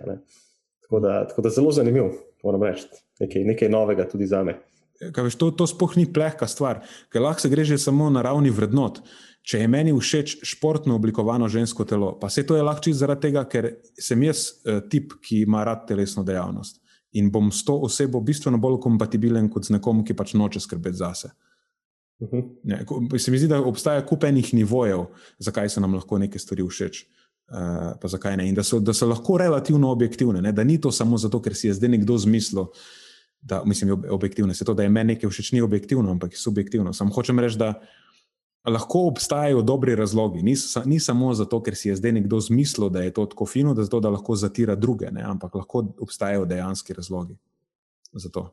[0.85, 2.11] Tako da, tako da zelo zanimivo,
[2.45, 2.91] moram reči,
[3.23, 4.59] nekaj, nekaj novega tudi za me.
[5.01, 8.53] Veš, to to sploh ni plehka stvar, ker lahko se gre že samo na ravni
[8.53, 9.01] vrednot.
[9.43, 13.45] Če je meni všeč športno oblikovano žensko telo, pa se to je lahko zaradi tega,
[13.49, 16.81] ker sem jaz uh, tip, ki ima rad telesno dejavnost
[17.13, 21.01] in bom s to osebo bistveno bolj kompatibilen kot z nekom, ki pač noče skrbeti
[21.01, 21.31] zase.
[22.21, 22.37] Uh mhm.
[22.37, 23.09] -huh.
[23.09, 25.07] ne, se mi zdi, da obstaja kup enih nivojev,
[25.39, 27.07] zakaj se nam lahko neke stvari všeč.
[27.51, 28.49] Uh, pa zakaj ne?
[28.49, 30.53] In da so, da so lahko relativno objektivne, ne?
[30.53, 32.67] da ni to samo zato, ker si je zdaj nekdo zmislil,
[33.43, 34.55] da mislim, objektivne.
[34.55, 36.93] Se to, da je meni nekaj všeč, ni objektivno, ampak je subjektivno.
[36.93, 37.81] Sam hočem reči, da
[38.65, 40.43] lahko obstajajo dobri razlogi.
[40.43, 40.55] Ni,
[40.85, 43.85] ni samo zato, ker si je zdaj nekdo zmislil, da je to tako fino, da,
[43.85, 45.23] zato, da lahko zatira druge, ne?
[45.23, 47.37] ampak lahko obstajajo dejanski razlogi
[48.13, 48.51] za to.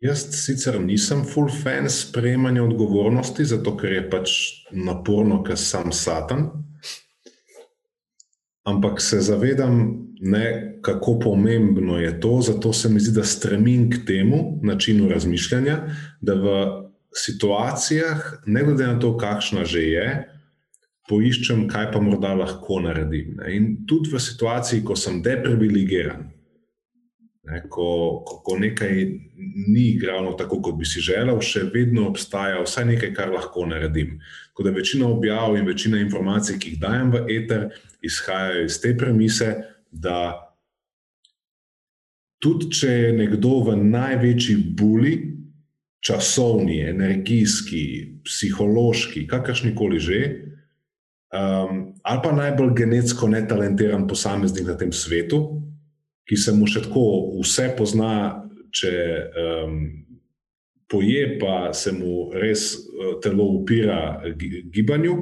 [0.00, 4.34] Jaz sicer nisem full fan sprejemanja odgovornosti, zato ker je pač
[4.70, 6.46] naporno, ker sem satan.
[8.68, 9.80] Ampak se zavedam,
[10.20, 15.78] ne, kako pomembno je to, zato se mi zdi, da stremim k temu načinu razmišljanja,
[16.20, 16.54] da v
[17.14, 20.08] situacijah, ne glede na to, kakšna že je,
[21.08, 23.38] poiščem, kaj pa morda lahko naredim.
[23.38, 23.52] Ne.
[23.56, 26.26] In tudi v situaciji, ko sem deprivilegiran,
[27.48, 27.88] ne, ko,
[28.28, 28.92] ko, ko nekaj
[29.68, 34.18] ni igralo tako, kot bi si želel, še vedno obstaja vsaj nekaj, kar lahko naredim.
[34.52, 37.66] Tako da večina objav in večina informacij, ki jih dajem v eter,
[38.04, 39.54] izhajajo iz te premise,
[39.90, 40.36] da
[42.42, 45.37] tudi če je nekdo v največji buli,
[46.04, 47.82] časovni, energijski,
[48.24, 50.20] psihološki, kakršni koli že,
[51.34, 55.62] um, ali pa najbolj genetsko netalentiran posameznik na tem svetu,
[56.28, 57.04] ki se mu še tako
[57.40, 58.92] vse pozna, če
[59.42, 59.78] um,
[60.88, 64.20] poje, pa se mu res uh, telo upira
[64.72, 65.20] gibanju.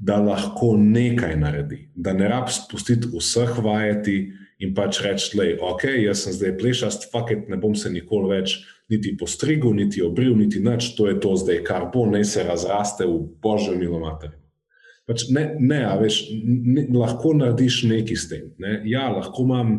[0.00, 5.56] da lahko nekaj naredi, da ne rab spustiti vseh vajeti in pač reči, da je
[5.64, 8.58] ok, jaz sem zdaj plešast, faket ne bom se nikoli več
[8.90, 13.06] niti postrigel, niti obril, niti nič, to je to zdaj, kar bo, naj se razraste
[13.06, 14.34] v božjo milomater.
[15.08, 18.50] Pač ne, ne, a veš, ne, lahko narediš nekaj s tem.
[18.62, 18.80] Ne.
[18.86, 19.72] Ja, lahko imam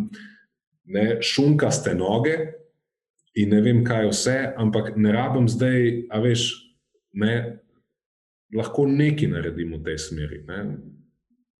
[0.91, 2.35] ne, šunkaste noge
[3.37, 6.49] in ne vem, kaj vse, ampak ne rabim zdaj, a veš,
[7.15, 7.35] ne,
[8.55, 10.41] lahko nekaj naredim v tej smeri.
[10.49, 10.63] Ne.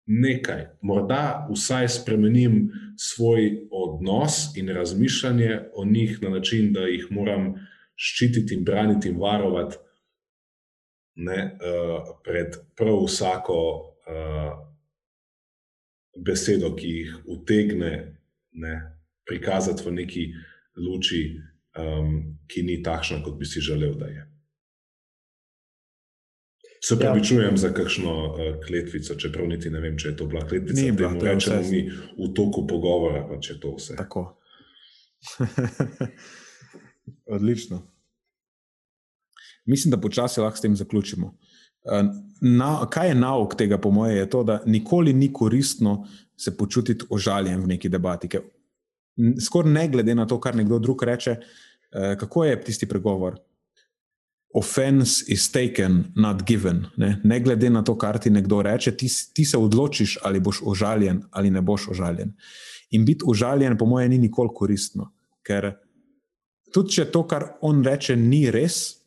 [0.06, 7.54] Nekaj, morda vsaj spremenim svoj odnos in razmišljanje o njih na način, da jih moram
[7.96, 9.78] ščititi in braniti in varovati
[11.16, 13.58] ne, uh, pred prav vsako
[14.08, 14.58] uh,
[16.18, 18.18] besedo, ki jih utegne
[18.52, 18.76] ne,
[19.28, 20.26] prikazati v neki
[20.82, 21.22] luči,
[21.78, 24.31] um, ki ni takšna, kot bi si želel, da je.
[26.84, 27.24] Se pravi, ja.
[27.24, 30.82] čujem za kakšno uh, kletvico, čeprav niti ne vem, če je to bila kletvica.
[30.82, 31.82] Ni bila, to rečemo mi
[32.18, 33.96] v toku pogovora, pa če to vse.
[34.00, 34.24] Tako.
[37.38, 37.84] Odlično.
[39.70, 41.36] Mislim, da počasi lahko s tem zaključimo.
[42.42, 47.06] Na, kaj je nauk tega, po mojem, je to, da nikoli ni koristno se počutiti
[47.10, 48.30] ožaljen v neki debati.
[49.46, 53.38] Skoraj ne glede na to, kar nekdo drug reče, eh, kako je tisti pregovor
[54.54, 56.86] offense is taken, not given.
[56.98, 60.62] Ne, ne glede na to, kar ti nekdo reče, ti, ti se odločiš, ali boš
[60.62, 62.34] užaljen ali ne boš užaljen.
[62.92, 65.12] In biti užaljen, po mojem, ni nikoli koristno.
[65.44, 65.72] Ker
[66.74, 68.98] tudi če to, kar on reče, ni res,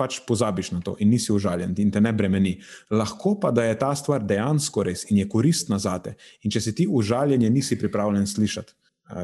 [0.00, 2.54] pač pozabiš na to in nisi užaljen in te ne bremeni.
[2.90, 6.16] Lahko pa, da je ta stvar dejansko res in je koristna za te.
[6.42, 8.74] In če si ti užaljen, nisi pripravljen slišati.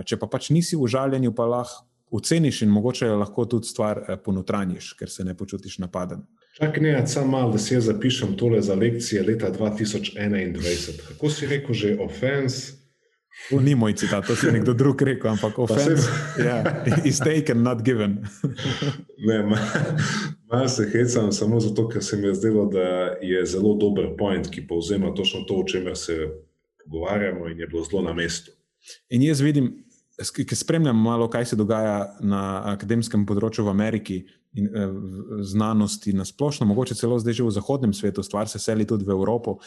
[0.06, 4.92] Če pa pač nisi užaljen, pa lahko oceniš in mogoče lahko tudi stvar eh, ponotranjiš,
[4.92, 6.26] ker se ne počutiš napaden.
[6.56, 11.02] Čakaj, ne, samo malo, da si jaz zapišem tole za lekcije leta 2021.
[11.08, 12.72] Kako si rekel, že offense?
[13.50, 16.08] To ni moj citat, to si nekdo drug rekel, ampak offense
[16.40, 18.24] yeah, is taken, not given.
[19.18, 19.42] ne,
[20.48, 24.48] malo se hecam samo zato, ker se mi je zdelo, da je zelo dober point,
[24.50, 26.16] ki povzema točno to, o čemer se
[26.84, 28.50] pogovarjamo in je bilo zelo na mestu.
[29.10, 29.84] In jaz vidim,
[30.16, 34.16] ki spremljam malo, kaj se dogaja na akademskem področju v Ameriki
[34.56, 34.86] in eh,
[35.44, 39.12] znanosti na splošno, mogoče celo zdaj že v zahodnem svetu, stvar se seli tudi v
[39.12, 39.58] Evropo.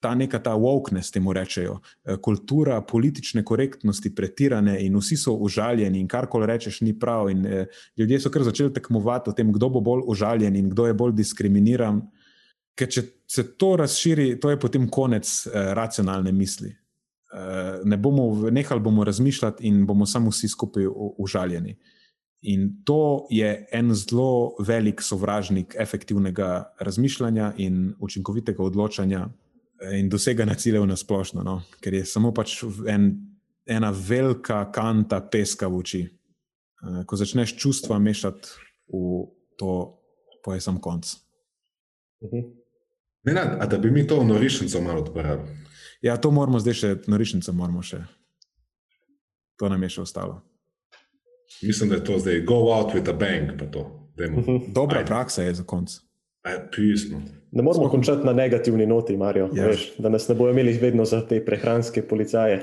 [0.00, 5.98] Ta neka ta wokeness, temu rečejo, eh, kultura politične korektnosti, pretirane in vsi so užaljeni,
[6.00, 7.30] in karkoli rečeš, ni prav.
[7.30, 7.66] In, eh,
[7.98, 11.18] ljudje so kar začeli tekmovati o tem, kdo bo bolj užaljen in kdo je bolj
[11.18, 12.02] diskriminiran.
[12.76, 16.76] Ker če se to razširi, to je potem konec eh, racionalne misli.
[17.36, 20.84] Eh, ne bomo nehali bomo razmišljati in bomo samo vsi skupaj
[21.18, 21.76] užaljeni.
[22.40, 30.54] In to je en zelo velik sovražnik efektivnega razmišljanja in učinkovitega odločanja eh, in doseganja
[30.54, 31.62] ciljev na splošno, no?
[31.80, 33.12] ker je samo pač en,
[33.66, 36.02] ena velika kanta peska v oči.
[36.06, 38.48] Eh, ko začneš čustva mešati
[38.88, 39.26] v
[39.58, 40.00] to,
[40.44, 41.12] pa je sam konc.
[42.24, 42.48] Mhm.
[43.26, 45.65] Ne, ne, da bi mi to norišnico malo odprli.
[46.06, 48.04] Ja, to moramo zdaj še na rečnici, moramo še.
[49.58, 50.38] To nam je še ostalo.
[51.64, 53.50] Mislim, da je to zdaj go out with a bang.
[53.56, 54.70] Mhm.
[54.76, 55.08] Dobra Ajde.
[55.10, 55.98] praksa je za konec.
[56.46, 57.90] Ne moramo Spokoj.
[57.90, 59.66] končati na negativni noti, Marijo, ja.
[59.66, 62.60] veš, da nas ne bojo imeli vedno za te prehranske policaje.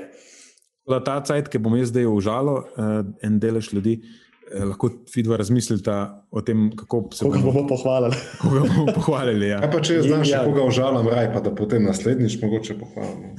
[1.04, 4.23] Ta cajt, ki bom jaz zdaj užalil, uh, en delež ljudi, uh, Eh,
[4.62, 8.16] lahko vidva razmislita o tem, kako se bomo, bomo pohvalili.
[8.40, 9.60] Koga bomo pohvalili ja.
[9.72, 10.42] pa če jaz znaš, ja.
[10.44, 13.34] koga užalam, raj, pa da potem naslednjič mogoče pohvalim.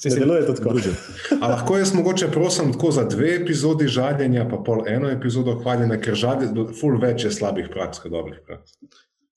[0.00, 0.74] se se deluje tako.
[1.40, 6.00] A lahko jaz mogoče prosim tako za dve epizodi žaljenja, pa pol eno epizodo hvaljenja,
[6.00, 6.50] ker žalje,
[6.80, 8.78] ful več je slabih praks, kot dobrih praks.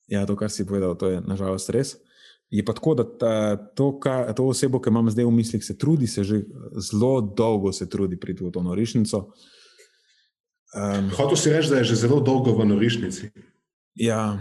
[0.08, 1.98] Ja, to, kar si povedal, to je nažalost res.
[2.54, 3.34] Je pa tako, da ta,
[3.76, 6.44] to, ka, to osebo, ki imam zdaj v mislih, se trudi, se že
[6.78, 9.24] zelo dolgo se trudi priti v to norišnico.
[10.74, 13.30] Um, Hotel si reči, da je že zelo dolgo v norišnici.
[13.96, 14.40] Ja,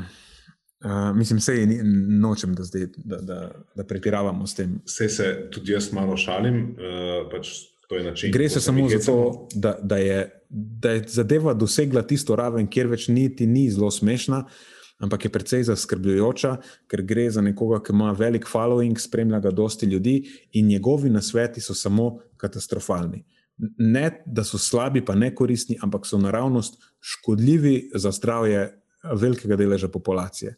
[0.85, 1.85] uh, mislim, se je
[2.21, 4.81] nočem, da, zdaj, da, da, da pretiravamo s tem.
[4.87, 6.73] Vse se tudi jaz malo šalim.
[6.73, 12.03] Uh, pač način, Gre se samo za to, da, da, je, da je zadeva dosegla
[12.03, 14.45] tisto raven, kjer več niti ni zelo smešna.
[15.03, 16.57] Ampak je precej zaskrbljujoča,
[16.87, 20.21] ker gre za nekoga, ki ima velik following, spremlja ga dosti ljudi
[20.53, 23.25] in njegovi nasveti so samo katastrofalni.
[23.79, 28.83] Ne da so slabi, pa ne koristni, ampak so naravnost škodljivi za zdravje
[29.15, 30.57] velikega deleža populacije.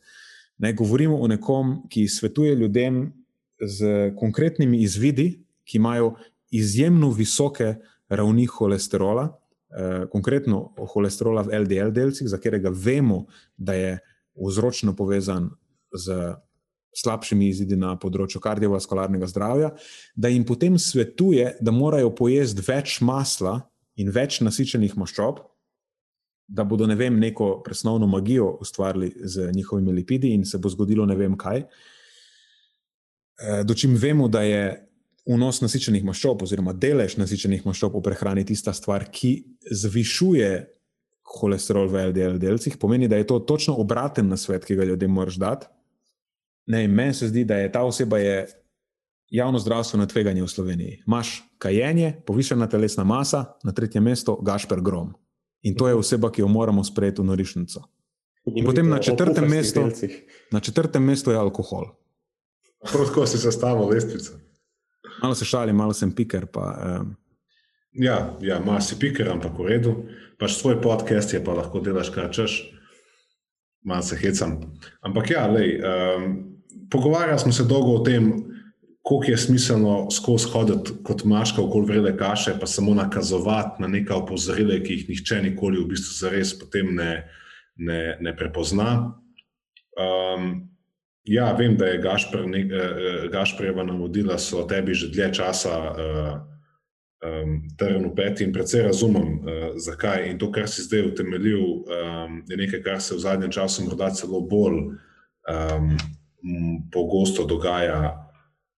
[0.58, 3.12] Ne govorimo o nekom, ki svetuje ljudem
[3.60, 6.14] z konkretnimi izvidi, ki imajo
[6.50, 7.74] izjemno visoke
[8.08, 13.26] ravni holesterola, eh, konkretno holesterola v LDL delcih, za katerega vemo,
[13.56, 13.98] da je
[14.34, 15.50] vzročno povezan
[15.92, 16.34] z
[16.94, 19.72] slabšimi izidi na področju kardiovaskularnega zdravja,
[20.14, 23.58] da jim potem svetuje, da morajo pojesti več masla
[24.00, 25.42] in več nasičenih maščob,
[26.46, 31.06] da bodo ne vem, neko presnovno magijo ustvarili z njihovimi lipidi in se bo zgodilo
[31.06, 31.64] ne vem kaj.
[33.64, 34.64] Dočim vemo, da je
[35.26, 39.32] vnos nasičenih maščob, oziroma delež nasičenih maščob v prehrani tista stvar, ki
[39.72, 40.50] zvišuje
[41.34, 45.10] holesterol v LDL delcih, pomeni, da je to točno obraten na svet, ki ga ljudem
[45.10, 45.70] moraš dati.
[46.66, 48.46] Meni se zdi, da je ta oseba je
[49.30, 51.02] javno zdravstveno tveganje v Sloveniji.
[51.06, 55.14] Imáš kajenje, povišena telesna masa, na tretjem mestu Gašper Grom.
[55.62, 57.82] In to je oseba, ki jo moramo sprejeti v norišnico.
[58.54, 59.88] In potem na četrtem, mestu,
[60.52, 61.86] na četrtem mestu je alkohol.
[62.92, 64.32] Prav tako si sestavil lestvico.
[65.22, 66.46] Malo se šalim, malo sem piker.
[66.46, 67.16] Pa, um...
[67.92, 69.94] Ja, ja malo si piker, ampak v redu.
[70.38, 72.60] Pač svoj podcast je pa lahko delaš, kar češ.
[73.84, 74.58] Malo se hecam.
[75.00, 76.53] Ampak ja, lej, um,
[76.90, 78.32] pogovarjali smo se dolgo o tem,
[79.02, 84.16] koliko je smiselno skozi hoditi kot maška okoli vrele kaše, pa samo nakazovati na neka
[84.16, 87.24] opozorile, ki jih nihče nikoli v bistvu zares potem ne,
[87.76, 88.94] ne, ne prepozna.
[90.00, 90.70] Um,
[91.24, 96.32] ja, vem, da je Gašpr, ne, uh, Gašpreva navodila so tebi že dlje časa uh,
[97.24, 100.30] um, trn v peti in predvsej razumem, uh, zakaj.
[100.30, 104.10] In to, kar si zdaj utemeljil, um, je nekaj, kar se v zadnjem času morda
[104.10, 104.80] celo bolj
[105.44, 105.96] um,
[106.92, 108.24] pogosto dogaja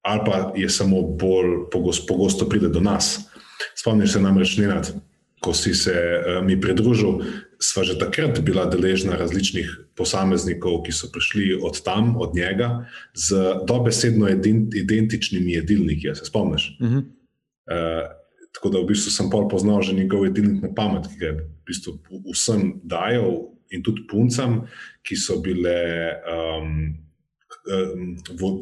[0.06, 3.26] ali pa je samo bolj pogosto, pogosto pride do nas.
[3.74, 4.92] Spomniš se namreč, Nenad,
[5.40, 7.24] ko si se uh, mi pridružil,
[7.58, 9.66] sva že takrat bila deležna različnih
[9.98, 13.34] posameznikov, ki so prišli od tam, od njega, z
[13.66, 14.28] dobesedno
[14.74, 16.14] identičnimi jedilniki.
[16.14, 16.76] Se spomniš?
[16.80, 17.02] Uh -huh.
[17.02, 18.06] uh,
[18.54, 21.32] tako da v bistvu sem pol poznal že njegov jedilnik na pamet, ki ga je
[21.32, 21.98] v bistvu
[22.32, 24.68] vsem dajal in tudi puncam,
[25.02, 26.14] ki so bile.
[26.30, 27.05] Um,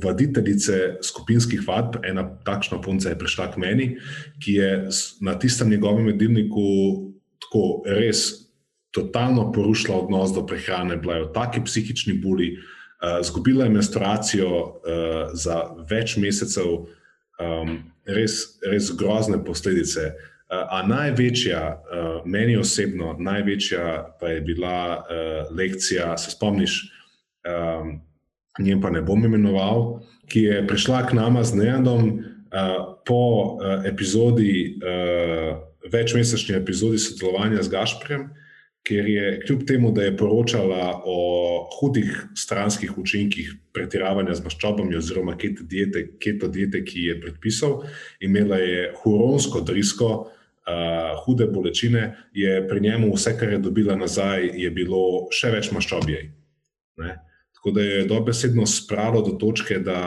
[0.03, 3.87] voditeljice skupinskih vadb, ena takšna punca je prišla k meni,
[4.41, 4.71] ki je
[5.21, 6.65] na tistem njegovem jedilniku
[7.45, 8.45] tako res
[8.95, 12.55] totalno porušila odnos do prehrane, bila je v taki psihični buli,
[13.21, 14.51] izgubila je menstruacijo
[15.35, 15.57] za
[15.91, 16.87] več mesecev,
[18.07, 20.15] res, res grozne posledice.
[20.55, 21.61] A največja,
[22.25, 25.03] meni osebno, največja pa je bila
[25.51, 26.79] lekcija, se spomniš,
[28.59, 30.01] njen pa ne bom imenoval,
[30.31, 33.21] ki je prišla k nama z Neandom uh, po
[33.59, 35.59] uh, epizodi, uh,
[35.93, 38.29] večmesečni epizodi sodelovanja z Gašprem,
[38.85, 41.19] ker je kljub temu, da je poročala o
[41.79, 47.83] hudih stranskih učinkih pretiravanja z maščobami oziroma keto diete, keto diete ki je predpisal,
[48.21, 50.31] imela je huronsko drisko.
[50.65, 55.69] Uh, hude bolečine, je pri njemu vse, kar je dobila nazaj, je bilo še več
[55.77, 56.31] maščobjev.
[57.65, 60.01] Tako da je dobesedno spravilo do točke, da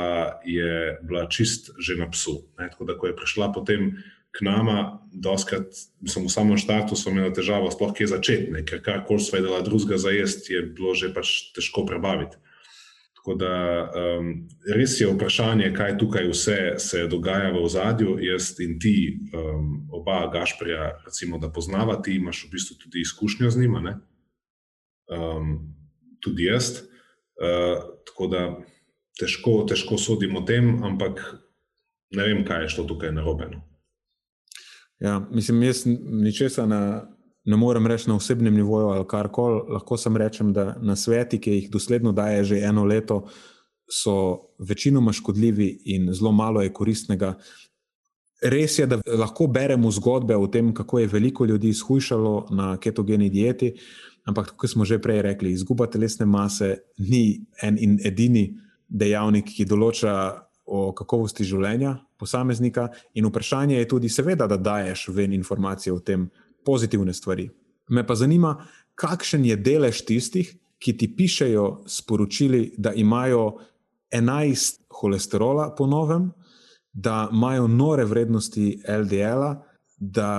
[0.45, 2.43] je bila čist že na psu.
[2.59, 2.69] Ne?
[2.69, 3.95] Tako da, ko je prišla potem
[4.31, 5.65] k nama, doskrat,
[6.01, 8.61] mislim, v samem štartu smo imeli težavo, sploh kje začeti, ne?
[8.61, 12.37] ker kar koli smo jedli drugega za jesti, je bilo že pač težko prebaviti.
[13.17, 13.53] Tako da
[13.89, 14.29] um,
[14.77, 18.19] res je vprašanje, kaj tukaj vse se dogaja v ozadju.
[18.21, 23.65] Jaz in ti, um, oba Gašprija, recimo, da poznavate, imaš v bistvu tudi izkušnjo z
[23.65, 23.97] njima,
[25.09, 25.73] um,
[26.21, 26.69] tudi jaz.
[26.83, 26.93] Uh,
[28.07, 28.43] tako da
[29.19, 31.21] težko, težko sodim o tem, ampak
[32.15, 33.49] ne vem, kaj je šlo tukaj narobe.
[33.51, 33.61] No.
[34.99, 36.81] Ja, mislim, jaz ničesar ne,
[37.45, 39.61] ne morem reči na osebnem nivoju ali kar koli.
[39.73, 43.25] Lahko sem rečem, da na sveti, ki jih dosledno daje že eno leto,
[43.87, 47.37] so večinoma škodljivi in zelo malo je koristnega.
[48.43, 53.29] Res je, da lahko beremo zgodbe o tem, kako je veliko ljudi izhujšalo na ketogeni
[53.29, 53.73] dieti,
[54.27, 58.49] Ampak, kot smo že prej rekli, izguba telesne mase ni en in edini
[58.87, 60.13] dejavnik, ki določa
[60.67, 62.89] o kakovosti življenja posameznika.
[63.15, 66.27] In vprašanje je tudi, seveda, da daješ ven informacije o tem,
[66.67, 67.47] pozitivne stvari.
[67.95, 68.57] Me pa zanima,
[68.99, 73.57] kakšen je delež tistih, ki ti pišejo sporočili, da imajo
[74.11, 76.31] 11 holesterola po novem,
[76.93, 79.55] da imajo nore vrednosti LDL-a,
[79.97, 80.31] da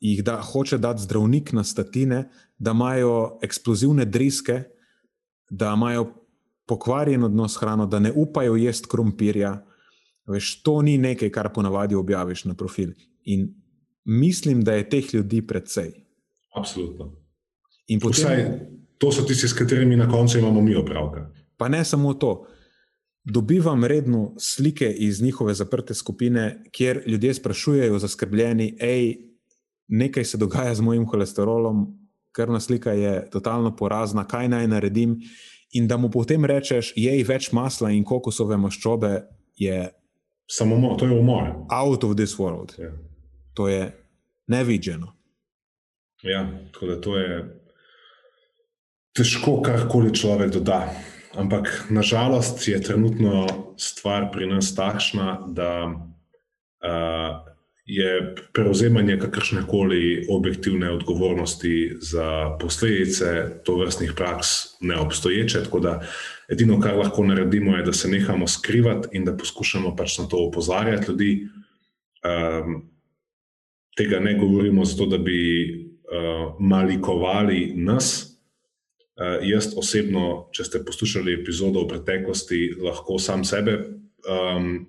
[0.00, 2.26] jih da, hoče dati zdravnik na statine,
[2.58, 4.62] da imajo eksplozivne driske,
[5.50, 6.06] da imajo
[6.66, 9.64] pokvarjen odnos s hrano, da ne upajo jesti krompirja.
[10.26, 12.90] Veš, to ni nekaj, kar ponavadi objaviš na profil.
[13.24, 13.54] In
[14.04, 15.92] mislim, da je teh ljudi precej.
[16.54, 17.12] Absolutno.
[18.02, 18.60] Potem, Vsaj,
[18.98, 21.30] to so tisti, s katerimi na koncu imamo mi opravka.
[21.56, 22.46] Pa ne samo to.
[23.24, 29.16] Dobivam redno slike iz njihove zaprte skupine, kjer ljudje sprašujejo, zaskrbljeni, hej,
[29.88, 32.05] nekaj se dogaja z mojim holesterolom,
[32.36, 35.16] krvna slika je totalno porazna, kaj naj naredim.
[35.72, 39.22] In da mu potem rečeš, jej več masla in kokosove maščobe,
[39.56, 39.88] je
[40.46, 41.48] Samo mo- to je umor.
[41.72, 42.76] out of this world.
[42.78, 42.92] Ja.
[43.54, 43.88] To je
[44.46, 45.12] nevideno.
[46.22, 47.40] Ja, tako da to je
[49.12, 50.92] težko karkoli človek doda.
[51.34, 53.46] Ampak nažalost je trenutno
[53.76, 57.45] stvar pri nas takšna, da uh,
[57.86, 64.46] je prevzemanje kakršne koli objektivne odgovornosti za posledice tovrstnih praks
[64.80, 65.62] neobstoječe.
[65.64, 66.02] Tako da
[66.48, 70.36] edino, kar lahko naredimo, je, da se nehamo skrivati in da poskušamo pač na to
[70.48, 71.48] opozarjati ljudi.
[72.26, 72.90] Um,
[73.96, 78.32] tega ne govorimo zato, da bi uh, malikovali nas.
[79.16, 84.88] Uh, jaz osebno, če ste poslušali epizodo v preteklosti, lahko sam sebe um,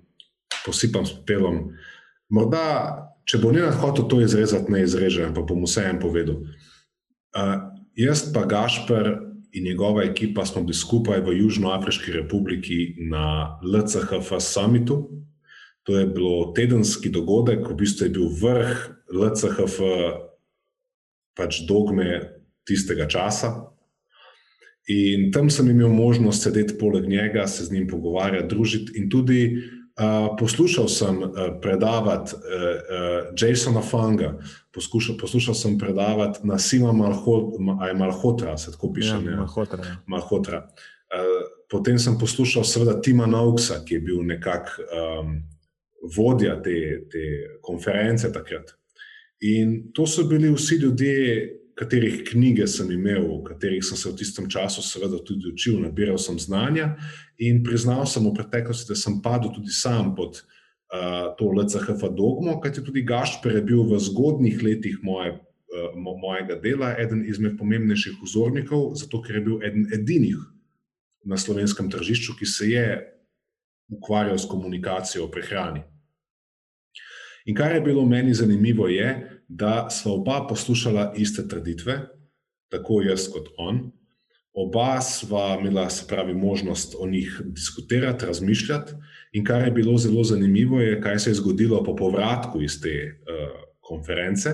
[0.66, 1.70] posipam s pepelom.
[2.28, 2.64] Morda,
[3.28, 6.42] če bo Nenad hotel to izrezati, ne izreže, pa bom vseeno povedal.
[7.36, 7.54] Uh,
[7.96, 9.14] jaz pa Gašper
[9.52, 14.98] in njegova ekipa smo bili skupaj v Južnoafriški republiki na LCHF summitu.
[15.88, 18.76] To je bilo tedenski dogodek, v bistvu je bil vrh
[19.08, 19.78] LCHF,
[21.32, 22.20] pač dogme
[22.68, 23.54] tistega časa.
[24.88, 28.92] In tam sem imel možnost sedeti poleg njega, se z njim pogovarjati, družiti.
[29.00, 29.40] In tudi
[29.98, 31.30] uh, poslušal sem uh,
[31.62, 34.38] predavati uh, uh, Jasona Fanga,
[34.74, 39.08] poskušal, poslušal sem predavati Nasima Malhotra, Malhotra se tako piše.
[39.08, 39.36] Ja, ne?
[39.36, 39.96] Malhotra, ja.
[40.06, 40.58] Malhotra.
[40.58, 45.38] Uh, potem sem poslušal, seveda, Tima Noaksa, ki je bil nekako um,
[46.16, 47.24] vodja te, te
[47.62, 48.74] konference takrat.
[49.40, 54.16] In to so bili vsi ljudje, katerih knjige sem imel, v katerih sem se v
[54.18, 56.96] tistem času, seveda, tudi učil, nabiral sem znanja
[57.38, 62.58] in priznal sem v preteklosti, da sem padel tudi sam pod uh, to LCHF dogmo,
[62.60, 67.54] kajti tudi Gašper je bil v zgodnih letih moje, uh, mo, mojega dela eden izmed
[67.60, 70.40] pomembnejših vzornikov, zato ker je bil eden edinih
[71.28, 72.86] na slovenskem tržišču, ki se je
[73.88, 75.86] ukvarjal s komunikacijo o prehrani.
[77.48, 82.00] In kar je bilo meni zanimivo, je, da sva oba poslušala iste trditve,
[82.68, 83.90] tako jaz kot on.
[84.52, 88.92] Oba sva imela, se pravi, možnost o njih diskutirati, razmišljati.
[89.32, 92.94] In kar je bilo zelo zanimivo, je, kaj se je zgodilo po povratku iz te
[93.06, 94.50] uh, konference.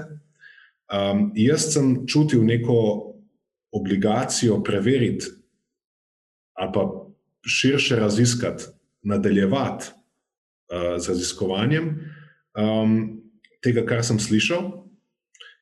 [0.92, 2.74] Um, jaz sem čutil neko
[3.72, 5.26] obligacijo preveriti,
[6.52, 6.84] ali pa
[7.46, 8.64] širše raziskati,
[9.02, 11.88] nadaljevati uh, z raziskovanjem
[12.58, 13.22] um,
[13.62, 14.83] tega, kar sem slišal.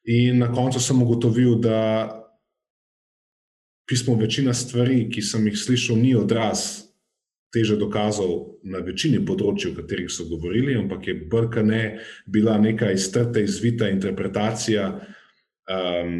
[0.04, 2.10] In na koncu sem ugotovil, da
[3.86, 6.88] pismo večina stvari, ki sem jih slišal, ni odraz
[7.52, 11.82] teže dokazov na večini področji, o katerih so govorili, ampak je brkane
[12.26, 14.86] bila neka iztrta, izvita interpretacija
[15.68, 16.14] um,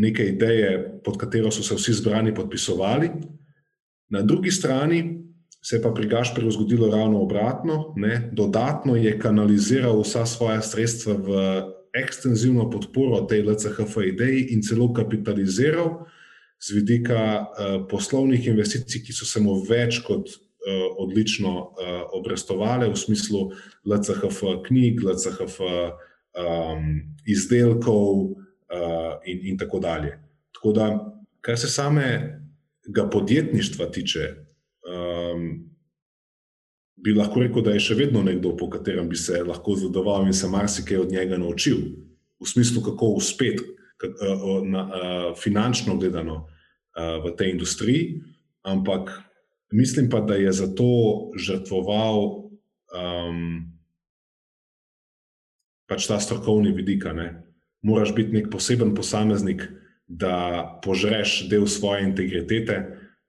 [0.00, 3.10] neke ideje, pod katero so se vsi zbrani podpisovali.
[4.10, 5.02] Na drugi strani
[5.60, 7.94] se je pa pri Gašperu zgodilo ravno obratno.
[7.96, 8.30] Ne?
[8.32, 11.30] Dodatno je kanaliziral vsa svoja sredstva v
[11.94, 16.04] ekstenzivno podporo tej LCHF ideji in celo kapitaliziral
[16.58, 22.88] z vidika uh, poslovnih investicij, ki so se mu več kot uh, odlično uh, obrestovale
[22.90, 23.50] v smislu
[23.86, 26.88] LCHF knjig, LCHF um,
[27.26, 30.16] izdelkov uh, in, in tako dalje.
[30.54, 30.88] Tako da,
[31.44, 34.30] kar se samega podjetništva tiče,
[34.88, 35.73] um,
[37.04, 40.36] bi lahko rekel, da je še vedno nekdo, po katerem bi se lahko zadovoljil in
[40.36, 41.82] se marsikaj od njega naučil,
[42.40, 43.74] v smislu, kako uspeti,
[44.64, 44.82] na,
[45.38, 46.46] finančno gledano,
[46.94, 48.20] v tej industriji.
[48.62, 49.10] Ampak
[49.72, 52.48] mislim pa, da je za to žrtvoval
[52.94, 53.72] um,
[55.88, 57.04] pač ta strokovni vidik.
[57.84, 59.66] Moraš biti nek poseben posameznik,
[60.06, 62.76] da požreš del svoje integritete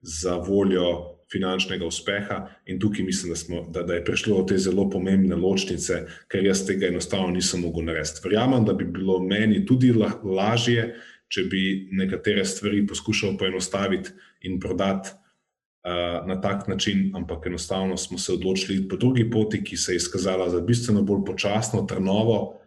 [0.02, 2.40] za voljo finančnega uspeha.
[2.72, 6.45] In tukaj mislim, da, smo, da, da je prišlo do te zelo pomembne ločnice, ker
[6.45, 8.24] jaz tega enostavno nisem mogel narediti.
[8.24, 9.91] Verjamem, da bi bilo meni tudi
[10.24, 10.88] lažje,
[11.28, 14.14] če bi nekatere stvari poskušal poenostaviti
[14.48, 19.78] in prodati uh, na tak način, ampak enostavno smo se odločili po drugi poti, ki
[19.78, 22.60] se je izkazala za bistveno bolj počasno, trnovo,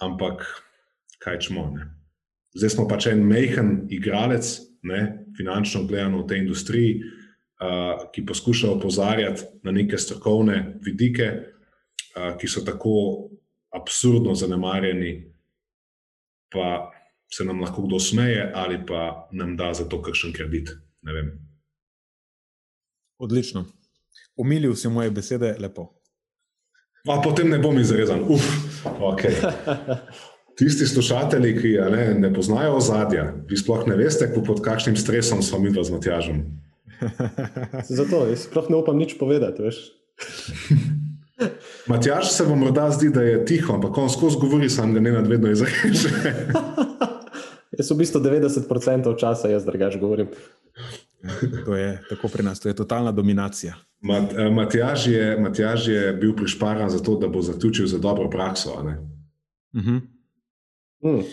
[0.00, 0.46] ampak
[1.18, 1.66] kaj čemo.
[1.74, 1.90] Ne?
[2.54, 7.02] Zdaj smo pač en mehen igralec, ne, finančno gledano v tej industriji
[8.14, 11.30] ki poskuša opozarjati na neke strokovne vidike,
[12.40, 13.28] ki so tako
[13.74, 15.32] absurdno zanemarjeni,
[16.52, 16.90] pa
[17.30, 20.70] se nam lahko kdo smeje ali pa nam da za to kakšen kredit.
[23.18, 23.64] Odlično.
[24.36, 25.92] Umilil si moje besede lepo.
[27.08, 28.22] A potem ne bom izrezan.
[28.28, 28.44] Uf,
[28.84, 29.34] okay.
[30.58, 35.58] Tisti slušatelji, ki ne, ne poznajo ozadja, vi sploh ne veste, pod kakšnim stresom smo
[35.58, 36.44] mi z Matjažem.
[37.98, 39.62] Zato jaz sploh ne upam nič povedati.
[41.90, 45.12] Matjaž se vam morda zdi, da je tiho, ampak on skozi govori, sam ga ne
[45.12, 46.08] nadvedno izreče.
[47.78, 50.30] jaz v bistvu 90% časa jaz drugač govorim.
[51.64, 53.74] to je tako pri nas, to je totalna dominacija.
[54.04, 58.30] Mat, eh, Matjaž, je, Matjaž je bil prišparan za to, da bo zaključil za dobro
[58.30, 58.72] prakso.
[58.72, 60.00] Uh -huh.
[61.02, 61.24] mm.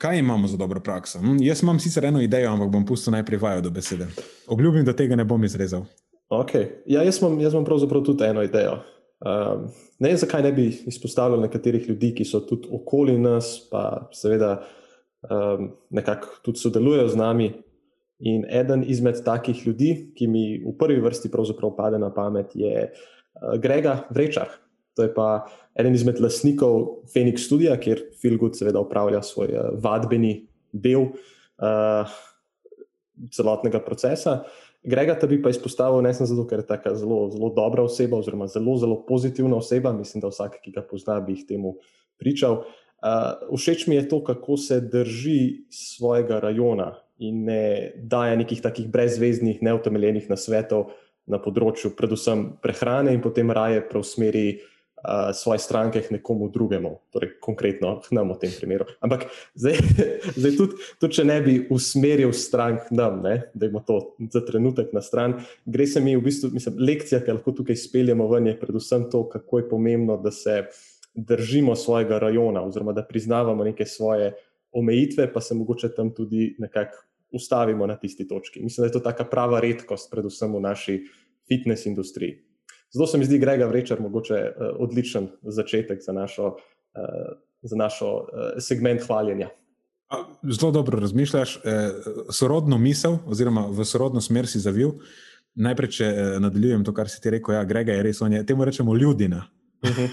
[0.00, 1.18] Kaj imamo za dobro prakso?
[1.18, 4.06] Hm, jaz imam sicer eno idejo, ampak bom pustil najprej vajo do besede.
[4.48, 5.84] Obljubim, da tega ne bom izrezal.
[6.28, 6.66] Okay.
[6.86, 8.78] Ja, jaz, imam, jaz imam pravzaprav tudi eno idejo.
[9.20, 9.66] Um,
[9.98, 14.62] ne vem, zakaj ne bi izpostavljal nekaterih ljudi, ki so tudi okoli nas, pa seveda
[15.28, 17.50] um, nekako tudi sodelujejo z nami,
[18.20, 21.30] In eden izmed takih ljudi, ki mi v prvi vrsti
[21.76, 24.48] pade na pamet, je uh, Grega Vrečar.
[24.96, 25.46] To je pa
[25.78, 32.10] eden izmed lasnikov Phoenix Studia, kjer Filgud seveda upravlja svoj uh, vadbeni del uh,
[33.30, 34.42] celotnega procesa.
[34.82, 38.76] Grega bi pa izpostavil ne zato, ker je tako zelo, zelo dobra oseba, oziroma zelo,
[38.80, 39.92] zelo pozitivna oseba.
[39.92, 41.76] Mislim, da vsak, ki ga pozna, bi jih temu
[42.18, 42.64] pričal.
[43.00, 48.88] Uh, všeč mi je to, kako se drži svojega rajona, in ne daje nekih takih
[48.88, 50.94] brezvezdnih, neutemeljenih nasvetov
[51.28, 54.60] na področju, predvsem prehrane, in potem raje preusmeri
[55.00, 58.84] uh, svoje stranke nekomu drugemu, torej konkretno k nam v tem primeru.
[59.00, 59.80] Ampak zdaj,
[60.40, 63.98] zdaj tudi, tudi, če ne bi usmeril strank nam, da imamo to
[64.32, 68.28] za trenutek na stran, gre se mi v bistvu, mislim, lekcija, ki lahko tukaj speljemo
[68.30, 70.64] ven, je predvsem to, kako je pomembno, da se
[71.14, 74.34] držimo svojega rajona, oziroma da priznavamo neke svoje.
[74.72, 77.02] Omejitve pa se mogoče tam tudi nekako
[77.32, 78.62] ustavimo na tisti točki.
[78.62, 81.00] Mislim, da je to taka prava redkost, predvsem v naši
[81.48, 82.38] fitness industriji.
[82.90, 88.14] Zato se mi zdi Grega Vrečer mogoče uh, odličen začetek za našo, uh, za našo
[88.16, 88.24] uh,
[88.58, 89.48] segment hvaljenja.
[90.42, 91.90] Zelo dobro razmišljaš, eh,
[92.32, 94.96] sorodno misel, oziroma v sorodno smer si zavil.
[95.54, 98.66] Najprej, če eh, nadaljujem to, kar si ti rekel, ja, Grega je res, je, temu
[98.66, 99.44] rečemo ljudina.
[99.82, 100.00] Uh mhm.
[100.00, 100.10] -huh.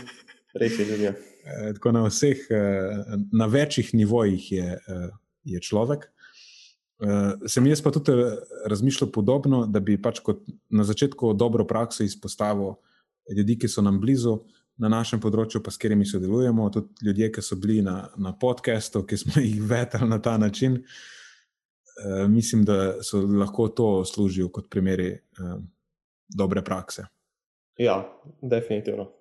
[0.54, 1.16] Res je, ljudje.
[1.48, 5.10] Eh, tako na vseh, eh, na večjih nivojih je, eh,
[5.44, 6.12] je človek.
[6.98, 10.18] Uh, sem jaz pa tudi eh, razmišljal podobno, da bi pač
[10.70, 12.74] na začetku dobro prakso izpostavil
[13.30, 14.40] ljudi, ki so nam blizu
[14.82, 19.04] na našem področju, pa s katerimi sodelujemo, tudi ljudje, ki so bili na, na podkastu,
[19.06, 20.82] ki smo jih vedeli na ta način.
[21.98, 25.58] Uh, mislim, da so lahko to služijo kot primeri uh,
[26.30, 27.06] dobre prakse.
[27.78, 28.00] Ja,
[28.42, 29.12] definitivno.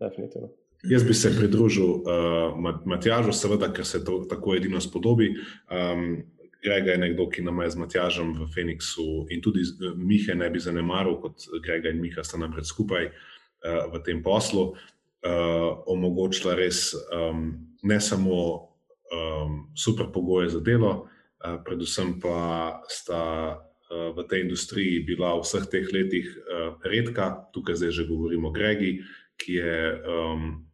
[0.00, 0.50] definitivno.
[0.82, 5.34] Jaz bi se pridružil uh, Matjažu, seveda, ker se to tako edino spodobi.
[5.70, 6.22] Um,
[6.60, 9.64] Grega je nekdo, ki nam je z Matjažem v Feniksu in tudi
[9.96, 14.74] Mihe ne bi zanemaril, kot Grega in Miha sta namreč skupaj uh, v tem poslu,
[14.76, 18.68] uh, omogočila res um, ne samo
[19.08, 23.22] um, super pogoje za delo, uh, predvsem pa sta
[23.56, 28.52] uh, v tej industriji bila v vseh teh letih uh, redka, tukaj zdaj že govorimo
[28.52, 29.00] o Gregi,
[29.40, 30.68] ki je um,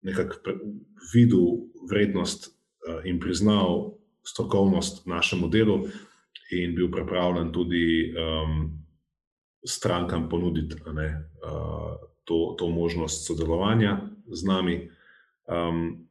[0.00, 0.56] nekako
[1.12, 2.54] videl vrednost
[3.04, 3.97] in priznal
[4.28, 5.78] strokovnost našemu delu
[6.50, 8.70] in bil pripravljen tudi um,
[9.66, 14.00] strankam ponuditi ne, uh, to, to možnost sodelovanja
[14.32, 14.90] z nami.
[15.46, 16.08] Um,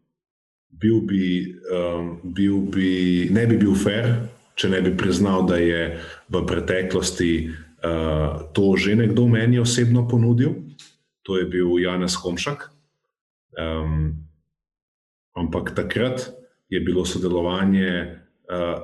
[0.69, 4.27] bil bi, um, bil bi, ne bi bil fair,
[4.57, 5.97] če ne bi priznal, da je
[6.29, 10.53] v preteklosti uh, to že nekdo meni osebno ponudil.
[11.23, 12.69] To je bil Janez Homšak.
[13.57, 14.27] Um,
[15.37, 16.33] ampak takrat
[16.69, 18.19] je bilo sodelovanje
[18.51, 18.83] uh,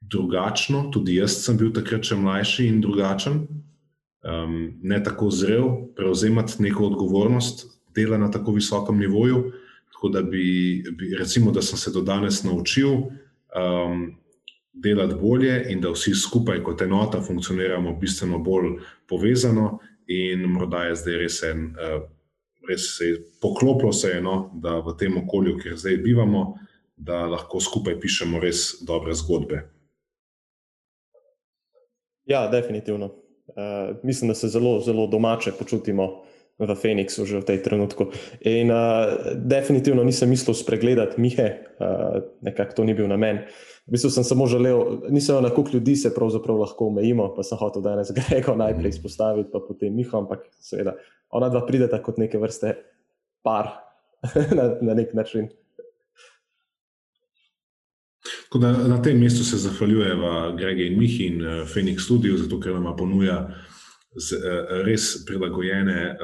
[0.00, 3.40] drugačno, tudi jaz sem bil takrat še mlajši in drugačen,
[4.24, 9.50] um, ne tako zrel, prevzemati neko odgovornost, dela na tako visokem nivoju.
[9.92, 14.04] Tako da bi, bi recimo, da sem se do danes naučil um,
[14.72, 18.76] delati bolje in da vsi skupaj kot enota funkcioniramo bistveno bolj
[19.08, 19.78] povezano,
[20.08, 21.66] in morda je zdaj res en.
[21.74, 22.06] Uh,
[22.68, 26.44] res se je poklopilo, se je, no, da v tem okolju, kjer zdaj bivamo,
[26.96, 29.62] da lahko skupaj pišemo res dobre zgodbe.
[32.28, 33.14] Ja, definitivno.
[33.48, 36.28] Uh, mislim, da se zelo, zelo domače počutimo
[36.58, 38.10] v Feniksu že v tej trenutku.
[38.42, 43.46] In uh, definitivno nisem mislil spregledati Mihe, uh, nekako to ni bil namen.
[43.88, 47.58] V bistvu sem samo želel, nisem na koliko ljudi se pravzaprav lahko omejimo, pa sem
[47.58, 50.92] hotel danes Grego najprej izpostaviti, pa potem Miho, ampak seveda
[51.30, 52.74] ona dva prideta kot neke vrste
[53.42, 53.70] par
[54.58, 55.48] na, na nek način.
[58.60, 62.76] Da, na tem mestu se zahvaljujemo Gregi in Mihi in uh, Phoenix Studio, zato ker
[62.76, 63.40] nam ponuja
[64.16, 64.36] z,
[64.84, 66.16] res prilagojene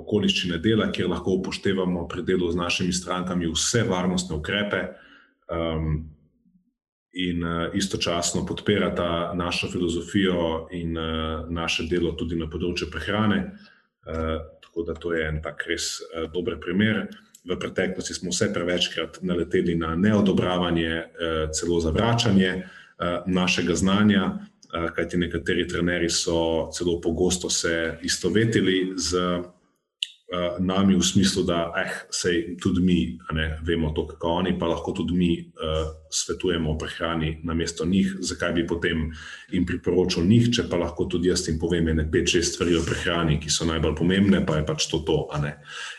[0.00, 4.84] okoliščine dela, kjer lahko upoštevamo pri delu z našimi strankami vse varnostne ukrepe.
[5.50, 6.13] Um,
[7.14, 13.38] in uh, istočasno podpirata našo filozofijo in uh, naše delo tudi na področju prehrane.
[14.04, 17.06] Uh, tako da to je en tak res uh, dober primer.
[17.44, 24.32] V preteklosti smo vse prevečkrat naleteli na neodobravanje, uh, celo zavračanje uh, našega znanja,
[24.74, 29.38] kajti nekateri trenerji so celo pogosto se istovetili z
[30.34, 34.66] uh, nami v smislu, da eh, sej tudi mi ne, vemo to, kako oni, pa
[34.66, 39.12] lahko tudi mi uh, svetujemo o prehrani na mesto njih, zakaj bi potem
[39.52, 42.82] jim priporočil njih, če pa lahko tudi jaz jim povem ne pet, šest stvari o
[42.86, 45.28] prehrani, ki so najbolj pomembne, pa je pač to to.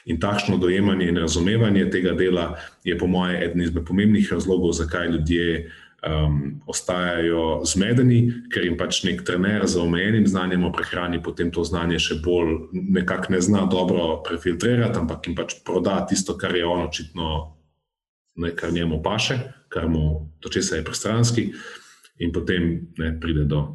[0.06, 5.12] In takšno dojemanje in razumevanje tega dela je po mojem eden izmed pomembnih razlogov, zakaj
[5.12, 5.72] ljudje
[6.06, 8.20] um, ostajajo zmedeni,
[8.54, 12.70] ker jim pač nek trener z omejenim znanjem o prehrani potem to znanje še bolj
[12.74, 17.32] nekako ne zna dobro prefiltrirati, ampak jim pač proda tisto, kar je on očitno,
[18.42, 21.50] ne, kar njemu paše, kar mu to česa je prestranski,
[22.20, 23.66] in potem ne, pride do,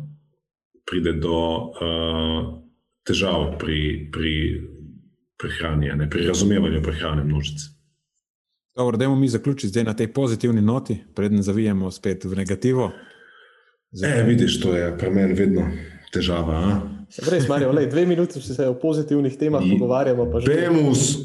[0.88, 2.38] pride do uh,
[3.04, 4.34] težav pri, pri
[5.40, 7.79] prehrani, ne, pri razumevanju prehrane množice.
[8.80, 12.90] Dobro, dajmo mi zaključiti zdaj na tej pozitivni noti, preden zavijemo spet v negativo.
[13.92, 15.66] Zdaj, e, vidiš, to je pri meni vedno
[16.12, 16.80] težava.
[17.30, 20.24] Res, Marijo, lej, dve minuti se o pozitivnih temah I, pogovarjamo.
[20.46, 21.18] Demus.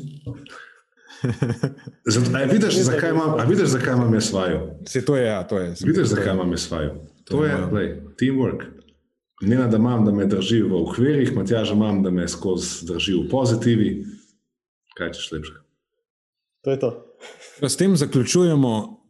[2.06, 4.60] Zato, a, vidiš, zakaj imam, a vidiš, zakaj imam jaz vajo?
[4.88, 5.74] Se to je, ja, to je.
[5.86, 6.94] Vidiš, zakaj imam jaz vajo?
[7.24, 8.68] To, to je, lej, teamwork.
[9.42, 13.30] Ne da imam, da me drži v okvirih, Matjaža imam, da me skozi drži v
[13.32, 13.92] pozitivi.
[14.98, 15.62] Kaj češ lepše?
[16.66, 17.15] To je to.
[17.62, 19.02] S tem zaključujemo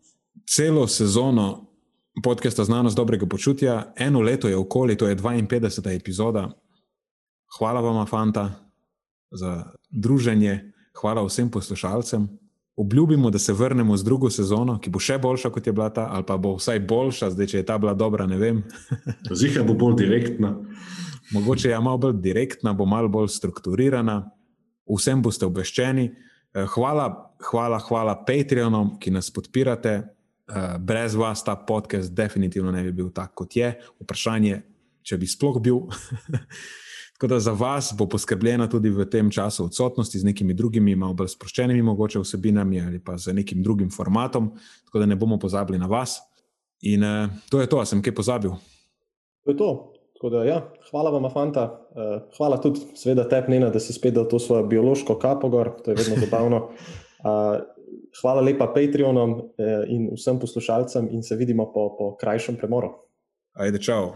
[0.50, 1.68] celo sezono
[2.24, 3.94] podcasta Znanost dobrega počutja.
[3.98, 5.96] Eno leto je okoli, to je 52.
[5.96, 6.52] epizoda.
[7.60, 8.52] Hvala vam, Fanta,
[9.32, 12.28] za druženje, hvala vsem poslušalcem.
[12.76, 16.10] Obljubimo, da se vrnemo z drugo sezono, ki bo še boljša kot je bila ta,
[16.12, 18.64] ali pa bo vsaj boljša, zdaj če je ta bila dobra, ne vem.
[19.40, 20.58] Zihar bo bolj direktna.
[21.32, 24.26] Mogoče je malo bolj direktna, bo malo bolj strukturirana,
[24.86, 26.12] vsem boste obveščeni.
[26.56, 30.16] Hvala, hvala, hvala Patreonom, ki nas podpirate.
[30.46, 33.74] Eh, brez vas ta podcast definitivno ne bi bil tak, kot je.
[34.00, 34.62] Vprašanje,
[35.04, 35.80] če bi sploh bil.
[37.16, 41.16] Tako da za vas bo poskrbljeno tudi v tem času odsotnosti z nekimi drugimi, malo
[41.16, 44.50] bolj sproščenimi, mogoče vsebinami ali pa z nekim drugim formatom,
[44.86, 46.20] tako da ne bomo pozabili na vas.
[46.84, 48.52] In uh, to je to, sem kaj pozabil.
[49.48, 49.95] To je to.
[50.22, 51.64] Da, ja, hvala vam, Fanta.
[51.92, 55.92] Uh, hvala tudi, seveda, tebi, da si spet dal to svojo biološko kapo gor, to
[55.92, 56.62] je vedno zabavno.
[57.26, 57.60] Uh,
[58.22, 59.44] hvala lepa Patreonom uh,
[59.88, 62.94] in vsem poslušalcem, in se vidimo po, po krajšem premoru.
[63.54, 64.16] Ajde, čau.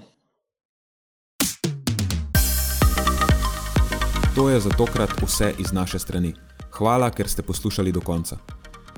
[4.35, 6.33] To je za tokrat vse iz naše strani.
[6.71, 8.37] Hvala, ker ste poslušali do konca.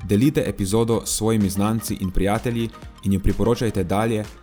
[0.08, 2.68] Delite epizodo s svojimi znanci in prijatelji
[3.04, 4.24] in jo priporočajte dalje